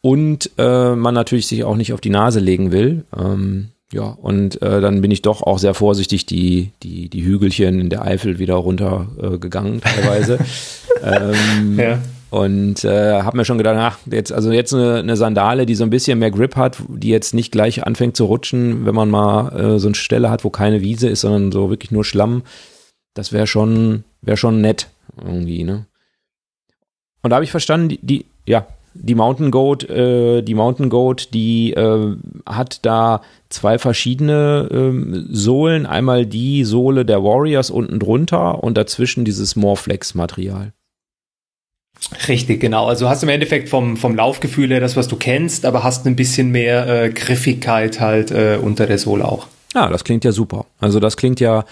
Und 0.00 0.50
äh, 0.58 0.94
man 0.94 1.14
natürlich 1.14 1.48
sich 1.48 1.64
auch 1.64 1.74
nicht 1.74 1.92
auf 1.92 2.00
die 2.00 2.10
Nase 2.10 2.38
legen 2.38 2.70
will. 2.70 3.04
Ähm, 3.16 3.70
ja, 3.92 4.04
und 4.04 4.60
äh, 4.60 4.80
dann 4.80 5.00
bin 5.00 5.10
ich 5.10 5.22
doch 5.22 5.42
auch 5.42 5.58
sehr 5.58 5.72
vorsichtig 5.72 6.26
die, 6.26 6.72
die, 6.82 7.08
die 7.08 7.24
Hügelchen 7.24 7.80
in 7.80 7.88
der 7.88 8.02
Eifel 8.02 8.38
wieder 8.38 8.54
runtergegangen 8.54 9.78
äh, 9.78 9.80
teilweise. 9.80 10.38
ähm, 11.02 11.78
ja. 11.78 11.98
Und 12.30 12.84
äh, 12.84 13.22
habe 13.22 13.38
mir 13.38 13.46
schon 13.46 13.56
gedacht, 13.56 13.76
ach, 13.78 13.98
jetzt, 14.12 14.30
also 14.32 14.52
jetzt 14.52 14.74
eine, 14.74 14.96
eine 14.96 15.16
Sandale, 15.16 15.64
die 15.64 15.74
so 15.74 15.84
ein 15.84 15.90
bisschen 15.90 16.18
mehr 16.18 16.30
Grip 16.30 16.56
hat, 16.56 16.76
die 16.88 17.08
jetzt 17.08 17.32
nicht 17.32 17.50
gleich 17.50 17.86
anfängt 17.86 18.18
zu 18.18 18.26
rutschen, 18.26 18.84
wenn 18.84 18.94
man 18.94 19.08
mal 19.08 19.58
äh, 19.58 19.78
so 19.78 19.88
eine 19.88 19.94
Stelle 19.94 20.28
hat, 20.28 20.44
wo 20.44 20.50
keine 20.50 20.82
Wiese 20.82 21.08
ist, 21.08 21.22
sondern 21.22 21.50
so 21.50 21.70
wirklich 21.70 21.90
nur 21.90 22.04
Schlamm, 22.04 22.42
das 23.14 23.32
wäre 23.32 23.46
schon, 23.46 24.04
wäre 24.20 24.36
schon 24.36 24.60
nett 24.60 24.88
irgendwie, 25.16 25.64
ne? 25.64 25.86
Und 27.22 27.30
da 27.30 27.36
habe 27.36 27.44
ich 27.44 27.50
verstanden, 27.50 27.88
die, 27.88 27.98
die, 28.02 28.26
ja, 28.46 28.66
die 29.00 29.14
Mountain 29.14 29.50
Goat, 29.50 29.88
äh, 29.88 30.42
die 30.42 30.54
Mountain 30.54 30.90
Goat, 30.90 31.32
die 31.32 31.72
äh, 31.72 32.16
hat 32.46 32.84
da 32.84 33.22
zwei 33.48 33.78
verschiedene 33.78 34.68
ähm, 34.70 35.28
Sohlen. 35.30 35.86
Einmal 35.86 36.26
die 36.26 36.64
Sohle 36.64 37.04
der 37.04 37.22
Warriors 37.22 37.70
unten 37.70 37.98
drunter 37.98 38.62
und 38.62 38.76
dazwischen 38.76 39.24
dieses 39.24 39.56
Morflex-Material. 39.56 40.72
Richtig, 42.28 42.60
genau. 42.60 42.86
Also 42.86 43.08
hast 43.08 43.22
im 43.22 43.28
Endeffekt 43.28 43.68
vom, 43.68 43.96
vom 43.96 44.14
Laufgefühl 44.14 44.70
her 44.70 44.80
das, 44.80 44.96
was 44.96 45.08
du 45.08 45.16
kennst, 45.16 45.64
aber 45.66 45.82
hast 45.82 46.06
ein 46.06 46.16
bisschen 46.16 46.50
mehr 46.50 46.86
äh, 46.86 47.10
Griffigkeit 47.10 48.00
halt 48.00 48.30
äh, 48.30 48.58
unter 48.60 48.86
der 48.86 48.98
Sohle 48.98 49.24
auch. 49.26 49.48
Ja, 49.74 49.88
das 49.88 50.04
klingt 50.04 50.24
ja 50.24 50.32
super. 50.32 50.66
Also 50.78 51.00
das 51.00 51.16
klingt 51.16 51.40
ja 51.40 51.64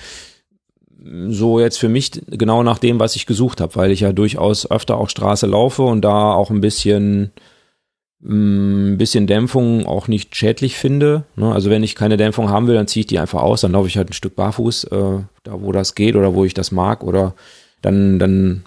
so 1.28 1.60
jetzt 1.60 1.78
für 1.78 1.88
mich 1.88 2.12
genau 2.26 2.62
nach 2.62 2.78
dem, 2.78 2.98
was 2.98 3.16
ich 3.16 3.26
gesucht 3.26 3.60
habe, 3.60 3.74
weil 3.76 3.90
ich 3.90 4.00
ja 4.00 4.12
durchaus 4.12 4.70
öfter 4.70 4.96
auch 4.96 5.08
Straße 5.08 5.46
laufe 5.46 5.82
und 5.82 6.02
da 6.02 6.32
auch 6.32 6.50
ein 6.50 6.60
bisschen 6.60 7.32
ein 8.22 8.94
mm, 8.94 8.98
bisschen 8.98 9.26
Dämpfung 9.26 9.86
auch 9.86 10.08
nicht 10.08 10.34
schädlich 10.34 10.76
finde. 10.76 11.24
Ne? 11.36 11.52
Also 11.52 11.70
wenn 11.70 11.82
ich 11.82 11.94
keine 11.94 12.16
Dämpfung 12.16 12.50
haben 12.50 12.66
will, 12.66 12.74
dann 12.74 12.88
ziehe 12.88 13.02
ich 13.02 13.06
die 13.06 13.18
einfach 13.18 13.42
aus, 13.42 13.60
dann 13.60 13.72
laufe 13.72 13.88
ich 13.88 13.96
halt 13.96 14.10
ein 14.10 14.14
Stück 14.14 14.34
barfuß, 14.36 14.84
äh, 14.84 15.18
da 15.44 15.62
wo 15.62 15.72
das 15.72 15.94
geht 15.94 16.16
oder 16.16 16.34
wo 16.34 16.44
ich 16.44 16.54
das 16.54 16.72
mag 16.72 17.04
oder 17.04 17.34
dann, 17.82 18.18
dann, 18.18 18.64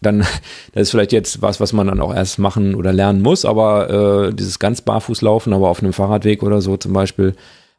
dann, 0.00 0.18
das 0.72 0.82
ist 0.82 0.90
vielleicht 0.90 1.12
jetzt 1.12 1.42
was, 1.42 1.58
was 1.58 1.72
man 1.72 1.86
dann 1.86 2.00
auch 2.00 2.14
erst 2.14 2.38
machen 2.38 2.74
oder 2.74 2.92
lernen 2.92 3.22
muss, 3.22 3.44
aber 3.44 4.28
äh, 4.28 4.34
dieses 4.34 4.58
ganz 4.58 4.82
barfuß 4.82 5.22
laufen, 5.22 5.52
aber 5.52 5.68
auf 5.68 5.82
einem 5.82 5.94
Fahrradweg 5.94 6.42
oder 6.42 6.60
so 6.60 6.76
zum 6.76 6.92
Beispiel, 6.92 7.34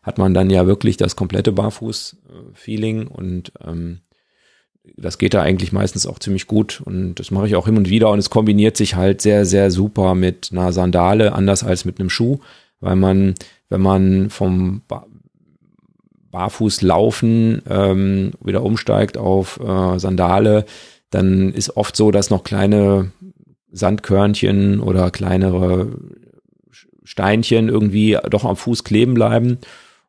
hat 0.06 0.20
man 0.20 0.36
dann 0.36 0.52
ja 0.52 0.68
wirklich 0.68 0.98
das 0.98 1.16
komplette 1.16 1.52
Barfuß-Feeling 1.52 3.08
und 3.08 3.52
ähm, 3.66 4.02
das 4.98 5.18
geht 5.18 5.34
da 5.34 5.42
eigentlich 5.42 5.72
meistens 5.72 6.06
auch 6.06 6.20
ziemlich 6.20 6.46
gut 6.46 6.80
und 6.86 7.16
das 7.16 7.32
mache 7.32 7.48
ich 7.48 7.56
auch 7.56 7.66
hin 7.66 7.76
und 7.76 7.90
wieder 7.90 8.12
und 8.12 8.20
es 8.20 8.30
kombiniert 8.30 8.78
sich 8.78 8.96
halt 8.96 9.20
sehr, 9.20 9.48
sehr 9.48 9.72
super 9.72 10.14
mit 10.14 10.50
einer 10.52 10.72
Sandale, 10.72 11.34
anders 11.34 11.64
als 11.64 11.86
mit 11.86 12.00
einem 12.00 12.12
Schuh, 12.12 12.38
weil 12.82 12.96
man, 12.96 13.34
wenn 13.70 13.82
man 13.82 14.30
vom 14.30 14.84
ba 14.88 15.06
Barfußlaufen 16.30 17.62
ähm, 17.70 18.32
wieder 18.44 18.62
umsteigt 18.62 19.18
auf 19.18 19.58
äh, 19.58 19.98
Sandale, 19.98 20.66
dann 21.10 21.54
ist 21.54 21.78
oft 21.78 21.96
so, 21.96 22.12
dass 22.12 22.30
noch 22.30 22.44
kleine 22.44 23.12
Sandkörnchen 23.72 24.82
oder 24.82 25.12
kleinere 25.12 25.98
Steinchen 27.06 27.70
irgendwie 27.70 28.18
doch 28.30 28.44
am 28.44 28.58
Fuß 28.58 28.84
kleben 28.84 29.14
bleiben 29.14 29.60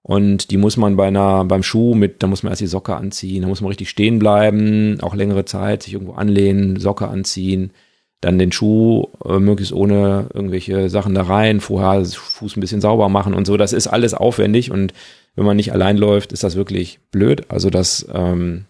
Und 0.08 0.52
die 0.52 0.56
muss 0.56 0.76
man 0.76 0.94
bei 0.94 1.08
einer, 1.08 1.44
beim 1.44 1.64
Schuh 1.64 1.96
mit, 1.96 2.22
da 2.22 2.28
muss 2.28 2.44
man 2.44 2.52
erst 2.52 2.60
die 2.60 2.68
Socke 2.68 2.94
anziehen, 2.94 3.42
da 3.42 3.48
muss 3.48 3.60
man 3.60 3.70
richtig 3.70 3.90
stehen 3.90 4.20
bleiben, 4.20 5.00
auch 5.00 5.16
längere 5.16 5.46
Zeit, 5.46 5.82
sich 5.82 5.94
irgendwo 5.94 6.12
anlehnen, 6.12 6.78
Socke 6.78 7.08
anziehen, 7.08 7.72
dann 8.20 8.38
den 8.38 8.52
Schuh 8.52 9.08
äh, 9.24 9.40
möglichst 9.40 9.72
ohne 9.72 10.28
irgendwelche 10.32 10.90
Sachen 10.90 11.16
da 11.16 11.22
rein, 11.22 11.58
vorher 11.58 12.04
Fuß 12.04 12.56
ein 12.56 12.60
bisschen 12.60 12.80
sauber 12.80 13.08
machen 13.08 13.34
und 13.34 13.48
so. 13.48 13.56
Das 13.56 13.72
ist 13.72 13.88
alles 13.88 14.14
aufwendig 14.14 14.70
und 14.70 14.94
wenn 15.34 15.44
man 15.44 15.56
nicht 15.56 15.72
allein 15.72 15.96
läuft, 15.96 16.32
ist 16.32 16.44
das 16.44 16.54
wirklich 16.54 17.00
blöd. 17.10 17.42
Also 17.48 17.68
das 17.68 18.06
ähm, 18.14 18.66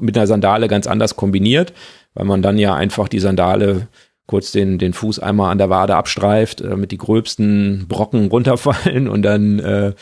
mit 0.00 0.16
einer 0.16 0.26
Sandale 0.26 0.66
ganz 0.66 0.86
anders 0.86 1.16
kombiniert, 1.16 1.74
weil 2.14 2.24
man 2.24 2.40
dann 2.40 2.56
ja 2.56 2.74
einfach 2.74 3.08
die 3.08 3.20
Sandale 3.20 3.88
kurz 4.26 4.52
den, 4.52 4.78
den 4.78 4.92
Fuß 4.92 5.18
einmal 5.18 5.52
an 5.52 5.58
der 5.58 5.70
Wade 5.70 5.96
abstreift, 5.96 6.60
damit 6.60 6.90
die 6.90 6.98
gröbsten 6.98 7.86
Brocken 7.88 8.28
runterfallen 8.28 9.08
und 9.08 9.22
dann 9.22 9.58
äh, 9.60 9.94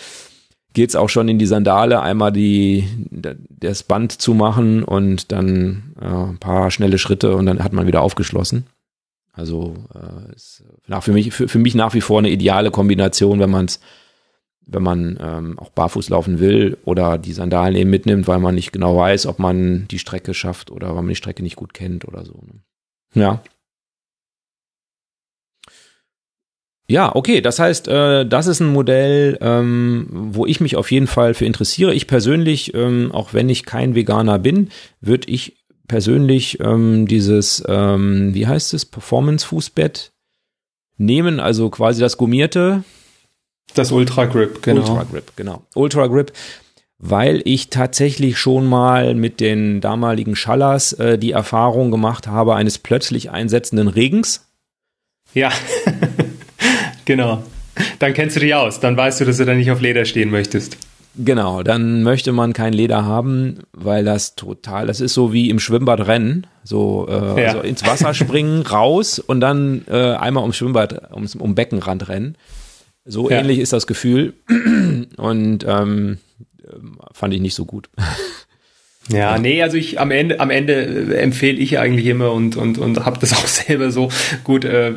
geht's 0.72 0.97
auch 0.97 1.09
schon 1.09 1.29
in 1.29 1.39
die 1.39 1.47
Sandale, 1.47 2.01
einmal 2.01 2.33
die, 2.33 2.85
das 3.11 3.83
Band 3.83 4.12
zu 4.12 4.35
machen 4.35 4.83
und 4.83 5.31
dann 5.33 5.95
äh, 6.01 6.07
ein 6.07 6.39
paar 6.39 6.70
schnelle 6.70 6.99
Schritte 6.99 7.37
und 7.37 7.47
dann 7.47 7.62
hat 7.62 7.72
man 7.72 7.87
wieder 7.87 8.03
aufgeschlossen. 8.03 8.66
Also 9.33 9.75
äh, 9.95 10.35
ist 10.35 10.64
nach, 10.87 11.03
für, 11.03 11.12
mich, 11.12 11.33
für, 11.33 11.49
für 11.49 11.59
mich 11.59 11.75
nach 11.75 11.95
wie 11.95 12.01
vor 12.01 12.18
eine 12.18 12.31
ideale 12.31 12.70
Kombination, 12.70 13.41
wenn 13.41 13.51
man 13.51 13.66
es 13.66 13.81
wenn 14.66 14.83
man 14.83 15.18
ähm, 15.20 15.59
auch 15.59 15.70
barfuß 15.70 16.09
laufen 16.09 16.41
will 16.41 16.79
oder 16.85 17.18
die 17.18 17.33
Sandalen 17.33 17.77
eben 17.77 17.91
mitnimmt, 17.91 18.27
weil 18.29 18.39
man 18.39 18.55
nicht 18.55 18.72
genau 18.72 18.97
weiß, 18.97 19.27
ob 19.27 19.39
man 19.39 19.87
die 19.89 19.99
Strecke 19.99 20.35
schafft 20.35 20.70
oder 20.70 20.89
weil 20.89 21.03
man 21.03 21.09
die 21.09 21.16
Strecke 21.16 21.43
nicht 21.43 21.57
gut 21.57 21.75
kennt 21.75 22.07
oder 22.07 22.25
so. 22.25 22.33
Ne? 22.33 22.61
Ja. 23.12 23.43
Ja, 26.87 27.14
okay. 27.14 27.41
Das 27.41 27.59
heißt, 27.59 27.89
äh, 27.89 28.26
das 28.26 28.47
ist 28.47 28.61
ein 28.61 28.72
Modell, 28.72 29.39
ähm, 29.41 30.07
wo 30.11 30.45
ich 30.45 30.61
mich 30.61 30.76
auf 30.76 30.91
jeden 30.91 31.07
Fall 31.07 31.35
für 31.35 31.47
interessiere. 31.47 31.95
Ich 31.95 32.07
persönlich, 32.07 32.74
ähm, 32.74 33.11
auch 33.12 33.32
wenn 33.32 33.49
ich 33.49 33.64
kein 33.64 33.95
Veganer 33.95 34.39
bin, 34.39 34.68
würde 35.01 35.30
ich 35.30 35.64
persönlich 35.89 36.61
ähm, 36.61 37.07
dieses, 37.07 37.62
ähm, 37.68 38.35
wie 38.35 38.47
heißt 38.47 38.74
es, 38.74 38.85
Performance-Fußbett 38.85 40.12
nehmen, 40.97 41.41
also 41.41 41.70
quasi 41.70 42.01
das 42.01 42.16
gummierte. 42.16 42.85
Das 43.74 43.91
Ultra 43.91 44.26
Grip, 44.26 44.62
genau. 44.62 44.80
Ultra 44.80 45.05
Grip, 45.05 45.32
genau. 45.37 45.62
Ultra 45.74 46.07
Grip, 46.07 46.32
weil 46.99 47.43
ich 47.45 47.70
tatsächlich 47.70 48.39
schon 48.39 48.66
mal 48.66 49.14
mit 49.14 49.41
den 49.41 49.80
damaligen 49.80 50.37
Schallers 50.37 50.93
äh, 50.95 51.18
die 51.18 51.32
Erfahrung 51.32 51.91
gemacht 51.91 52.26
habe 52.26 52.55
eines 52.55 52.78
plötzlich 52.78 53.30
einsetzenden 53.30 53.89
Regens. 53.89 54.47
Ja. 55.32 55.51
Genau. 57.05 57.42
Dann 57.98 58.14
kennst 58.14 58.36
du 58.36 58.40
dich 58.40 58.55
aus. 58.55 58.80
Dann 58.80 58.96
weißt 58.96 59.20
du, 59.20 59.24
dass 59.24 59.38
du 59.38 59.44
da 59.44 59.55
nicht 59.55 59.70
auf 59.70 59.80
Leder 59.80 60.05
stehen 60.05 60.30
möchtest. 60.30 60.76
Genau, 61.16 61.62
dann 61.62 62.02
möchte 62.02 62.32
man 62.32 62.52
kein 62.52 62.72
Leder 62.72 63.05
haben, 63.05 63.61
weil 63.72 64.05
das 64.05 64.34
total, 64.34 64.88
das 64.88 65.00
ist 65.00 65.14
so 65.14 65.32
wie 65.32 65.48
im 65.48 65.61
Schwimmbad 65.61 66.09
rennen, 66.09 66.46
so 66.64 67.07
äh, 67.09 67.42
ja. 67.42 67.48
also 67.50 67.61
ins 67.61 67.86
Wasser 67.86 68.14
springen, 68.14 68.62
raus 68.70 69.20
und 69.20 69.40
dann 69.40 69.84
äh, 69.88 70.14
einmal 70.14 70.42
ums 70.42 70.57
Schwimmbad, 70.57 71.12
ums 71.12 71.36
um 71.36 71.55
Beckenrand 71.55 72.09
rennen. 72.09 72.36
So 73.05 73.30
ja. 73.30 73.38
ähnlich 73.38 73.61
ist 73.61 73.72
das 73.72 73.86
Gefühl 73.86 74.34
und 75.16 75.64
ähm, 75.68 76.18
fand 77.12 77.32
ich 77.34 77.40
nicht 77.40 77.55
so 77.55 77.64
gut. 77.64 77.88
Ja, 79.12 79.38
nee, 79.38 79.62
also 79.62 79.76
ich 79.76 80.00
am 80.00 80.11
Ende 80.11 80.40
am 80.40 80.48
Ende 80.48 80.72
äh, 80.72 81.18
empfehle 81.18 81.59
ich 81.59 81.78
eigentlich 81.78 82.07
immer 82.07 82.32
und 82.32 82.57
und 82.57 82.78
und 82.78 83.05
habe 83.05 83.18
das 83.20 83.32
auch 83.34 83.46
selber 83.46 83.90
so 83.90 84.09
gut. 84.44 84.64
Äh, 84.64 84.92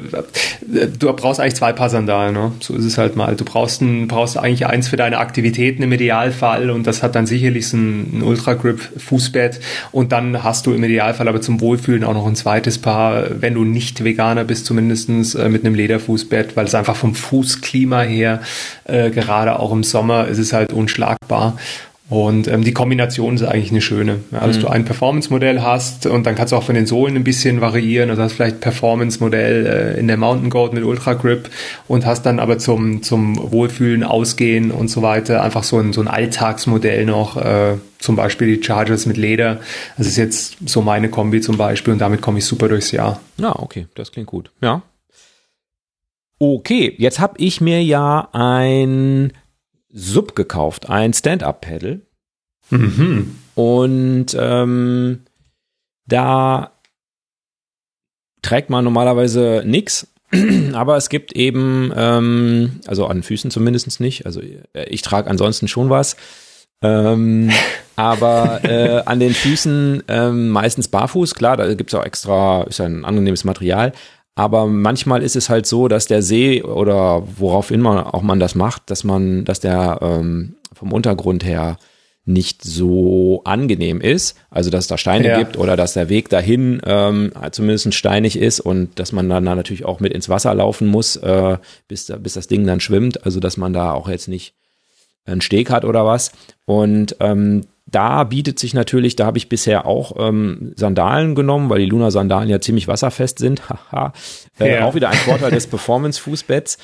du 0.97 1.11
brauchst 1.11 1.41
eigentlich 1.41 1.55
zwei 1.55 1.73
Paar 1.73 1.89
Sandalen, 1.89 2.33
ne? 2.33 2.53
So 2.61 2.73
ist 2.73 2.85
es 2.85 2.97
halt 2.97 3.17
mal. 3.17 3.35
Du 3.35 3.43
brauchst 3.43 3.81
ein, 3.81 4.07
brauchst 4.07 4.37
eigentlich 4.37 4.65
eins 4.65 4.87
für 4.87 4.95
deine 4.95 5.17
Aktivitäten 5.17 5.83
im 5.83 5.91
Idealfall 5.91 6.69
und 6.69 6.87
das 6.87 7.03
hat 7.03 7.15
dann 7.15 7.27
sicherlich 7.27 7.67
so 7.67 7.75
ein, 7.75 8.19
ein 8.19 8.23
Ultra 8.23 8.53
Grip 8.53 8.79
Fußbett 8.97 9.59
und 9.91 10.13
dann 10.13 10.41
hast 10.41 10.67
du 10.67 10.73
im 10.73 10.83
Idealfall 10.85 11.27
aber 11.27 11.41
zum 11.41 11.59
Wohlfühlen 11.59 12.05
auch 12.05 12.13
noch 12.13 12.27
ein 12.27 12.37
zweites 12.37 12.77
Paar, 12.77 13.41
wenn 13.41 13.55
du 13.55 13.65
nicht 13.65 14.05
Veganer 14.05 14.45
bist, 14.45 14.65
zumindestens 14.65 15.35
äh, 15.35 15.49
mit 15.49 15.65
einem 15.65 15.75
Lederfußbett, 15.75 16.55
weil 16.55 16.65
es 16.65 16.75
einfach 16.75 16.95
vom 16.95 17.13
Fußklima 17.13 18.03
her 18.03 18.39
äh, 18.85 19.09
gerade 19.09 19.59
auch 19.59 19.73
im 19.73 19.83
Sommer 19.83 20.29
ist 20.29 20.37
es 20.37 20.53
halt 20.53 20.71
unschlagbar 20.71 21.57
und 22.09 22.47
ähm, 22.47 22.63
die 22.63 22.71
Kombination 22.71 23.35
ist 23.35 23.43
eigentlich 23.43 23.71
eine 23.71 23.81
schöne. 23.81 24.19
Ja, 24.31 24.47
dass 24.47 24.57
mhm. 24.57 24.61
du 24.61 24.67
ein 24.69 24.85
Performance-Modell 24.85 25.61
hast 25.61 26.05
und 26.05 26.25
dann 26.25 26.35
kannst 26.35 26.53
du 26.53 26.55
auch 26.55 26.63
von 26.63 26.75
den 26.75 26.85
Sohlen 26.85 27.17
ein 27.17 27.25
bisschen 27.25 27.59
variieren. 27.59 28.09
Also 28.09 28.21
hast 28.21 28.33
vielleicht 28.33 28.61
Performance-Modell 28.61 29.65
äh, 29.65 29.99
in 29.99 30.07
der 30.07 30.15
Mountain 30.15 30.49
Goat 30.49 30.71
mit 30.71 30.85
Ultra 30.85 31.15
Grip 31.15 31.49
und 31.89 32.05
hast 32.05 32.25
dann 32.25 32.39
aber 32.39 32.59
zum, 32.59 33.03
zum 33.03 33.51
Wohlfühlen, 33.51 34.05
Ausgehen 34.05 34.71
und 34.71 34.87
so 34.87 35.01
weiter 35.01 35.43
einfach 35.43 35.63
so 35.63 35.79
ein, 35.79 35.91
so 35.91 35.99
ein 35.99 36.07
Alltagsmodell 36.07 37.05
noch, 37.05 37.35
äh, 37.35 37.73
zum 37.99 38.15
Beispiel 38.15 38.55
die 38.55 38.63
Chargers 38.63 39.05
mit 39.05 39.17
Leder. 39.17 39.59
Das 39.97 40.07
ist 40.07 40.15
jetzt 40.15 40.57
so 40.65 40.81
meine 40.81 41.09
Kombi 41.09 41.41
zum 41.41 41.57
Beispiel 41.57 41.91
und 41.91 41.99
damit 41.99 42.21
komme 42.21 42.37
ich 42.37 42.45
super 42.45 42.69
durchs 42.69 42.91
Jahr. 42.91 43.19
Ja, 43.37 43.53
okay, 43.59 43.87
das 43.95 44.13
klingt 44.13 44.27
gut. 44.27 44.51
Ja. 44.61 44.81
Okay, 46.39 46.93
jetzt 46.99 47.19
habe 47.19 47.33
ich 47.37 47.59
mir 47.59 47.83
ja 47.83 48.29
ein 48.31 49.33
Sub 49.89 50.35
gekauft, 50.35 50.89
ein 50.89 51.13
Stand-Up-Pedal. 51.13 52.01
Mhm. 52.69 53.35
Und 53.55 54.35
ähm, 54.39 55.21
da 56.07 56.71
trägt 58.41 58.69
man 58.69 58.83
normalerweise 58.83 59.63
nichts, 59.65 60.07
aber 60.73 60.97
es 60.97 61.09
gibt 61.09 61.33
eben, 61.33 61.91
ähm, 61.95 62.81
also 62.85 63.07
an 63.07 63.23
Füßen 63.23 63.51
zumindest 63.51 63.99
nicht, 63.99 64.25
also 64.25 64.41
äh, 64.41 64.85
ich 64.89 65.01
trage 65.01 65.29
ansonsten 65.29 65.67
schon 65.67 65.89
was, 65.89 66.17
ähm, 66.81 67.49
aber 67.95 68.63
äh, 68.63 69.01
an 69.05 69.19
den 69.19 69.33
Füßen 69.33 70.03
ähm, 70.07 70.49
meistens 70.49 70.87
barfuß, 70.89 71.35
klar, 71.35 71.57
da 71.57 71.73
gibt's 71.73 71.93
auch 71.93 72.05
extra, 72.05 72.63
ist 72.63 72.79
ja 72.79 72.85
ein 72.85 73.05
angenehmes 73.05 73.43
Material, 73.43 73.93
aber 74.37 74.67
manchmal 74.67 75.23
ist 75.23 75.35
es 75.35 75.49
halt 75.49 75.65
so, 75.65 75.87
dass 75.87 76.05
der 76.05 76.21
See 76.21 76.61
oder 76.61 77.23
woraufhin 77.37 77.81
man 77.81 77.97
auch 77.97 78.21
man 78.21 78.39
das 78.39 78.53
macht, 78.53 78.91
dass 78.91 79.03
man, 79.03 79.45
dass 79.45 79.61
der 79.61 79.97
ähm, 80.03 80.57
vom 80.73 80.93
Untergrund 80.93 81.43
her 81.43 81.79
nicht 82.23 82.63
so 82.63 83.41
angenehm 83.45 83.99
ist, 83.99 84.37
also 84.51 84.69
dass 84.69 84.85
da 84.85 84.99
Steine 84.99 85.29
ja. 85.29 85.39
gibt 85.39 85.57
oder 85.57 85.75
dass 85.75 85.93
der 85.93 86.09
Weg 86.09 86.29
dahin 86.29 86.79
ähm, 86.85 87.31
zumindest 87.49 87.95
steinig 87.95 88.37
ist 88.37 88.59
und 88.59 88.99
dass 88.99 89.11
man 89.11 89.27
dann 89.27 89.43
da 89.43 89.55
natürlich 89.55 89.85
auch 89.85 89.99
mit 89.99 90.13
ins 90.13 90.29
Wasser 90.29 90.53
laufen 90.53 90.87
muss, 90.87 91.15
äh, 91.15 91.57
bis, 91.87 92.13
bis 92.19 92.33
das 92.33 92.47
Ding 92.47 92.67
dann 92.67 92.79
schwimmt, 92.79 93.25
also 93.25 93.39
dass 93.39 93.57
man 93.57 93.73
da 93.73 93.93
auch 93.93 94.07
jetzt 94.07 94.27
nicht 94.27 94.53
einen 95.25 95.41
Steg 95.41 95.71
hat 95.71 95.83
oder 95.83 96.05
was. 96.05 96.31
Und 96.65 97.15
ähm, 97.21 97.65
da 97.89 98.25
bietet 98.25 98.59
sich 98.59 98.73
natürlich, 98.73 99.15
da 99.15 99.25
habe 99.25 99.37
ich 99.37 99.49
bisher 99.49 99.85
auch 99.85 100.13
ähm, 100.19 100.73
Sandalen 100.75 101.35
genommen, 101.35 101.69
weil 101.69 101.79
die 101.79 101.85
Luna-Sandalen 101.85 102.49
ja 102.49 102.59
ziemlich 102.59 102.87
wasserfest 102.87 103.39
sind. 103.39 103.69
Haha. 103.91 104.13
äh, 104.59 104.75
ja. 104.75 104.85
Auch 104.85 104.93
wieder 104.93 105.09
ein 105.09 105.17
Vorteil 105.17 105.51
des 105.51 105.67
Performance-Fußbetts. 105.67 106.77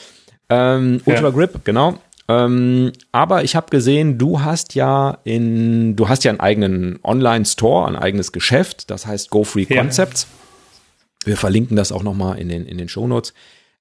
Ähm, 0.49 1.01
Ultra. 1.05 1.29
Grip, 1.29 1.65
genau. 1.65 1.99
Ähm, 2.29 2.93
aber 3.11 3.43
ich 3.43 3.55
habe 3.55 3.69
gesehen, 3.69 4.17
du 4.17 4.41
hast 4.41 4.75
ja 4.75 5.17
in, 5.25 5.97
du 5.97 6.07
hast 6.07 6.23
ja 6.23 6.31
einen 6.31 6.39
eigenen 6.39 6.99
Online-Store, 7.03 7.87
ein 7.87 7.97
eigenes 7.97 8.31
Geschäft, 8.31 8.89
das 8.89 9.05
heißt 9.05 9.29
Go 9.29 9.43
Free 9.43 9.65
Concepts. 9.65 10.23
Ja. 10.23 11.27
Wir 11.27 11.37
verlinken 11.37 11.75
das 11.75 11.91
auch 11.91 12.03
nochmal 12.03 12.39
in 12.39 12.47
den, 12.47 12.65
in 12.65 12.77
den 12.77 12.87
Shownotes. 12.87 13.33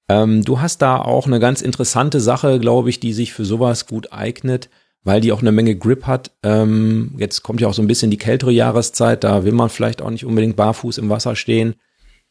Ähm, 0.09 0.43
du 0.43 0.59
hast 0.59 0.81
da 0.81 0.97
auch 0.97 1.25
eine 1.25 1.39
ganz 1.39 1.61
interessante 1.61 2.19
Sache, 2.19 2.59
glaube 2.59 2.89
ich, 2.89 2.99
die 2.99 3.13
sich 3.13 3.31
für 3.31 3.45
sowas 3.45 3.87
gut 3.87 4.11
eignet 4.11 4.69
weil 5.03 5.21
die 5.21 5.31
auch 5.31 5.41
eine 5.41 5.51
Menge 5.51 5.75
Grip 5.75 6.05
hat. 6.05 6.31
Ähm, 6.43 7.15
jetzt 7.17 7.43
kommt 7.43 7.61
ja 7.61 7.67
auch 7.67 7.73
so 7.73 7.81
ein 7.81 7.87
bisschen 7.87 8.11
die 8.11 8.17
kältere 8.17 8.51
Jahreszeit, 8.51 9.23
da 9.23 9.43
will 9.43 9.51
man 9.51 9.69
vielleicht 9.69 10.01
auch 10.01 10.09
nicht 10.09 10.25
unbedingt 10.25 10.55
barfuß 10.55 10.97
im 10.97 11.09
Wasser 11.09 11.35
stehen. 11.35 11.75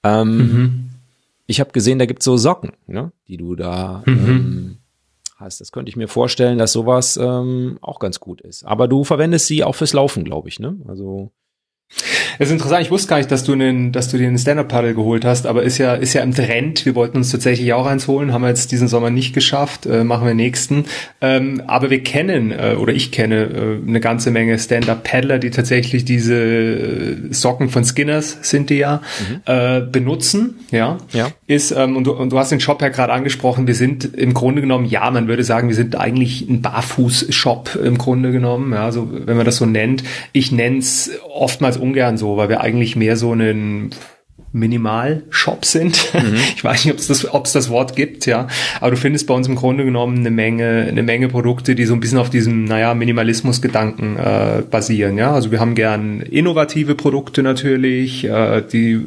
Ähm, 0.02 0.36
mhm. 0.36 0.90
Ich 1.46 1.60
habe 1.60 1.72
gesehen, 1.72 1.98
da 1.98 2.06
gibt's 2.06 2.24
so 2.24 2.36
Socken, 2.36 2.72
ne, 2.86 3.12
die 3.28 3.36
du 3.36 3.54
da 3.54 4.02
mhm. 4.06 4.28
ähm, 4.28 4.76
hast. 5.36 5.60
Das 5.60 5.72
könnte 5.72 5.90
ich 5.90 5.96
mir 5.96 6.08
vorstellen, 6.08 6.58
dass 6.58 6.72
sowas 6.72 7.16
ähm, 7.16 7.78
auch 7.82 7.98
ganz 7.98 8.20
gut 8.20 8.40
ist. 8.40 8.64
Aber 8.64 8.88
du 8.88 9.04
verwendest 9.04 9.46
sie 9.46 9.64
auch 9.64 9.74
fürs 9.74 9.92
Laufen, 9.92 10.24
glaube 10.24 10.48
ich, 10.48 10.60
ne? 10.60 10.76
Also 10.88 11.32
es 12.38 12.48
ist 12.48 12.52
interessant, 12.52 12.82
ich 12.82 12.90
wusste 12.90 13.08
gar 13.08 13.18
nicht, 13.18 13.30
dass 13.30 13.44
du, 13.44 13.52
einen, 13.52 13.92
dass 13.92 14.08
du 14.08 14.18
dir 14.18 14.26
einen 14.26 14.38
Stand-Up-Paddle 14.38 14.94
geholt 14.94 15.24
hast, 15.24 15.46
aber 15.46 15.62
ist 15.62 15.78
ja, 15.78 15.94
ist 15.94 16.14
ja 16.14 16.22
im 16.22 16.34
Trend. 16.34 16.84
Wir 16.86 16.94
wollten 16.94 17.18
uns 17.18 17.30
tatsächlich 17.30 17.72
auch 17.72 17.86
eins 17.86 18.08
holen, 18.08 18.32
haben 18.32 18.42
wir 18.42 18.48
jetzt 18.48 18.72
diesen 18.72 18.88
Sommer 18.88 19.10
nicht 19.10 19.34
geschafft, 19.34 19.86
äh, 19.86 20.04
machen 20.04 20.26
wir 20.26 20.34
nächsten. 20.34 20.86
Ähm, 21.20 21.62
aber 21.66 21.90
wir 21.90 22.02
kennen, 22.02 22.50
äh, 22.50 22.76
oder 22.78 22.92
ich 22.92 23.12
kenne 23.12 23.44
äh, 23.44 23.88
eine 23.88 24.00
ganze 24.00 24.30
Menge 24.30 24.58
Stand-Up-Paddler, 24.58 25.38
die 25.38 25.50
tatsächlich 25.50 26.04
diese 26.04 26.34
äh, 26.34 27.16
Socken 27.32 27.68
von 27.68 27.84
Skinners, 27.84 28.38
sind 28.42 28.70
die 28.70 28.78
ja, 28.78 29.02
mhm. 29.28 29.40
äh, 29.44 29.80
benutzen. 29.80 30.60
Ja. 30.70 30.98
ja. 31.12 31.28
Ist, 31.46 31.72
ähm, 31.72 31.96
und, 31.96 32.04
du, 32.04 32.12
und 32.12 32.32
du 32.32 32.38
hast 32.38 32.50
den 32.50 32.60
Shop 32.60 32.80
ja 32.82 32.88
gerade 32.88 33.12
angesprochen, 33.12 33.66
wir 33.66 33.74
sind 33.74 34.16
im 34.16 34.34
Grunde 34.34 34.62
genommen, 34.62 34.86
ja, 34.86 35.10
man 35.10 35.28
würde 35.28 35.44
sagen, 35.44 35.68
wir 35.68 35.76
sind 35.76 35.96
eigentlich 35.96 36.48
ein 36.48 36.62
Barfuß-Shop 36.62 37.78
im 37.82 37.98
Grunde 37.98 38.32
genommen, 38.32 38.72
ja, 38.72 38.90
so, 38.90 39.08
wenn 39.12 39.36
man 39.36 39.44
das 39.46 39.56
so 39.56 39.66
nennt. 39.66 40.02
Ich 40.32 40.50
nenne 40.50 40.78
es 40.78 41.10
oftmals 41.28 41.76
ungern 41.82 42.16
so, 42.16 42.36
weil 42.36 42.48
wir 42.48 42.60
eigentlich 42.60 42.96
mehr 42.96 43.16
so 43.16 43.32
einen 43.32 43.90
Minimal-Shop 44.52 45.64
sind. 45.64 46.12
Mhm. 46.14 46.36
Ich 46.56 46.64
weiß 46.64 46.84
nicht, 46.84 46.92
ob 46.92 47.00
es 47.00 47.08
das, 47.08 47.32
ob's 47.32 47.52
das 47.52 47.70
Wort 47.70 47.96
gibt, 47.96 48.26
ja. 48.26 48.46
Aber 48.80 48.90
du 48.92 48.96
findest 48.96 49.26
bei 49.26 49.34
uns 49.34 49.48
im 49.48 49.56
Grunde 49.56 49.84
genommen 49.84 50.18
eine 50.18 50.30
Menge, 50.30 50.86
eine 50.88 51.02
Menge 51.02 51.28
Produkte, 51.28 51.74
die 51.74 51.86
so 51.86 51.94
ein 51.94 52.00
bisschen 52.00 52.18
auf 52.18 52.30
diesem, 52.30 52.64
naja, 52.64 52.94
Minimalismus-Gedanken 52.94 54.16
äh, 54.16 54.62
basieren, 54.70 55.18
ja. 55.18 55.32
Also 55.32 55.50
wir 55.50 55.60
haben 55.60 55.74
gern 55.74 56.20
innovative 56.20 56.94
Produkte 56.94 57.42
natürlich, 57.42 58.24
äh, 58.24 58.62
die 58.62 59.00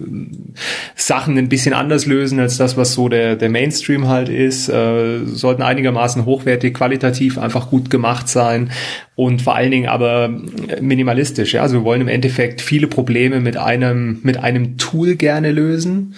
Sachen 0.95 1.37
ein 1.37 1.49
bisschen 1.49 1.73
anders 1.73 2.05
lösen 2.05 2.39
als 2.39 2.57
das, 2.57 2.77
was 2.77 2.93
so 2.93 3.07
der, 3.07 3.35
der 3.35 3.49
Mainstream 3.49 4.07
halt 4.07 4.29
ist, 4.29 4.69
äh, 4.69 5.25
sollten 5.25 5.61
einigermaßen 5.61 6.25
hochwertig, 6.25 6.73
qualitativ 6.73 7.37
einfach 7.37 7.69
gut 7.69 7.89
gemacht 7.89 8.27
sein 8.27 8.71
und 9.15 9.41
vor 9.41 9.55
allen 9.55 9.71
Dingen 9.71 9.87
aber 9.87 10.29
minimalistisch. 10.81 11.53
Ja? 11.53 11.61
Also 11.61 11.79
wir 11.79 11.83
wollen 11.85 12.01
im 12.01 12.09
Endeffekt 12.09 12.61
viele 12.61 12.87
Probleme 12.87 13.39
mit 13.39 13.55
einem, 13.55 14.19
mit 14.23 14.37
einem 14.37 14.77
Tool 14.77 15.15
gerne 15.15 15.34
lösen 15.43 16.15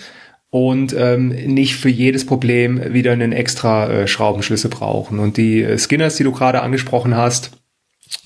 und 0.49 0.95
ähm, 0.97 1.29
nicht 1.29 1.75
für 1.75 1.89
jedes 1.89 2.25
Problem 2.25 2.93
wieder 2.93 3.11
einen 3.11 3.31
extra 3.31 3.89
äh, 3.89 4.07
Schraubenschlüssel 4.07 4.69
brauchen. 4.69 5.19
Und 5.19 5.37
die 5.37 5.61
äh, 5.61 5.77
Skinners, 5.77 6.15
die 6.15 6.23
du 6.23 6.31
gerade 6.31 6.61
angesprochen 6.61 7.15
hast, 7.15 7.51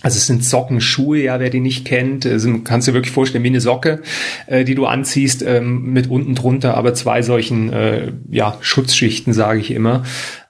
also 0.02 0.18
es 0.18 0.28
sind 0.28 0.44
Sockenschuhe, 0.44 1.24
ja, 1.24 1.40
wer 1.40 1.50
die 1.50 1.60
nicht 1.60 1.86
kennt, 1.86 2.26
also 2.26 2.60
kannst 2.64 2.88
du 2.88 2.92
dir 2.92 2.96
wirklich 2.96 3.14
vorstellen 3.14 3.44
wie 3.44 3.50
eine 3.50 3.62
Socke, 3.62 4.02
äh, 4.46 4.64
die 4.64 4.76
du 4.76 4.86
anziehst 4.86 5.42
ähm, 5.42 5.92
mit 5.94 6.10
unten 6.10 6.36
drunter, 6.36 6.76
aber 6.76 6.94
zwei 6.94 7.22
solchen 7.22 7.74
äh, 7.74 8.12
ja 8.30 8.58
Schutzschichten, 8.62 9.34
sage 9.34 9.60
ich 9.60 9.72
immer, 9.72 10.04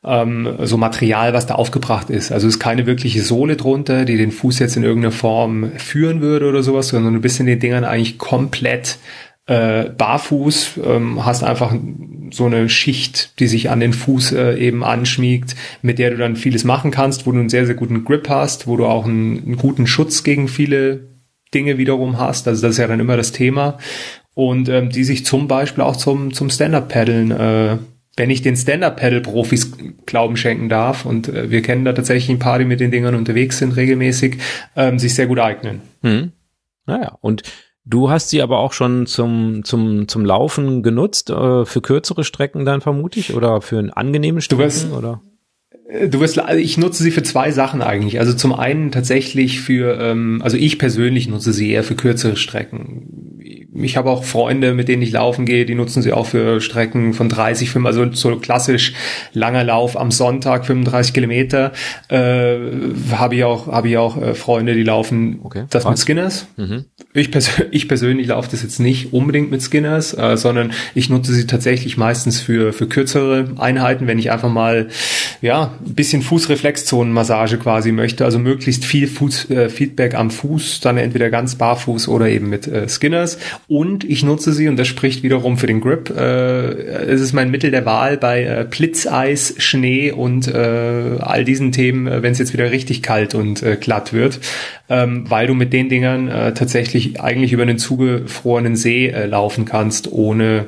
ähm, 0.03 0.57
so 0.63 0.77
Material, 0.77 1.33
was 1.33 1.47
da 1.47 1.55
aufgebracht 1.55 2.09
ist. 2.09 2.31
Also 2.31 2.47
es 2.47 2.55
ist 2.55 2.59
keine 2.59 2.85
wirkliche 2.85 3.21
Sohle 3.21 3.55
drunter, 3.55 4.03
die 4.03 4.17
den 4.17 4.31
Fuß 4.31 4.59
jetzt 4.59 4.75
in 4.75 4.83
irgendeiner 4.83 5.13
Form 5.13 5.71
führen 5.77 6.21
würde 6.21 6.49
oder 6.49 6.63
sowas, 6.63 6.89
sondern 6.89 7.13
du 7.13 7.21
bist 7.21 7.39
in 7.39 7.45
den 7.45 7.59
Dingern 7.59 7.85
eigentlich 7.85 8.17
komplett 8.17 8.97
äh, 9.47 9.89
barfuß, 9.89 10.79
ähm, 10.85 11.25
hast 11.25 11.43
einfach 11.43 11.73
so 12.31 12.45
eine 12.45 12.69
Schicht, 12.69 13.39
die 13.39 13.47
sich 13.47 13.69
an 13.69 13.79
den 13.79 13.93
Fuß 13.93 14.33
äh, 14.33 14.57
eben 14.57 14.83
anschmiegt, 14.83 15.55
mit 15.81 15.99
der 15.99 16.11
du 16.11 16.17
dann 16.17 16.35
vieles 16.35 16.63
machen 16.63 16.91
kannst, 16.91 17.25
wo 17.25 17.31
du 17.31 17.39
einen 17.39 17.49
sehr, 17.49 17.65
sehr 17.65 17.75
guten 17.75 18.03
Grip 18.03 18.29
hast, 18.29 18.67
wo 18.67 18.77
du 18.77 18.85
auch 18.85 19.05
einen, 19.05 19.43
einen 19.43 19.57
guten 19.57 19.87
Schutz 19.87 20.23
gegen 20.23 20.47
viele 20.47 21.09
Dinge 21.53 21.77
wiederum 21.77 22.19
hast. 22.19 22.47
Also 22.47 22.61
das 22.61 22.71
ist 22.71 22.77
ja 22.77 22.87
dann 22.87 22.99
immer 22.99 23.17
das 23.17 23.31
Thema. 23.31 23.77
Und 24.33 24.69
ähm, 24.69 24.89
die 24.89 25.03
sich 25.03 25.25
zum 25.25 25.47
Beispiel 25.47 25.83
auch 25.83 25.97
zum, 25.97 26.33
zum 26.33 26.49
Stand-Up-Paddeln 26.49 27.31
äh, 27.31 27.77
wenn 28.17 28.29
ich 28.29 28.41
den 28.41 28.55
Stand-Up-Paddle-Profis 28.55 29.71
Glauben 30.05 30.35
schenken 30.35 30.69
darf, 30.69 31.05
und 31.05 31.29
äh, 31.29 31.49
wir 31.49 31.61
kennen 31.61 31.85
da 31.85 31.93
tatsächlich 31.93 32.29
ein 32.29 32.39
paar, 32.39 32.59
die 32.59 32.65
mit 32.65 32.79
den 32.79 32.91
Dingern 32.91 33.15
unterwegs 33.15 33.57
sind 33.57 33.75
regelmäßig, 33.75 34.37
ähm, 34.75 34.99
sich 34.99 35.15
sehr 35.15 35.27
gut 35.27 35.39
eignen. 35.39 35.81
Hm. 36.01 36.31
Naja, 36.85 37.17
und 37.21 37.43
du 37.85 38.09
hast 38.09 38.29
sie 38.29 38.41
aber 38.41 38.59
auch 38.59 38.73
schon 38.73 39.05
zum, 39.05 39.63
zum, 39.63 40.07
zum 40.07 40.25
Laufen 40.25 40.83
genutzt, 40.83 41.29
äh, 41.29 41.65
für 41.65 41.81
kürzere 41.81 42.23
Strecken 42.23 42.65
dann 42.65 42.81
vermutlich 42.81 43.33
oder 43.33 43.61
für 43.61 43.79
einen 43.79 43.91
angenehmen 43.91 44.41
Strecken, 44.41 44.59
du 44.59 44.65
wirst, 44.65 44.91
oder? 44.91 45.21
Äh, 45.91 46.09
du 46.09 46.19
wirst, 46.19 46.39
also 46.39 46.59
ich 46.59 46.77
nutze 46.77 47.03
sie 47.03 47.11
für 47.11 47.23
zwei 47.23 47.51
Sachen 47.51 47.81
eigentlich. 47.81 48.19
Also 48.19 48.33
zum 48.33 48.53
einen 48.53 48.91
tatsächlich 48.91 49.61
für, 49.61 49.99
ähm, 49.99 50.41
also 50.43 50.57
ich 50.57 50.79
persönlich 50.79 51.27
nutze 51.27 51.53
sie 51.53 51.71
eher 51.71 51.83
für 51.83 51.95
kürzere 51.95 52.37
Strecken 52.37 53.31
ich 53.73 53.97
habe 53.97 54.09
auch 54.09 54.23
Freunde, 54.23 54.73
mit 54.73 54.87
denen 54.87 55.01
ich 55.01 55.11
laufen 55.11 55.45
gehe, 55.45 55.65
die 55.65 55.75
nutzen 55.75 56.01
sie 56.01 56.11
auch 56.11 56.25
für 56.25 56.59
Strecken 56.59 57.13
von 57.13 57.29
30, 57.29 57.69
5, 57.69 57.85
also 57.85 58.11
so 58.11 58.35
klassisch 58.37 58.93
langer 59.33 59.63
Lauf 59.63 59.97
am 59.97 60.11
Sonntag, 60.11 60.65
35 60.65 61.13
Kilometer. 61.13 61.71
Äh, 62.09 62.57
habe 63.13 63.35
ich 63.35 63.43
auch, 63.43 63.67
habe 63.67 63.89
ich 63.89 63.97
auch 63.97 64.21
äh, 64.21 64.33
Freunde, 64.33 64.73
die 64.73 64.83
laufen 64.83 65.39
okay, 65.43 65.65
das 65.69 65.85
was? 65.85 65.91
mit 65.91 65.99
Skinners. 65.99 66.47
Mhm. 66.57 66.85
Ich, 67.13 67.31
pers 67.31 67.61
ich 67.71 67.87
persönlich 67.87 68.27
laufe 68.27 68.49
das 68.51 68.61
jetzt 68.61 68.79
nicht 68.79 69.13
unbedingt 69.13 69.51
mit 69.51 69.61
Skinners, 69.61 70.13
äh, 70.17 70.35
sondern 70.35 70.71
ich 70.93 71.09
nutze 71.09 71.33
sie 71.33 71.47
tatsächlich 71.47 71.97
meistens 71.97 72.41
für, 72.41 72.73
für 72.73 72.87
kürzere 72.87 73.51
Einheiten, 73.57 74.07
wenn 74.07 74.19
ich 74.19 74.31
einfach 74.31 74.49
mal 74.49 74.89
ja 75.41 75.73
ein 75.85 75.95
bisschen 75.95 76.21
Fußreflexzonenmassage 76.21 77.57
quasi 77.57 77.91
möchte, 77.91 78.25
also 78.25 78.39
möglichst 78.39 78.85
viel 78.85 79.07
Fuß, 79.07 79.49
äh, 79.49 79.69
Feedback 79.69 80.15
am 80.15 80.31
Fuß, 80.31 80.79
dann 80.81 80.97
entweder 80.97 81.29
ganz 81.29 81.55
barfuß 81.55 82.07
oder 82.07 82.29
eben 82.29 82.49
mit 82.49 82.67
äh, 82.67 82.87
Skinners. 82.87 83.37
Und 83.67 84.03
ich 84.03 84.23
nutze 84.23 84.53
sie, 84.53 84.67
und 84.67 84.77
das 84.77 84.87
spricht 84.87 85.23
wiederum 85.23 85.57
für 85.57 85.67
den 85.67 85.81
Grip, 85.81 86.09
äh, 86.09 86.21
es 86.21 87.21
ist 87.21 87.33
mein 87.33 87.51
Mittel 87.51 87.71
der 87.71 87.85
Wahl 87.85 88.17
bei 88.17 88.43
äh, 88.43 88.65
Blitzeis, 88.69 89.55
Schnee 89.57 90.11
und 90.11 90.47
äh, 90.47 91.17
all 91.19 91.43
diesen 91.45 91.71
Themen, 91.71 92.07
äh, 92.07 92.23
wenn 92.23 92.31
es 92.31 92.39
jetzt 92.39 92.53
wieder 92.53 92.71
richtig 92.71 93.01
kalt 93.01 93.35
und 93.35 93.63
äh, 93.63 93.77
glatt 93.77 94.13
wird, 94.13 94.39
ähm, 94.89 95.29
weil 95.29 95.47
du 95.47 95.53
mit 95.53 95.73
den 95.73 95.89
Dingern 95.89 96.27
äh, 96.27 96.53
tatsächlich 96.53 97.21
eigentlich 97.21 97.53
über 97.53 97.63
einen 97.63 97.77
zugefrorenen 97.77 98.75
See 98.75 99.07
äh, 99.07 99.25
laufen 99.25 99.65
kannst, 99.65 100.11
ohne 100.11 100.67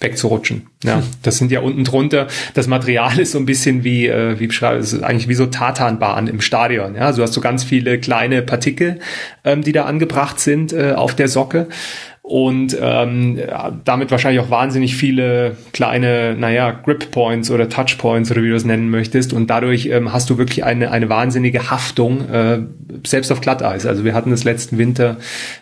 wegzurutschen. 0.00 0.66
Ja, 0.82 1.02
das 1.22 1.38
sind 1.38 1.52
ja 1.52 1.60
unten 1.60 1.84
drunter. 1.84 2.26
Das 2.54 2.66
Material 2.66 3.18
ist 3.18 3.32
so 3.32 3.38
ein 3.38 3.46
bisschen 3.46 3.84
wie, 3.84 4.06
äh, 4.06 4.38
wie 4.38 4.48
beschreibe 4.48 4.78
es 4.78 4.92
ist 4.92 5.02
eigentlich 5.02 5.28
wie 5.28 5.34
so 5.34 5.46
Tatanbahn 5.46 6.26
im 6.26 6.40
Stadion. 6.40 6.94
Ja, 6.94 7.02
also 7.02 7.18
du 7.18 7.22
hast 7.22 7.32
so 7.32 7.40
ganz 7.40 7.64
viele 7.64 7.98
kleine 7.98 8.42
Partikel, 8.42 8.98
ähm, 9.44 9.62
die 9.62 9.72
da 9.72 9.84
angebracht 9.84 10.40
sind 10.40 10.72
äh, 10.72 10.92
auf 10.92 11.14
der 11.14 11.28
Socke 11.28 11.68
und 12.26 12.74
ähm, 12.80 13.38
damit 13.84 14.10
wahrscheinlich 14.10 14.40
auch 14.40 14.48
wahnsinnig 14.48 14.96
viele 14.96 15.58
kleine, 15.74 16.34
naja, 16.34 16.70
Grip 16.70 17.10
Points 17.10 17.50
oder 17.50 17.68
Touch 17.68 17.98
Points 17.98 18.30
oder 18.30 18.42
wie 18.42 18.48
du 18.48 18.54
es 18.54 18.64
nennen 18.64 18.88
möchtest. 18.88 19.34
Und 19.34 19.50
dadurch 19.50 19.90
ähm, 19.92 20.10
hast 20.10 20.30
du 20.30 20.38
wirklich 20.38 20.64
eine, 20.64 20.90
eine 20.90 21.10
wahnsinnige 21.10 21.70
Haftung, 21.70 22.26
äh, 22.30 22.60
selbst 23.06 23.30
auf 23.30 23.42
Glatteis. 23.42 23.84
Also 23.84 24.06
wir 24.06 24.14
hatten 24.14 24.30
das 24.30 24.42
letzten 24.42 24.78
Winter 24.78 25.18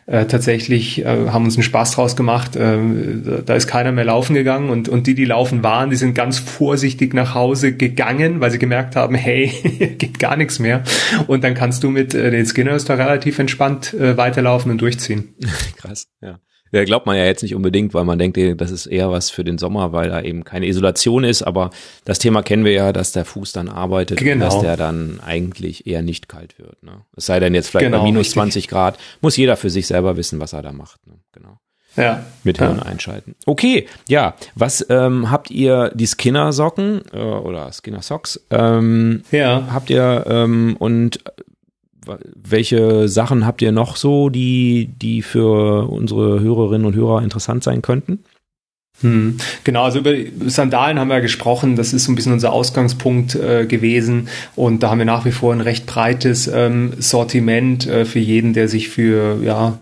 äh, 0.06 0.26
tatsächlich, 0.26 1.04
äh, 1.04 1.30
haben 1.30 1.46
uns 1.46 1.56
einen 1.56 1.64
Spaß 1.64 1.96
draus 1.96 2.14
gemacht. 2.14 2.54
Äh, 2.54 2.78
da 3.44 3.56
ist 3.56 3.66
keiner 3.66 3.90
mehr 3.90 4.04
laufen 4.04 4.34
gegangen 4.34 4.70
und, 4.70 4.88
und 4.88 5.08
die, 5.08 5.16
die 5.16 5.24
laufen 5.24 5.64
waren, 5.64 5.90
die 5.90 5.96
sind 5.96 6.14
ganz 6.14 6.38
vorsichtig 6.38 7.12
nach 7.12 7.34
Hause 7.34 7.72
gegangen, 7.72 8.40
weil 8.40 8.52
sie 8.52 8.60
gemerkt 8.60 8.94
haben, 8.94 9.16
hey, 9.16 9.48
geht 9.98 10.20
gar 10.20 10.36
nichts 10.36 10.60
mehr. 10.60 10.84
Und 11.26 11.42
dann 11.42 11.54
kannst 11.54 11.82
du 11.82 11.90
mit 11.90 12.14
äh, 12.14 12.30
den 12.30 12.46
Skinners 12.46 12.84
da 12.84 12.94
relativ 12.94 13.40
entspannt 13.40 13.94
äh, 13.94 14.16
weiterlaufen 14.16 14.70
und 14.70 14.80
durchziehen. 14.80 15.34
Krass, 15.76 16.06
ja. 16.20 16.38
Ja, 16.72 16.84
glaubt 16.84 17.04
man 17.04 17.16
ja 17.16 17.26
jetzt 17.26 17.42
nicht 17.42 17.54
unbedingt, 17.54 17.92
weil 17.92 18.04
man 18.04 18.18
denkt, 18.18 18.38
das 18.60 18.70
ist 18.70 18.86
eher 18.86 19.10
was 19.10 19.30
für 19.30 19.44
den 19.44 19.58
Sommer, 19.58 19.92
weil 19.92 20.08
da 20.08 20.22
eben 20.22 20.42
keine 20.42 20.66
Isolation 20.66 21.22
ist. 21.22 21.42
Aber 21.42 21.70
das 22.06 22.18
Thema 22.18 22.42
kennen 22.42 22.64
wir 22.64 22.72
ja, 22.72 22.92
dass 22.94 23.12
der 23.12 23.26
Fuß 23.26 23.52
dann 23.52 23.68
arbeitet 23.68 24.18
genau. 24.18 24.32
und 24.32 24.40
dass 24.40 24.60
der 24.62 24.78
dann 24.78 25.20
eigentlich 25.24 25.86
eher 25.86 26.00
nicht 26.00 26.30
kalt 26.30 26.58
wird. 26.58 26.82
Ne? 26.82 27.02
Es 27.14 27.26
sei 27.26 27.40
denn 27.40 27.54
jetzt 27.54 27.68
vielleicht 27.68 27.86
genau, 27.86 27.98
bei 27.98 28.04
minus 28.04 28.20
richtig. 28.20 28.34
20 28.34 28.68
Grad, 28.68 28.98
muss 29.20 29.36
jeder 29.36 29.56
für 29.56 29.68
sich 29.68 29.86
selber 29.86 30.16
wissen, 30.16 30.40
was 30.40 30.54
er 30.54 30.62
da 30.62 30.72
macht. 30.72 31.06
Ne? 31.06 31.14
Genau. 31.32 31.58
Ja. 31.96 32.24
Mit 32.42 32.58
Hirn 32.58 32.78
ja. 32.78 32.82
einschalten. 32.84 33.34
Okay, 33.44 33.86
ja. 34.08 34.34
Was 34.54 34.86
ähm, 34.88 35.30
habt 35.30 35.50
ihr 35.50 35.90
die 35.94 36.06
Skinner 36.06 36.54
Socken 36.54 37.02
äh, 37.12 37.18
oder 37.18 37.70
Skinner 37.70 38.00
Socks? 38.00 38.40
Ähm, 38.50 39.24
ja. 39.30 39.68
Habt 39.70 39.90
ihr 39.90 40.24
ähm, 40.26 40.76
und 40.78 41.18
welche 42.34 43.08
Sachen 43.08 43.46
habt 43.46 43.62
ihr 43.62 43.72
noch 43.72 43.96
so, 43.96 44.28
die, 44.28 44.90
die 45.00 45.22
für 45.22 45.88
unsere 45.88 46.40
Hörerinnen 46.40 46.86
und 46.86 46.94
Hörer 46.94 47.22
interessant 47.22 47.62
sein 47.62 47.82
könnten? 47.82 48.20
Hm. 49.00 49.38
Genau, 49.64 49.84
also 49.84 50.00
über 50.00 50.12
Sandalen 50.48 50.98
haben 50.98 51.08
wir 51.08 51.20
gesprochen. 51.20 51.76
Das 51.76 51.92
ist 51.92 52.04
so 52.04 52.12
ein 52.12 52.14
bisschen 52.14 52.32
unser 52.32 52.52
Ausgangspunkt 52.52 53.34
äh, 53.34 53.66
gewesen. 53.66 54.28
Und 54.54 54.82
da 54.82 54.90
haben 54.90 54.98
wir 54.98 55.04
nach 55.04 55.24
wie 55.24 55.32
vor 55.32 55.52
ein 55.52 55.60
recht 55.60 55.86
breites 55.86 56.46
ähm, 56.46 56.92
Sortiment 56.98 57.86
äh, 57.86 58.04
für 58.04 58.20
jeden, 58.20 58.52
der 58.52 58.68
sich 58.68 58.88
für 58.88 59.42
ja, 59.42 59.78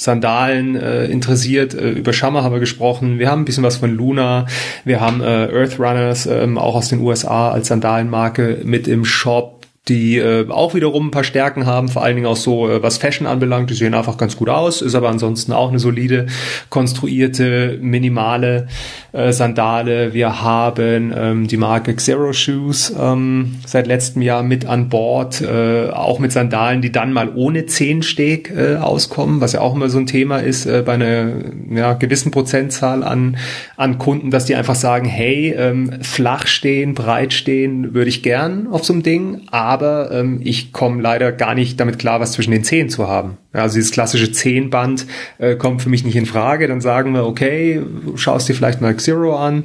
Sandalen 0.00 0.74
äh, 0.74 1.06
interessiert. 1.06 1.74
Äh, 1.74 1.90
über 1.90 2.12
Shammer 2.12 2.42
haben 2.42 2.52
wir 2.52 2.60
gesprochen. 2.60 3.18
Wir 3.18 3.30
haben 3.30 3.42
ein 3.42 3.44
bisschen 3.44 3.62
was 3.62 3.76
von 3.76 3.94
Luna. 3.94 4.46
Wir 4.84 5.00
haben 5.00 5.20
äh, 5.20 5.24
Earth 5.24 5.78
Runners, 5.78 6.26
ähm, 6.26 6.58
auch 6.58 6.74
aus 6.74 6.88
den 6.88 7.00
USA 7.00 7.50
als 7.50 7.68
Sandalenmarke 7.68 8.60
mit 8.64 8.88
im 8.88 9.04
Shop 9.04 9.53
die 9.88 10.16
äh, 10.16 10.48
auch 10.48 10.74
wiederum 10.74 11.08
ein 11.08 11.10
paar 11.10 11.24
Stärken 11.24 11.66
haben, 11.66 11.88
vor 11.88 12.02
allen 12.02 12.16
Dingen 12.16 12.26
auch 12.26 12.36
so, 12.36 12.70
äh, 12.70 12.82
was 12.82 12.96
Fashion 12.96 13.26
anbelangt. 13.26 13.68
Die 13.68 13.74
sehen 13.74 13.92
einfach 13.92 14.16
ganz 14.16 14.36
gut 14.36 14.48
aus, 14.48 14.80
ist 14.80 14.94
aber 14.94 15.10
ansonsten 15.10 15.52
auch 15.52 15.68
eine 15.68 15.78
solide, 15.78 16.26
konstruierte, 16.70 17.78
minimale 17.82 18.68
äh, 19.12 19.32
Sandale. 19.32 20.14
Wir 20.14 20.40
haben 20.40 21.12
ähm, 21.14 21.48
die 21.48 21.58
Marke 21.58 21.94
Xero 21.94 22.32
Shoes 22.32 22.94
ähm, 22.98 23.56
seit 23.66 23.86
letztem 23.86 24.22
Jahr 24.22 24.42
mit 24.42 24.64
an 24.64 24.88
Bord, 24.88 25.42
äh, 25.42 25.90
auch 25.90 26.18
mit 26.18 26.32
Sandalen, 26.32 26.80
die 26.80 26.90
dann 26.90 27.12
mal 27.12 27.30
ohne 27.34 27.66
Zehensteg 27.66 28.50
äh, 28.56 28.76
auskommen, 28.76 29.42
was 29.42 29.52
ja 29.52 29.60
auch 29.60 29.74
immer 29.74 29.90
so 29.90 29.98
ein 29.98 30.06
Thema 30.06 30.38
ist 30.38 30.64
äh, 30.64 30.82
bei 30.84 30.94
einer 30.94 31.30
ja, 31.70 31.92
gewissen 31.92 32.30
Prozentzahl 32.30 33.02
an, 33.02 33.36
an 33.76 33.98
Kunden, 33.98 34.30
dass 34.30 34.46
die 34.46 34.54
einfach 34.54 34.76
sagen, 34.76 35.06
hey, 35.06 35.54
ähm, 35.54 35.92
flach 36.00 36.46
stehen, 36.46 36.94
breit 36.94 37.34
stehen 37.34 37.92
würde 37.92 38.08
ich 38.08 38.22
gern 38.22 38.68
auf 38.68 38.84
so 38.84 38.94
einem 38.94 39.02
Ding, 39.02 39.42
aber 39.50 39.73
aber 39.74 40.12
ähm, 40.12 40.40
ich 40.44 40.72
komme 40.72 41.02
leider 41.02 41.32
gar 41.32 41.56
nicht 41.56 41.80
damit 41.80 41.98
klar, 41.98 42.20
was 42.20 42.32
zwischen 42.32 42.52
den 42.52 42.62
Zehen 42.62 42.88
zu 42.88 43.08
haben. 43.08 43.36
Also 43.52 43.74
dieses 43.74 43.90
klassische 43.90 44.30
Zehenband 44.30 45.06
äh, 45.38 45.56
kommt 45.56 45.82
für 45.82 45.88
mich 45.88 46.04
nicht 46.04 46.14
in 46.14 46.26
Frage. 46.26 46.68
Dann 46.68 46.80
sagen 46.80 47.12
wir, 47.12 47.26
okay, 47.26 47.82
schaust 48.14 48.48
dir 48.48 48.54
vielleicht 48.54 48.80
mal 48.80 48.94
Xero 48.94 49.36
an. 49.36 49.64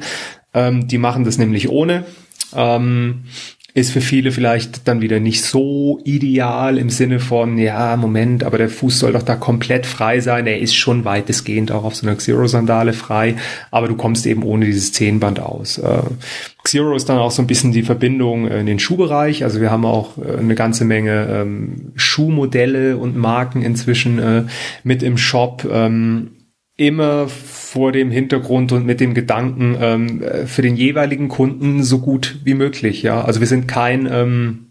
Ähm, 0.55 0.87
die 0.87 0.97
machen 0.97 1.25
das 1.25 1.37
nämlich 1.37 1.69
ohne. 1.69 2.05
Ähm, 2.55 3.25
ist 3.73 3.91
für 3.91 4.01
viele 4.01 4.31
vielleicht 4.31 4.87
dann 4.87 5.01
wieder 5.01 5.19
nicht 5.19 5.43
so 5.43 5.99
ideal 6.03 6.77
im 6.77 6.89
Sinne 6.89 7.19
von, 7.19 7.57
ja, 7.57 7.95
Moment, 7.95 8.43
aber 8.43 8.57
der 8.57 8.69
Fuß 8.69 8.99
soll 8.99 9.13
doch 9.13 9.23
da 9.23 9.35
komplett 9.35 9.85
frei 9.85 10.19
sein. 10.19 10.47
Er 10.47 10.59
ist 10.59 10.75
schon 10.75 11.05
weitestgehend 11.05 11.71
auch 11.71 11.83
auf 11.83 11.95
so 11.95 12.07
einer 12.07 12.15
Xero-Sandale 12.15 12.93
frei, 12.93 13.35
aber 13.71 13.87
du 13.87 13.95
kommst 13.95 14.25
eben 14.25 14.43
ohne 14.43 14.65
dieses 14.65 14.91
Zehenband 14.91 15.39
aus. 15.39 15.77
Äh, 15.77 16.01
Xero 16.63 16.95
ist 16.95 17.09
dann 17.09 17.19
auch 17.19 17.31
so 17.31 17.41
ein 17.41 17.47
bisschen 17.47 17.71
die 17.71 17.83
Verbindung 17.83 18.47
in 18.47 18.65
den 18.65 18.79
Schuhbereich. 18.79 19.43
Also 19.43 19.61
wir 19.61 19.71
haben 19.71 19.85
auch 19.85 20.17
äh, 20.17 20.37
eine 20.37 20.55
ganze 20.55 20.85
Menge 20.85 21.27
ähm, 21.29 21.91
Schuhmodelle 21.95 22.97
und 22.97 23.15
Marken 23.15 23.61
inzwischen 23.61 24.19
äh, 24.19 24.43
mit 24.83 25.03
im 25.03 25.17
Shop. 25.17 25.67
Ähm, 25.71 26.31
immer 26.79 27.27
vor 27.27 27.91
dem 27.91 28.09
Hintergrund 28.09 28.71
und 28.71 28.85
mit 28.85 28.99
dem 28.99 29.13
Gedanken 29.13 29.77
ähm, 29.79 30.23
für 30.45 30.61
den 30.61 30.75
jeweiligen 30.75 31.27
Kunden 31.27 31.83
so 31.83 31.99
gut 31.99 32.39
wie 32.43 32.53
möglich. 32.53 33.03
Ja, 33.03 33.21
also 33.23 33.39
wir 33.41 33.47
sind 33.47 33.67
kein 33.67 34.07
ähm, 34.11 34.65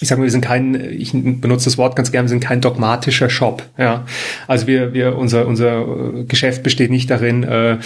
ich 0.00 0.08
sage 0.08 0.20
mal, 0.20 0.24
wir 0.26 0.30
sind 0.30 0.42
kein, 0.42 0.74
ich 0.76 1.12
benutze 1.12 1.64
das 1.64 1.76
Wort 1.76 1.96
ganz 1.96 2.12
gerne, 2.12 2.26
wir 2.26 2.30
sind 2.30 2.40
kein 2.40 2.60
dogmatischer 2.60 3.28
Shop. 3.28 3.64
Ja, 3.76 4.04
also 4.46 4.68
wir, 4.68 4.94
wir, 4.94 5.16
unser, 5.16 5.46
unser 5.46 6.24
Geschäft 6.28 6.62
besteht 6.62 6.90
nicht 6.90 7.10
darin, 7.10 7.42
äh, 7.42 7.78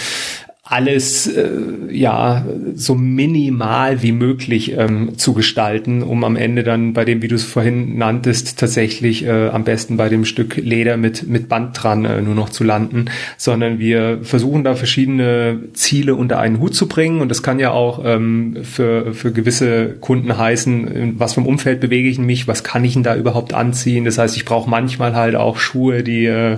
alles 0.65 1.27
äh, 1.27 1.51
ja 1.91 2.45
so 2.73 2.95
minimal 2.95 4.01
wie 4.01 4.13
möglich 4.13 4.71
ähm, 4.77 5.17
zu 5.17 5.33
gestalten, 5.33 6.01
um 6.01 6.23
am 6.23 6.37
Ende 6.37 6.63
dann 6.63 6.93
bei 6.93 7.03
dem, 7.03 7.21
wie 7.21 7.27
du 7.27 7.35
es 7.35 7.43
vorhin 7.43 7.97
nanntest, 7.97 8.59
tatsächlich 8.59 9.25
äh, 9.25 9.49
am 9.49 9.65
besten 9.65 9.97
bei 9.97 10.07
dem 10.07 10.23
Stück 10.23 10.55
Leder 10.55 10.95
mit 10.95 11.27
mit 11.27 11.49
Band 11.49 11.83
dran 11.83 12.05
äh, 12.05 12.21
nur 12.21 12.33
noch 12.33 12.47
zu 12.47 12.63
landen, 12.63 13.07
sondern 13.35 13.77
wir 13.77 14.19
versuchen 14.23 14.63
da 14.63 14.75
verschiedene 14.75 15.59
Ziele 15.73 16.15
unter 16.15 16.39
einen 16.39 16.61
Hut 16.61 16.75
zu 16.75 16.87
bringen 16.87 17.19
und 17.19 17.27
das 17.27 17.43
kann 17.43 17.59
ja 17.59 17.71
auch 17.71 18.01
ähm, 18.05 18.55
für 18.63 19.13
für 19.13 19.33
gewisse 19.33 19.97
Kunden 19.99 20.37
heißen, 20.37 20.87
in 20.87 21.19
was 21.19 21.33
vom 21.33 21.45
Umfeld 21.45 21.81
bewege 21.81 22.07
ich 22.07 22.19
mich, 22.19 22.47
was 22.47 22.63
kann 22.63 22.85
ich 22.85 22.93
denn 22.93 23.03
da 23.03 23.17
überhaupt 23.17 23.53
anziehen? 23.53 24.05
Das 24.05 24.17
heißt, 24.17 24.37
ich 24.37 24.45
brauche 24.45 24.69
manchmal 24.69 25.13
halt 25.13 25.35
auch 25.35 25.57
Schuhe, 25.57 26.03
die 26.03 26.25
äh, 26.25 26.57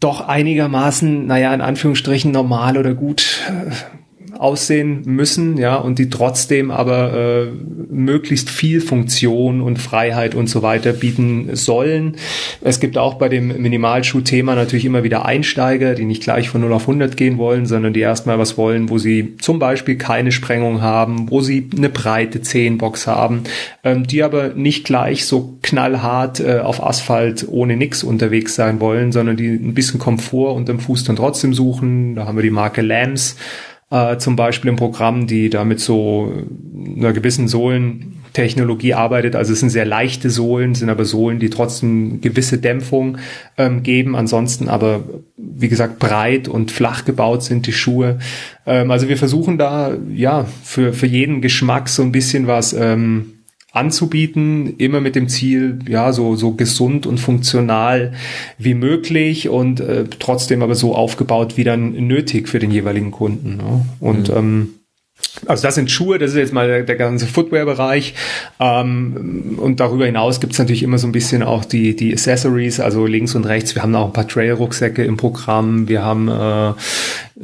doch 0.00 0.20
einigermaßen, 0.20 1.26
naja, 1.26 1.52
in 1.52 1.60
Anführungsstrichen 1.60 2.30
normal 2.30 2.78
oder 2.78 2.94
gut 2.94 3.40
äh, 3.48 3.72
aussehen 4.38 5.02
müssen, 5.04 5.58
ja, 5.58 5.76
und 5.76 5.98
die 5.98 6.10
trotzdem 6.10 6.70
aber 6.70 7.12
äh, 7.14 7.46
möglichst 7.90 8.50
viel 8.50 8.80
Funktion 8.80 9.60
und 9.60 9.78
Freiheit 9.78 10.34
und 10.34 10.48
so 10.48 10.62
weiter 10.62 10.92
bieten 10.92 11.50
sollen. 11.54 12.16
Es 12.60 12.80
gibt 12.80 12.98
auch 12.98 13.14
bei 13.14 13.28
dem 13.28 13.48
Minimalschuh-Thema 13.60 14.54
natürlich 14.54 14.84
immer 14.84 15.02
wieder 15.02 15.24
Einsteiger, 15.24 15.94
die 15.94 16.04
nicht 16.04 16.22
gleich 16.22 16.48
von 16.48 16.60
0 16.60 16.72
auf 16.72 16.82
100 16.82 17.16
gehen 17.16 17.38
wollen, 17.38 17.66
sondern 17.66 17.92
die 17.92 18.00
erstmal 18.00 18.38
was 18.38 18.56
wollen, 18.56 18.88
wo 18.90 18.98
sie 18.98 19.36
zum 19.40 19.58
Beispiel 19.58 19.96
keine 19.96 20.32
Sprengung 20.32 20.80
haben, 20.80 21.30
wo 21.30 21.40
sie 21.40 21.68
eine 21.76 21.88
breite 21.88 22.40
Zehenbox 22.40 23.06
haben, 23.06 23.42
ähm, 23.82 24.06
die 24.06 24.22
aber 24.22 24.50
nicht 24.50 24.84
gleich 24.84 25.26
so 25.26 25.58
knallhart 25.62 26.40
äh, 26.40 26.60
auf 26.60 26.82
Asphalt 26.82 27.46
ohne 27.48 27.76
nix 27.76 28.04
unterwegs 28.04 28.54
sein 28.54 28.80
wollen, 28.80 29.12
sondern 29.12 29.36
die 29.36 29.48
ein 29.48 29.74
bisschen 29.74 29.98
Komfort 29.98 30.54
unterm 30.54 30.80
Fuß 30.80 31.04
dann 31.04 31.16
trotzdem 31.16 31.54
suchen. 31.54 32.14
Da 32.14 32.26
haben 32.26 32.36
wir 32.36 32.42
die 32.42 32.50
Marke 32.50 32.82
Lambs 32.82 33.36
äh, 33.90 34.18
zum 34.18 34.36
Beispiel 34.36 34.70
im 34.70 34.76
Programm, 34.76 35.26
die 35.26 35.50
da 35.50 35.64
mit 35.64 35.80
so 35.80 36.32
einer 36.96 37.12
gewissen 37.12 37.48
Sohlentechnologie 37.48 38.94
arbeitet. 38.94 39.34
Also 39.34 39.52
es 39.52 39.60
sind 39.60 39.70
sehr 39.70 39.86
leichte 39.86 40.30
Sohlen, 40.30 40.74
sind 40.74 40.90
aber 40.90 41.04
Sohlen, 41.04 41.38
die 41.38 41.50
trotzdem 41.50 42.20
gewisse 42.20 42.58
Dämpfung 42.58 43.18
ähm, 43.56 43.82
geben. 43.82 44.14
Ansonsten 44.14 44.68
aber, 44.68 45.04
wie 45.36 45.68
gesagt, 45.68 45.98
breit 45.98 46.48
und 46.48 46.70
flach 46.70 47.04
gebaut 47.04 47.42
sind 47.42 47.66
die 47.66 47.72
Schuhe. 47.72 48.18
Ähm, 48.66 48.90
also 48.90 49.08
wir 49.08 49.16
versuchen 49.16 49.56
da, 49.56 49.96
ja, 50.14 50.46
für, 50.62 50.92
für 50.92 51.06
jeden 51.06 51.40
Geschmack 51.40 51.88
so 51.88 52.02
ein 52.02 52.12
bisschen 52.12 52.46
was 52.46 52.74
ähm, 52.74 53.37
anzubieten, 53.72 54.76
immer 54.78 55.00
mit 55.00 55.14
dem 55.14 55.28
Ziel, 55.28 55.78
ja, 55.86 56.12
so, 56.12 56.36
so 56.36 56.52
gesund 56.52 57.06
und 57.06 57.18
funktional 57.18 58.12
wie 58.56 58.74
möglich 58.74 59.48
und 59.48 59.80
äh, 59.80 60.04
trotzdem 60.18 60.62
aber 60.62 60.74
so 60.74 60.94
aufgebaut 60.94 61.56
wie 61.56 61.64
dann 61.64 61.92
nötig 61.92 62.48
für 62.48 62.58
den 62.58 62.70
jeweiligen 62.70 63.10
Kunden. 63.10 63.58
Ne? 63.58 63.84
Und 64.00 64.30
mhm. 64.30 64.36
ähm, 64.36 64.74
also 65.46 65.62
das 65.62 65.74
sind 65.74 65.90
Schuhe, 65.90 66.18
das 66.18 66.30
ist 66.30 66.36
jetzt 66.36 66.52
mal 66.52 66.66
der, 66.66 66.82
der 66.82 66.96
ganze 66.96 67.26
Footwear-Bereich. 67.26 68.14
Ähm, 68.60 69.56
und 69.58 69.80
darüber 69.80 70.06
hinaus 70.06 70.40
gibt 70.40 70.52
es 70.52 70.58
natürlich 70.58 70.82
immer 70.82 70.98
so 70.98 71.06
ein 71.06 71.12
bisschen 71.12 71.42
auch 71.42 71.64
die, 71.64 71.96
die 71.96 72.12
Accessories, 72.12 72.80
also 72.80 73.06
links 73.06 73.34
und 73.34 73.44
rechts. 73.44 73.74
Wir 73.74 73.82
haben 73.82 73.94
auch 73.94 74.06
ein 74.06 74.12
paar 74.12 74.28
Trail-Rucksäcke 74.28 75.04
im 75.04 75.16
Programm. 75.16 75.88
Wir 75.88 76.04
haben 76.04 76.28
äh, 76.28 76.72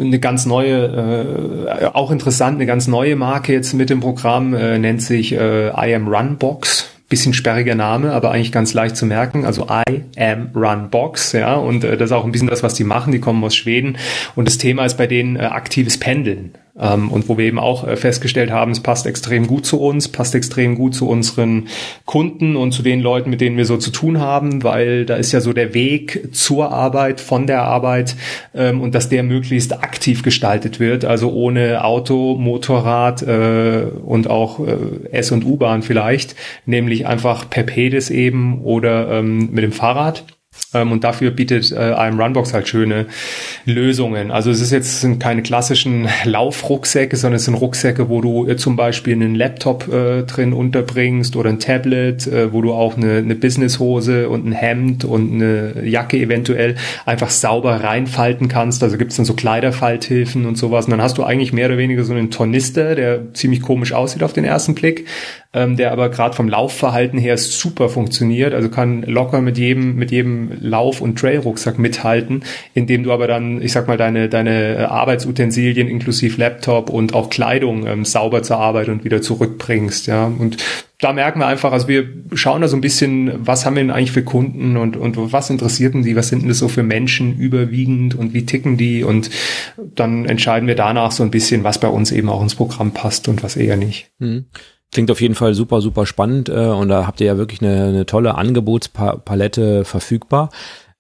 eine 0.01 0.18
ganz 0.18 0.47
neue, 0.47 1.66
äh, 1.82 1.84
auch 1.86 2.11
interessant, 2.11 2.57
eine 2.57 2.66
ganz 2.66 2.86
neue 2.86 3.16
Marke 3.16 3.53
jetzt 3.53 3.74
mit 3.74 3.90
dem 3.90 4.01
Programm, 4.01 4.55
äh, 4.55 4.78
nennt 4.78 5.03
sich 5.03 5.32
äh, 5.32 5.68
I 5.68 5.95
Am 5.95 6.09
Run 6.09 6.36
Box 6.38 6.90
bisschen 7.09 7.34
sperriger 7.34 7.74
Name, 7.74 8.12
aber 8.12 8.32
eigentlich 8.32 8.51
ganz 8.51 8.74
leicht 8.74 8.97
zu 8.97 9.07
merken. 9.07 9.45
Also 9.45 9.68
I 9.68 10.03
am 10.16 10.51
Run 10.55 10.90
Box, 10.90 11.32
ja, 11.32 11.55
und 11.55 11.84
äh, 11.84 11.97
das 11.97 12.11
ist 12.11 12.12
auch 12.12 12.24
ein 12.24 12.32
bisschen 12.32 12.49
das, 12.49 12.62
was 12.62 12.74
die 12.74 12.82
machen. 12.82 13.12
Die 13.12 13.20
kommen 13.20 13.45
aus 13.45 13.55
Schweden 13.55 13.99
und 14.34 14.49
das 14.49 14.59
Thema 14.59 14.84
ist 14.84 14.97
bei 14.97 15.07
denen 15.07 15.36
äh, 15.36 15.40
aktives 15.40 15.99
Pendeln. 15.99 16.55
Ähm, 16.78 17.10
und 17.12 17.28
wo 17.28 17.38
wir 17.38 17.44
eben 17.44 17.60
auch 17.60 17.86
äh, 17.86 17.96
festgestellt 17.96 18.50
haben, 18.50 18.72
es 18.72 18.80
passt 18.80 19.06
extrem 19.06 19.46
gut 19.46 19.64
zu 19.64 19.80
uns, 19.80 20.08
passt 20.08 20.34
extrem 20.34 20.74
gut 20.74 20.94
zu 20.94 21.08
unseren 21.08 21.68
Kunden 22.04 22.56
und 22.56 22.72
zu 22.72 22.82
den 22.82 23.00
Leuten, 23.00 23.30
mit 23.30 23.40
denen 23.40 23.56
wir 23.56 23.64
so 23.64 23.76
zu 23.76 23.92
tun 23.92 24.20
haben, 24.20 24.64
weil 24.64 25.06
da 25.06 25.14
ist 25.14 25.30
ja 25.30 25.40
so 25.40 25.52
der 25.52 25.72
Weg 25.72 26.34
zur 26.34 26.72
Arbeit, 26.72 27.20
von 27.20 27.46
der 27.46 27.62
Arbeit 27.62 28.16
ähm, 28.54 28.80
und 28.80 28.94
dass 28.94 29.08
der 29.08 29.22
möglichst 29.22 29.72
aktiv 29.72 30.24
gestaltet 30.24 30.80
wird, 30.80 31.04
also 31.04 31.32
ohne 31.32 31.84
Auto, 31.84 32.34
Motorrad 32.34 33.22
äh, 33.22 33.86
und 34.04 34.28
auch 34.28 34.58
äh, 34.58 34.76
S- 35.12 35.30
und 35.30 35.44
U-Bahn 35.44 35.82
vielleicht, 35.82 36.34
nämlich 36.66 37.06
einfach 37.06 37.48
per 37.48 37.62
Pedis 37.62 38.10
eben 38.10 38.62
oder 38.62 39.12
ähm, 39.12 39.50
mit 39.52 39.62
dem 39.62 39.72
Fahrrad. 39.72 40.24
Ähm, 40.74 40.92
und 40.92 41.05
dafür 41.05 41.30
bietet 41.30 41.72
äh, 41.72 41.76
einem 41.76 42.20
Runbox 42.20 42.52
halt 42.52 42.68
schöne 42.68 43.07
Lösungen. 43.64 44.30
Also 44.30 44.50
es 44.50 44.61
ist 44.61 44.72
jetzt 44.72 45.00
sind 45.00 45.20
keine 45.20 45.42
klassischen 45.42 46.09
Laufrucksäcke, 46.24 47.16
sondern 47.16 47.36
es 47.36 47.44
sind 47.44 47.55
Rucksäcke, 47.55 48.09
wo 48.09 48.20
du 48.20 48.46
äh, 48.46 48.57
zum 48.57 48.76
Beispiel 48.76 49.14
einen 49.14 49.34
Laptop 49.34 49.88
äh, 49.92 50.22
drin 50.24 50.52
unterbringst 50.52 51.36
oder 51.36 51.50
ein 51.50 51.61
Tablet, 51.61 52.26
äh, 52.26 52.52
wo 52.52 52.61
du 52.61 52.72
auch 52.72 52.96
eine, 52.96 53.18
eine 53.18 53.34
Businesshose 53.34 54.28
und 54.28 54.46
ein 54.46 54.52
Hemd 54.52 55.05
und 55.05 55.32
eine 55.32 55.86
Jacke 55.86 56.18
eventuell 56.18 56.76
einfach 57.07 57.30
sauber 57.30 57.82
reinfalten 57.82 58.48
kannst. 58.48 58.82
Also 58.82 58.98
gibt 58.98 59.12
es 59.12 59.16
dann 59.16 59.26
so 59.26 59.34
Kleiderfalthilfen 59.34 60.44
und 60.46 60.57
sowas. 60.57 60.86
Und 60.86 60.90
dann 60.90 61.02
hast 61.02 61.18
du 61.18 61.24
eigentlich 61.24 61.52
mehr 61.52 61.66
oder 61.66 61.78
weniger 61.78 62.05
so 62.05 62.12
einen 62.12 62.30
Tornister, 62.30 62.94
der 62.94 63.32
ziemlich 63.34 63.62
komisch 63.62 63.92
aussieht 63.92 64.22
auf 64.22 64.32
den 64.32 64.44
ersten 64.44 64.74
Blick, 64.74 65.07
ähm, 65.55 65.76
der 65.76 65.92
aber 65.92 66.09
gerade 66.09 66.34
vom 66.34 66.48
Laufverhalten 66.48 67.18
her 67.18 67.38
super 67.38 67.88
funktioniert. 67.88 68.52
Also 68.52 68.68
kann 68.68 69.02
locker 69.02 69.40
mit 69.40 69.57
jedem, 69.57 69.94
mit 69.94 70.11
jedem 70.11 70.50
Lauf- 70.61 71.00
und 71.00 71.18
Trailrucksack 71.18 71.78
mithalten, 71.78 72.42
indem 72.74 73.05
du 73.05 73.12
aber 73.12 73.28
dann, 73.28 73.62
ich 73.62 73.72
sag 73.72 73.86
mal, 73.86 73.96
deine, 73.96 74.28
deine 74.28 74.76
äh, 74.76 74.82
Arbeitsutensilien 74.82 75.88
inklusive 75.88 76.40
Laptop 76.40 76.90
und 76.90 77.14
auch 77.14 77.30
Kleidung 77.30 77.86
ähm, 77.86 78.05
sauber 78.05 78.42
zur 78.42 78.59
Arbeit 78.59 78.88
und 78.88 79.05
wieder 79.05 79.22
zurückbringst. 79.22 80.09
Ja. 80.09 80.26
Und 80.26 80.57
da 81.00 81.12
merken 81.12 81.38
wir 81.38 81.46
einfach, 81.46 81.72
also 81.72 81.86
wir 81.86 82.09
schauen 82.32 82.62
da 82.62 82.68
so 82.68 82.76
ein 82.76 82.80
bisschen, 82.80 83.32
was 83.46 83.66
haben 83.66 83.76
wir 83.76 83.82
denn 83.82 83.90
eigentlich 83.90 84.12
für 84.12 84.22
Kunden 84.22 84.76
und, 84.76 84.96
und 84.96 85.32
was 85.32 85.50
interessierten 85.50 86.02
die, 86.02 86.16
was 86.16 86.28
sind 86.28 86.42
denn 86.42 86.48
das 86.48 86.59
so 86.59 86.68
für 86.68 86.82
Menschen 86.82 87.36
überwiegend 87.36 88.14
und 88.14 88.32
wie 88.32 88.46
ticken 88.46 88.76
die 88.76 89.05
und 89.05 89.28
dann 89.76 90.24
entscheiden 90.24 90.66
wir 90.66 90.76
danach 90.76 91.12
so 91.12 91.22
ein 91.22 91.30
bisschen, 91.30 91.62
was 91.62 91.78
bei 91.78 91.88
uns 91.88 92.11
eben 92.11 92.28
auch 92.28 92.42
ins 92.42 92.55
Programm 92.55 92.92
passt 92.92 93.28
und 93.28 93.42
was 93.42 93.57
eher 93.57 93.76
nicht. 93.76 94.11
Mhm. 94.18 94.46
Klingt 94.95 95.11
auf 95.11 95.20
jeden 95.20 95.34
Fall 95.34 95.55
super, 95.55 95.80
super 95.80 96.07
spannend 96.07 96.49
äh, 96.49 96.53
und 96.53 96.88
da 96.88 97.05
habt 97.05 97.20
ihr 97.20 97.26
ja 97.26 97.36
wirklich 97.36 97.61
eine, 97.61 97.86
eine 97.86 98.07
tolle 98.07 98.36
Angebotspalette 98.36 99.84
verfügbar. 99.84 100.51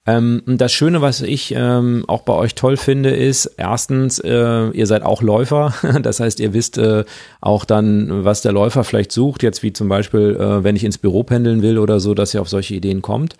Ähm, 0.04 0.42
das 0.46 0.72
Schöne, 0.72 1.00
was 1.00 1.22
ich 1.22 1.54
ähm, 1.56 2.04
auch 2.08 2.22
bei 2.22 2.32
euch 2.32 2.56
toll 2.56 2.76
finde, 2.76 3.10
ist 3.10 3.46
erstens, 3.56 4.18
äh, 4.18 4.68
ihr 4.70 4.86
seid 4.88 5.04
auch 5.04 5.22
Läufer. 5.22 5.72
Das 6.02 6.18
heißt, 6.18 6.40
ihr 6.40 6.52
wisst 6.52 6.76
äh, 6.76 7.04
auch 7.40 7.64
dann, 7.64 8.24
was 8.24 8.42
der 8.42 8.50
Läufer 8.50 8.82
vielleicht 8.82 9.12
sucht. 9.12 9.44
Jetzt 9.44 9.62
wie 9.62 9.72
zum 9.72 9.88
Beispiel, 9.88 10.36
äh, 10.38 10.64
wenn 10.64 10.74
ich 10.74 10.82
ins 10.82 10.98
Büro 10.98 11.22
pendeln 11.22 11.62
will 11.62 11.78
oder 11.78 12.00
so, 12.00 12.14
dass 12.14 12.34
ihr 12.34 12.40
auf 12.40 12.48
solche 12.48 12.74
Ideen 12.74 13.00
kommt. 13.00 13.36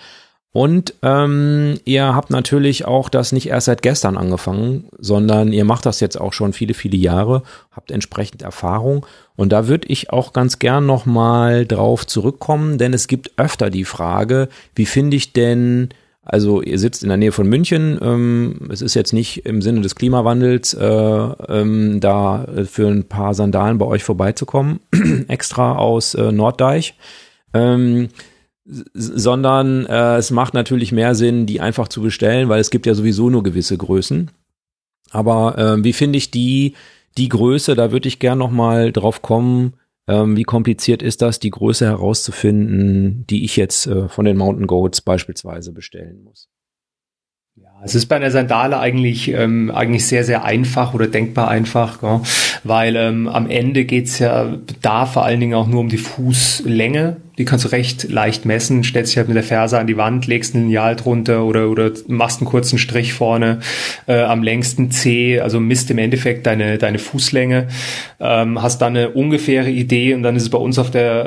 Und 0.55 0.95
ähm, 1.03 1.81
ihr 1.85 2.15
habt 2.15 2.31
natürlich 2.31 2.85
auch 2.85 3.09
das 3.09 3.33
nicht 3.33 3.49
erst 3.49 3.65
seit 3.65 3.83
gestern 3.83 4.17
angefangen, 4.17 4.85
sondern 5.01 5.53
ihr 5.53 5.65
macht 5.65 5.85
das 5.85 5.99
jetzt 5.99 6.19
auch 6.19 6.33
schon 6.33 6.53
viele, 6.53 6.75
viele 6.75 6.97
Jahre, 6.97 7.43
habt 7.73 7.91
entsprechend 7.91 8.43
Erfahrung. 8.43 9.05
Und 9.35 9.51
da 9.51 9.67
würde 9.67 9.89
ich 9.89 10.13
auch 10.13 10.33
ganz 10.33 10.61
gern 10.61 10.87
nochmal 10.87 11.67
drauf 11.67 12.07
zurückkommen, 12.07 12.79
denn 12.79 12.95
es 12.95 13.09
gibt 13.09 13.33
öfter 13.37 13.69
die 13.69 13.85
Frage, 13.85 14.49
wie 14.77 14.87
finde 14.87 15.17
ich 15.17 15.33
denn, 15.33 15.89
also 16.25 16.63
ihr 16.63 16.79
sitzt 16.79 17.03
in 17.03 17.09
der 17.09 17.19
Nähe 17.19 17.33
von 17.33 17.49
München, 17.49 17.99
ähm, 18.01 18.69
es 18.71 18.81
ist 18.81 18.95
jetzt 18.95 19.13
nicht 19.13 19.47
im 19.47 19.61
Sinne 19.61 19.81
des 19.81 19.97
Klimawandels, 19.97 20.73
äh, 20.73 20.87
ähm, 20.87 21.99
da 21.99 22.47
für 22.65 22.87
ein 22.87 23.09
paar 23.09 23.35
Sandalen 23.35 23.79
bei 23.79 23.87
euch 23.87 24.05
vorbeizukommen, 24.05 24.79
extra 25.27 25.75
aus 25.75 26.15
äh, 26.15 26.31
Norddeich. 26.31 26.95
Ähm, 27.53 28.11
sondern 28.65 29.87
äh, 29.87 30.17
es 30.17 30.31
macht 30.31 30.55
natürlich 30.55 30.93
mehr 30.93 31.15
Sinn, 31.15 31.47
die 31.47 31.61
einfach 31.61 31.89
zu 31.89 32.01
bestellen, 32.03 32.49
weil 32.49 32.61
es 32.61 32.71
gibt 32.71 32.87
ja 32.87 32.95
sowieso 32.95 33.31
nur 33.31 33.43
gewisse 33.43 33.77
Größen. 33.77 34.31
Aber 35.11 35.59
äh, 35.59 35.85
wie 35.85 35.93
finde 35.93 36.19
ich 36.19 36.31
die, 36.31 36.75
die 37.17 37.29
Größe, 37.29 37.75
da 37.75 37.93
würde 37.93 38.09
ich 38.09 38.19
gern 38.19 38.39
nochmal 38.39 38.93
drauf 38.93 39.23
kommen, 39.23 39.75
Ähm, 40.07 40.37
wie 40.37 40.45
kompliziert 40.45 41.03
ist 41.03 41.23
das, 41.23 41.39
die 41.39 41.49
Größe 41.49 41.87
herauszufinden, 41.87 43.25
die 43.31 43.43
ich 43.47 43.57
jetzt 43.57 43.87
äh, 43.87 44.07
von 44.11 44.27
den 44.27 44.37
Mountain 44.37 44.67
Goats 44.67 45.01
beispielsweise 45.01 45.73
bestellen 45.73 46.23
muss? 46.25 46.51
Es 47.83 47.95
ist 47.95 48.07
bei 48.07 48.17
einer 48.17 48.31
Sandale 48.31 48.79
eigentlich, 48.79 49.29
ähm, 49.29 49.71
eigentlich 49.71 50.07
sehr, 50.07 50.25
sehr 50.25 50.45
einfach 50.45 50.93
oder 50.93 51.07
denkbar 51.07 51.49
einfach, 51.49 52.03
ja, 52.03 52.21
weil 52.65 52.97
ähm, 52.97 53.29
am 53.29 53.49
Ende 53.49 53.87
geht's 53.87 54.19
ja 54.19 54.59
da 54.83 55.07
vor 55.07 55.25
allen 55.25 55.41
Dingen 55.41 55.55
auch 55.55 55.67
nur 55.67 55.81
um 55.81 55.89
die 55.89 55.97
Fußlänge 55.97 57.17
die 57.39 57.45
kannst 57.45 57.65
du 57.65 57.69
recht 57.71 58.11
leicht 58.11 58.45
messen, 58.45 58.85
stellst 58.85 59.13
dich 59.13 59.17
halt 59.19 59.29
mit 59.29 59.37
der 59.37 59.43
Ferse 59.43 59.79
an 59.79 59.87
die 59.87 59.97
Wand, 59.97 60.27
legst 60.27 60.55
ein 60.55 60.63
Lineal 60.63 60.95
drunter 60.95 61.45
oder, 61.45 61.69
oder 61.69 61.91
machst 62.07 62.41
einen 62.41 62.49
kurzen 62.49 62.79
Strich 62.79 63.13
vorne 63.13 63.61
äh, 64.07 64.21
am 64.21 64.43
längsten 64.43 64.91
C, 64.91 65.41
also 65.41 65.59
misst 65.59 65.91
im 65.91 65.99
Endeffekt 65.99 66.47
deine, 66.47 66.79
deine 66.79 66.99
Fußlänge, 66.99 67.69
ähm, 68.21 68.63
hast 68.63 68.81
dann 68.83 68.97
eine 68.97 69.11
ungefähre 69.11 69.71
Idee 69.71 70.15
und 70.15 70.23
dann 70.23 70.37
ist 70.37 70.45
es 70.45 70.51
bei 70.51 70.59
uns 70.59 70.79
auf 70.79 70.91
der 70.91 71.25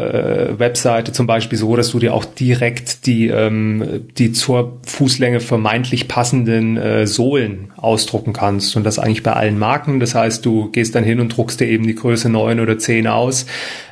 äh, 0.53 0.59
Webseite 0.59 1.11
zum 1.11 1.27
Beispiel 1.27 1.57
so, 1.57 1.75
dass 1.75 1.91
du 1.91 1.99
dir 1.99 2.13
auch 2.13 2.25
direkt 2.25 3.05
die, 3.05 3.27
ähm, 3.27 4.05
die 4.17 4.31
zur 4.31 4.79
Fußlänge 4.85 5.41
vermeintlich 5.41 6.07
passenden 6.07 6.77
äh, 6.77 7.05
Sohlen 7.05 7.71
ausdrucken 7.75 8.31
kannst 8.31 8.75
und 8.77 8.85
das 8.85 8.97
eigentlich 8.97 9.23
bei 9.23 9.33
allen 9.33 9.59
Marken. 9.59 9.99
Das 9.99 10.15
heißt, 10.15 10.45
du 10.45 10.69
gehst 10.71 10.95
dann 10.95 11.03
hin 11.03 11.19
und 11.19 11.35
druckst 11.35 11.59
dir 11.59 11.67
eben 11.67 11.85
die 11.85 11.95
Größe 11.95 12.29
9 12.29 12.59
oder 12.59 12.77
10 12.77 13.07
aus 13.07 13.45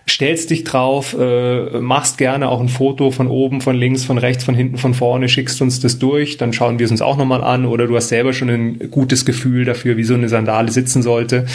stellst 0.08 0.52
dich 0.52 0.64
drauf, 0.64 1.16
äh, 1.20 1.80
machst 1.80 2.18
gerne 2.18 2.50
auch 2.50 2.62
ein 2.62 2.70
Foto 2.70 3.12
von 3.12 3.28
oben, 3.28 3.62
von 3.62 3.76
links, 3.76 4.04
von 4.06 4.18
rechts, 4.18 4.44
von 4.44 4.54
hinten, 4.54 4.78
von 4.78 4.94
vorne, 4.94 5.30
schickst 5.30 5.62
uns 5.62 5.80
das 5.80 5.98
durch, 5.98 6.38
dann 6.38 6.54
schauen 6.54 6.78
wir 6.78 6.86
es 6.86 6.92
uns 6.92 7.02
auch 7.02 7.18
nochmal 7.18 7.44
an 7.44 7.66
oder 7.66 7.88
du 7.88 7.96
hast 7.96 8.10
selber 8.10 8.34
schon 8.34 8.50
ein 8.50 8.92
gutes 8.92 9.26
Gefühl 9.26 9.66
dafür, 9.66 9.98
wie 9.98 10.04
so 10.04 10.14
eine 10.14 10.30
Sandale 10.30 10.72
sitzen 10.72 11.02
sollte. 11.02 11.46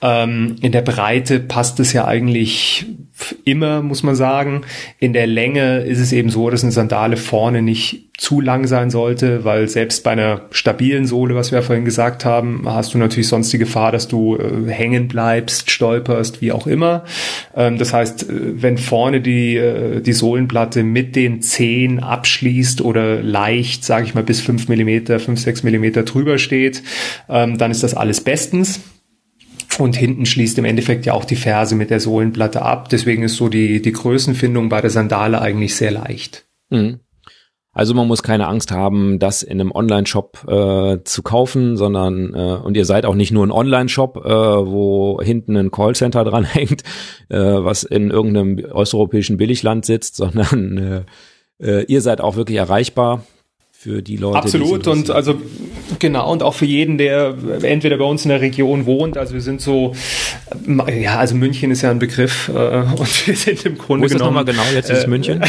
Ähm, 0.00 0.56
in 0.60 0.72
der 0.72 0.82
Breite 0.82 1.38
passt 1.38 1.78
es 1.78 1.92
ja 1.92 2.06
eigentlich 2.06 2.86
immer, 3.44 3.82
muss 3.82 4.02
man 4.02 4.14
sagen. 4.14 4.62
In 4.98 5.12
der 5.12 5.26
Länge 5.26 5.80
ist 5.80 5.98
es 5.98 6.12
eben 6.12 6.30
so, 6.30 6.50
dass 6.50 6.62
eine 6.62 6.72
Sandale 6.72 7.16
vorne 7.16 7.62
nicht 7.62 8.12
zu 8.18 8.40
lang 8.40 8.66
sein 8.66 8.90
sollte, 8.90 9.44
weil 9.44 9.68
selbst 9.68 10.04
bei 10.04 10.12
einer 10.12 10.42
stabilen 10.50 11.06
Sohle, 11.06 11.34
was 11.34 11.50
wir 11.50 11.58
ja 11.58 11.62
vorhin 11.64 11.84
gesagt 11.84 12.24
haben, 12.24 12.62
hast 12.66 12.94
du 12.94 12.98
natürlich 12.98 13.26
sonst 13.26 13.52
die 13.52 13.58
Gefahr, 13.58 13.90
dass 13.90 14.06
du 14.06 14.36
äh, 14.36 14.70
hängen 14.70 15.08
bleibst, 15.08 15.70
stolperst, 15.70 16.40
wie 16.40 16.52
auch 16.52 16.66
immer. 16.66 17.04
Ähm, 17.56 17.78
das 17.78 17.92
heißt, 17.92 18.30
äh, 18.30 18.62
wenn 18.62 18.78
vorne 18.78 19.22
die, 19.22 19.56
äh, 19.56 20.00
die 20.00 20.12
Sohlenplatte 20.12 20.84
mit 20.84 21.16
den 21.16 21.42
Zehen 21.42 22.00
abschließt 22.00 22.82
oder 22.82 23.22
leicht, 23.22 23.84
sage 23.84 24.04
ich 24.04 24.14
mal, 24.14 24.22
bis 24.22 24.40
fünf 24.40 24.68
Millimeter, 24.68 25.18
fünf 25.18 25.40
sechs 25.40 25.62
Millimeter 25.62 26.04
drüber 26.04 26.38
steht, 26.38 26.82
ähm, 27.28 27.58
dann 27.58 27.70
ist 27.70 27.82
das 27.82 27.94
alles 27.94 28.20
bestens. 28.20 28.80
Und 29.78 29.96
hinten 29.96 30.26
schließt 30.26 30.58
im 30.58 30.64
Endeffekt 30.64 31.06
ja 31.06 31.14
auch 31.14 31.24
die 31.24 31.36
Ferse 31.36 31.74
mit 31.74 31.90
der 31.90 32.00
Sohlenplatte 32.00 32.62
ab. 32.62 32.88
Deswegen 32.90 33.22
ist 33.22 33.36
so 33.36 33.48
die, 33.48 33.80
die 33.80 33.92
Größenfindung 33.92 34.68
bei 34.68 34.80
der 34.80 34.90
Sandale 34.90 35.40
eigentlich 35.40 35.74
sehr 35.74 35.90
leicht. 35.90 36.44
Mhm. 36.70 37.00
Also 37.74 37.94
man 37.94 38.06
muss 38.06 38.22
keine 38.22 38.48
Angst 38.48 38.70
haben, 38.70 39.18
das 39.18 39.42
in 39.42 39.58
einem 39.58 39.72
Online-Shop 39.72 40.44
äh, 40.46 41.04
zu 41.04 41.22
kaufen, 41.22 41.78
sondern 41.78 42.34
äh, 42.34 42.60
und 42.62 42.76
ihr 42.76 42.84
seid 42.84 43.06
auch 43.06 43.14
nicht 43.14 43.32
nur 43.32 43.46
ein 43.46 43.50
Online-Shop, 43.50 44.18
äh, 44.26 44.28
wo 44.28 45.20
hinten 45.22 45.56
ein 45.56 45.70
Callcenter 45.70 46.24
dran 46.24 46.44
hängt, 46.44 46.82
äh, 47.30 47.38
was 47.38 47.82
in 47.82 48.10
irgendeinem 48.10 48.62
osteuropäischen 48.70 49.38
Billigland 49.38 49.86
sitzt, 49.86 50.16
sondern 50.16 51.06
äh, 51.60 51.66
äh, 51.66 51.84
ihr 51.84 52.02
seid 52.02 52.20
auch 52.20 52.36
wirklich 52.36 52.58
erreichbar 52.58 53.24
für 53.82 54.00
die 54.00 54.16
Leute. 54.16 54.38
Absolut 54.38 54.86
und 54.86 55.10
also 55.10 55.42
genau 55.98 56.30
und 56.30 56.44
auch 56.44 56.54
für 56.54 56.66
jeden, 56.66 56.98
der 56.98 57.34
entweder 57.62 57.96
bei 57.98 58.04
uns 58.04 58.24
in 58.24 58.28
der 58.28 58.40
Region 58.40 58.86
wohnt. 58.86 59.18
Also 59.18 59.34
wir 59.34 59.40
sind 59.40 59.60
so, 59.60 59.92
ja, 60.86 61.18
also 61.18 61.34
München 61.34 61.72
ist 61.72 61.82
ja 61.82 61.90
ein 61.90 61.98
Begriff 61.98 62.48
äh, 62.48 62.52
und 62.96 63.26
wir 63.26 63.34
sind 63.34 63.66
im 63.66 63.76
Grunde 63.78 64.02
Wo 64.02 64.06
ist 64.06 64.12
genommen. 64.12 64.46
Das 64.46 64.54
nochmal 64.54 64.68
genau 64.68 64.76
jetzt 64.76 64.88
ist 64.88 65.02
äh, 65.02 65.08
München. 65.08 65.42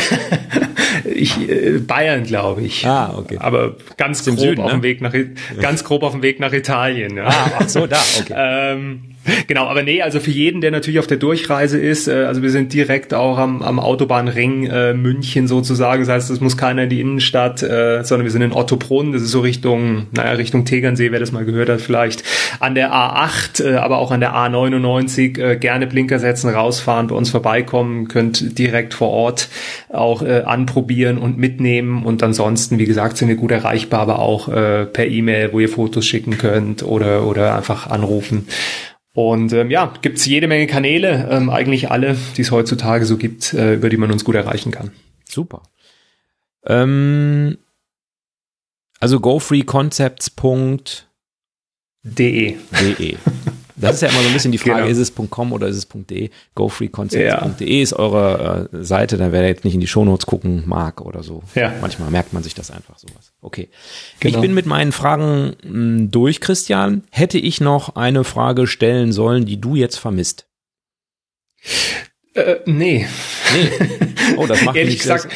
ich, 1.14 1.48
äh, 1.48 1.78
Bayern, 1.78 2.24
glaube 2.24 2.64
ich. 2.64 2.84
Ah, 2.88 3.14
okay. 3.16 3.38
Aber 3.40 3.76
ganz 3.98 4.26
grob 4.26 4.40
Süden, 4.40 4.62
auf 4.62 4.72
ne? 4.72 4.80
dem 4.80 4.84
Weg 4.84 5.02
nach 5.02 5.14
ganz 5.62 5.84
grob 5.84 6.02
auf 6.02 6.14
dem 6.14 6.24
Weg 6.24 6.40
nach 6.40 6.54
Italien. 6.54 7.18
Ja. 7.18 7.28
Ah, 7.28 7.52
ach 7.60 7.70
so, 7.70 7.86
da, 7.86 8.02
okay. 8.20 8.34
ähm, 8.36 9.13
Genau, 9.48 9.68
aber 9.68 9.84
nee, 9.84 10.02
also 10.02 10.20
für 10.20 10.32
jeden, 10.32 10.62
der 10.62 10.72
natürlich 10.72 11.00
auf 11.00 11.08
der 11.08 11.18
Durchreise 11.18 11.80
ist, 11.80 12.08
äh, 12.08 12.26
also 12.26 12.42
wir 12.42 12.50
sind 12.50 12.74
direkt 12.74 13.14
auch 13.14 13.38
am, 13.38 13.62
am 13.62 13.80
Autobahnring 13.80 14.68
äh, 14.68 14.94
München 14.94 15.48
sozusagen. 15.48 16.02
Das 16.02 16.10
heißt, 16.10 16.30
es 16.30 16.40
muss 16.40 16.58
keiner 16.58 16.84
in 16.84 16.90
die 16.90 17.02
Innenstadt, 17.02 17.64
äh, 17.64 18.04
sondern 18.04 18.26
wir 18.26 18.32
sind 18.32 18.42
in 18.42 18.54
Ottobrunn. 18.54 19.14
Das 19.14 19.22
ist 19.22 19.32
so 19.32 19.42
Richtung, 19.42 20.08
naja, 20.12 20.32
Richtung 20.32 20.66
Tegernsee, 20.66 21.12
wer 21.12 21.20
das 21.20 21.32
mal 21.32 21.46
gehört 21.46 21.70
hat, 21.70 21.82
vielleicht 21.82 22.24
an 22.60 22.76
der 22.76 22.92
A8, 22.94 23.64
äh, 23.64 23.76
aber 23.76 23.98
auch 23.98 24.12
an 24.12 24.20
der 24.20 24.34
A99 24.34 25.40
äh, 25.40 25.58
gerne 25.58 25.88
Blinker 25.88 26.20
setzen, 26.20 26.50
rausfahren, 26.50 27.08
bei 27.08 27.16
uns 27.16 27.30
vorbeikommen, 27.30 28.08
könnt 28.08 28.58
direkt 28.58 28.94
vor 28.94 29.10
Ort 29.10 29.50
auch 29.90 30.22
äh, 30.22 30.44
anprobieren 30.46 31.18
und 31.18 31.38
mitnehmen. 31.38 32.04
Und 32.04 32.24
ansonsten, 32.24 32.78
wie 32.80 32.86
gesagt, 32.86 33.18
sind 33.18 33.28
wir 33.28 33.36
gut 33.36 33.52
erreichbar, 33.52 34.02
aber 34.02 34.20
auch 34.20 34.50
äh, 34.50 34.86
per 34.86 35.08
E-Mail, 35.08 35.54
wo 35.54 35.60
ihr 35.60 35.70
Fotos 35.70 36.06
schicken 36.06 36.38
könnt 36.38 36.84
oder, 36.84 37.26
oder 37.26 37.56
einfach 37.56 37.88
anrufen. 37.88 38.48
Und 39.14 39.54
ähm, 39.54 39.70
ja, 39.70 39.94
gibt's 40.02 40.26
jede 40.26 40.48
Menge 40.48 40.66
Kanäle, 40.68 41.30
ähm, 41.30 41.50
eigentlich 41.52 41.92
alle, 41.92 42.18
die 42.36 42.42
es 42.42 42.52
heutzutage 42.52 43.06
so 43.06 43.18
gibt, 43.18 43.54
äh, 43.54 43.76
über 43.76 43.90
die 43.90 43.98
man 43.98 44.12
uns 44.12 44.26
gut 44.26 44.36
erreichen 44.36 44.72
kann. 44.72 44.92
Super. 45.30 45.62
Ähm, 46.66 47.58
also 49.00 49.20
gofreeconcepts.de. 49.20 51.04
De. 52.04 53.18
Das 53.76 53.96
ist 53.96 54.02
ja 54.02 54.10
immer 54.10 54.22
so 54.22 54.28
ein 54.28 54.34
bisschen 54.34 54.52
die 54.52 54.58
Frage, 54.58 54.82
genau. 54.82 54.92
ist 54.92 54.98
es 54.98 55.14
.com 55.16 55.52
oder 55.52 55.68
ist 55.68 55.78
es 55.78 55.88
.de? 55.88 56.30
GoFreeConcepts.de 56.56 57.76
ja. 57.76 57.84
ist 57.84 57.94
eure 57.94 58.70
äh, 58.72 58.84
Seite, 58.84 59.18
da 59.18 59.32
wer 59.32 59.46
jetzt 59.48 59.66
nicht 59.66 59.74
in 59.74 59.80
die 59.80 59.88
Shownotes 59.88 60.26
gucken 60.26 60.64
mag 60.66 61.02
oder 61.02 61.24
so. 61.24 61.44
Ja. 61.56 61.74
Manchmal 61.82 62.12
merkt 62.12 62.34
man 62.34 62.44
sich 62.44 62.54
das 62.54 62.72
einfach 62.72 62.98
sowas. 62.98 63.34
Okay. 63.42 63.70
Genau. 64.20 64.36
Ich 64.36 64.42
bin 64.42 64.54
mit 64.54 64.66
meinen 64.66 64.92
Fragen 64.92 65.56
mh, 65.64 65.70
hm, 65.70 66.12
durch, 66.12 66.40
Christian. 66.40 67.04
Hätte 67.12 67.38
ich 67.38 67.62
noch 67.62 67.96
eine 67.96 68.24
Frage 68.24 68.68
stellen 68.68 69.12
sollen, 69.12 69.46
die 69.46 69.60
du 69.60 69.76
jetzt 69.76 69.98
vermisst? 69.98 70.46
Äh, 72.36 72.58
nee. 72.66 73.08
Nee. 73.54 73.70
Oh, 74.38 74.48
das 74.48 74.64
macht 74.64 74.78
ehrlich 74.78 75.00
gesagt, 75.00 75.28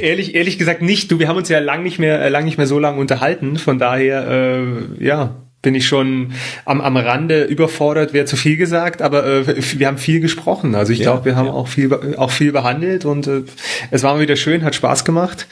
ehrlich, 0.00 0.34
ehrlich 0.34 0.58
gesagt 0.58 0.82
nicht. 0.82 1.10
Du, 1.10 1.18
wir 1.18 1.28
haben 1.28 1.36
uns 1.36 1.48
ja 1.48 1.58
lang 1.58 1.82
nicht 1.82 1.98
mehr, 1.98 2.20
äh, 2.22 2.28
lang 2.28 2.44
nicht 2.44 2.56
mehr 2.56 2.66
so 2.66 2.78
lange 2.78 2.98
unterhalten. 2.98 3.56
Von 3.56 3.78
daher, 3.78 4.26
äh, 4.26 5.04
ja, 5.04 5.36
bin 5.62 5.74
ich 5.74 5.86
schon 5.86 6.32
am, 6.64 6.80
am 6.80 6.96
Rande 6.96 7.44
überfordert, 7.44 8.12
wäre 8.12 8.26
zu 8.26 8.36
viel 8.36 8.56
gesagt, 8.56 9.00
aber 9.00 9.24
äh, 9.24 9.78
wir 9.78 9.86
haben 9.86 9.98
viel 9.98 10.20
gesprochen. 10.20 10.74
Also 10.74 10.92
ich 10.92 10.98
ja, 10.98 11.04
glaube, 11.04 11.24
wir 11.24 11.36
haben 11.36 11.46
ja. 11.46 11.52
auch 11.52 11.68
viel 11.68 12.16
auch 12.16 12.30
viel 12.30 12.52
behandelt 12.52 13.04
und 13.04 13.26
äh, 13.28 13.44
es 13.90 14.02
war 14.02 14.14
mal 14.14 14.20
wieder 14.20 14.36
schön, 14.36 14.64
hat 14.64 14.74
Spaß 14.74 15.04
gemacht. 15.04 15.46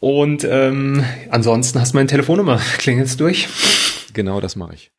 Und 0.00 0.46
ähm, 0.50 1.04
ansonsten 1.30 1.80
hast 1.80 1.92
du 1.92 1.96
meine 1.96 2.08
Telefonnummer. 2.08 2.60
Klingelt's 2.78 3.16
durch? 3.16 3.48
Genau, 4.12 4.40
das 4.40 4.56
mache 4.56 4.74
ich. 4.74 4.90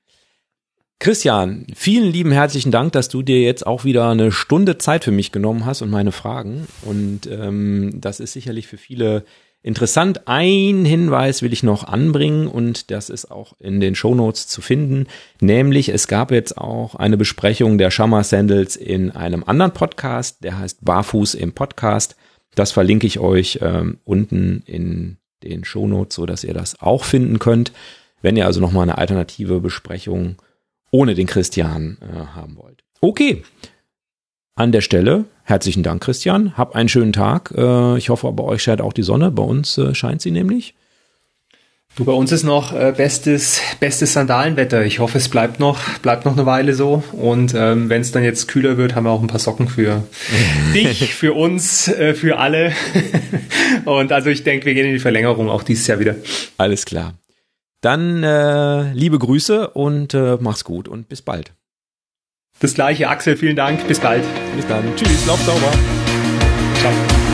Christian, 0.99 1.67
vielen 1.75 2.11
lieben 2.11 2.31
herzlichen 2.31 2.71
Dank, 2.71 2.93
dass 2.93 3.09
du 3.09 3.21
dir 3.21 3.41
jetzt 3.41 3.67
auch 3.67 3.83
wieder 3.83 4.09
eine 4.09 4.31
Stunde 4.31 4.77
Zeit 4.77 5.03
für 5.03 5.11
mich 5.11 5.31
genommen 5.31 5.65
hast 5.65 5.81
und 5.81 5.89
meine 5.89 6.11
Fragen. 6.11 6.67
Und 6.83 7.27
ähm, 7.27 7.91
das 7.95 8.19
ist 8.19 8.33
sicherlich 8.33 8.65
für 8.65 8.77
viele 8.77 9.25
Interessant, 9.65 10.27
ein 10.27 10.85
Hinweis 10.85 11.41
will 11.41 11.51
ich 11.51 11.63
noch 11.63 11.85
anbringen 11.85 12.47
und 12.47 12.91
das 12.91 13.09
ist 13.09 13.31
auch 13.31 13.53
in 13.57 13.79
den 13.79 13.95
Shownotes 13.95 14.47
zu 14.47 14.61
finden, 14.61 15.07
nämlich 15.41 15.89
es 15.89 16.07
gab 16.07 16.29
jetzt 16.29 16.55
auch 16.55 16.93
eine 16.93 17.17
Besprechung 17.17 17.79
der 17.79 17.89
Shammer 17.89 18.23
Sandals 18.23 18.75
in 18.75 19.09
einem 19.09 19.43
anderen 19.43 19.71
Podcast, 19.71 20.43
der 20.43 20.59
heißt 20.59 20.85
Barfuß 20.85 21.33
im 21.33 21.53
Podcast. 21.53 22.15
Das 22.53 22.73
verlinke 22.73 23.07
ich 23.07 23.17
euch 23.17 23.57
ähm, 23.63 23.97
unten 24.03 24.61
in 24.67 25.17
den 25.41 25.65
Shownotes, 25.65 26.15
so 26.15 26.27
dass 26.27 26.43
ihr 26.43 26.53
das 26.53 26.79
auch 26.79 27.03
finden 27.03 27.39
könnt, 27.39 27.71
wenn 28.21 28.37
ihr 28.37 28.45
also 28.45 28.61
nochmal 28.61 28.83
eine 28.83 28.99
alternative 28.99 29.61
Besprechung 29.61 30.35
ohne 30.91 31.15
den 31.15 31.25
Christian 31.25 31.97
äh, 32.01 32.35
haben 32.35 32.55
wollt. 32.57 32.83
Okay, 33.01 33.41
an 34.55 34.71
der 34.71 34.81
Stelle 34.81 35.25
herzlichen 35.45 35.83
Dank, 35.83 36.03
Christian. 36.03 36.57
Hab 36.57 36.75
einen 36.75 36.89
schönen 36.89 37.13
Tag. 37.13 37.53
Äh, 37.55 37.97
ich 37.97 38.09
hoffe, 38.09 38.31
bei 38.33 38.43
euch 38.43 38.63
scheint 38.63 38.81
auch 38.81 38.93
die 38.93 39.03
Sonne. 39.03 39.31
Bei 39.31 39.43
uns 39.43 39.77
äh, 39.77 39.95
scheint 39.95 40.21
sie 40.21 40.31
nämlich. 40.31 40.73
Du, 41.95 42.03
bei 42.03 42.11
uns 42.11 42.33
ist 42.33 42.43
noch 42.43 42.73
äh, 42.73 42.93
bestes, 42.95 43.61
bestes 43.79 44.11
Sandalenwetter. 44.11 44.83
Ich 44.83 44.99
hoffe, 44.99 45.17
es 45.17 45.29
bleibt 45.29 45.61
noch, 45.61 45.79
bleibt 45.99 46.25
noch 46.25 46.33
eine 46.33 46.45
Weile 46.45 46.73
so. 46.73 47.03
Und 47.13 47.53
ähm, 47.55 47.89
wenn 47.89 48.01
es 48.01 48.11
dann 48.11 48.23
jetzt 48.23 48.49
kühler 48.49 48.75
wird, 48.75 48.95
haben 48.95 49.05
wir 49.05 49.11
auch 49.11 49.21
ein 49.21 49.27
paar 49.27 49.39
Socken 49.39 49.69
für 49.69 50.03
dich, 50.73 51.13
für 51.13 51.33
uns, 51.33 51.87
äh, 51.87 52.13
für 52.13 52.37
alle. 52.37 52.73
und 53.85 54.11
also 54.11 54.29
ich 54.29 54.43
denke, 54.43 54.65
wir 54.65 54.73
gehen 54.73 54.87
in 54.87 54.93
die 54.93 54.99
Verlängerung 54.99 55.49
auch 55.49 55.63
dieses 55.63 55.87
Jahr 55.87 55.99
wieder. 55.99 56.15
Alles 56.57 56.85
klar. 56.85 57.13
Dann 57.79 58.23
äh, 58.23 58.91
liebe 58.93 59.19
Grüße 59.19 59.69
und 59.69 60.13
äh, 60.15 60.37
mach's 60.41 60.63
gut 60.63 60.87
und 60.87 61.07
bis 61.07 61.21
bald. 61.21 61.53
Das 62.59 62.73
gleiche, 62.73 63.09
Axel, 63.09 63.35
vielen 63.37 63.55
Dank. 63.55 63.87
Bis 63.87 63.99
bald. 63.99 64.23
Bis 64.55 64.65
dann. 64.67 64.83
Tschüss, 64.95 65.25
lauf 65.25 65.41
sauber. 65.41 65.71
Ciao. 66.79 67.24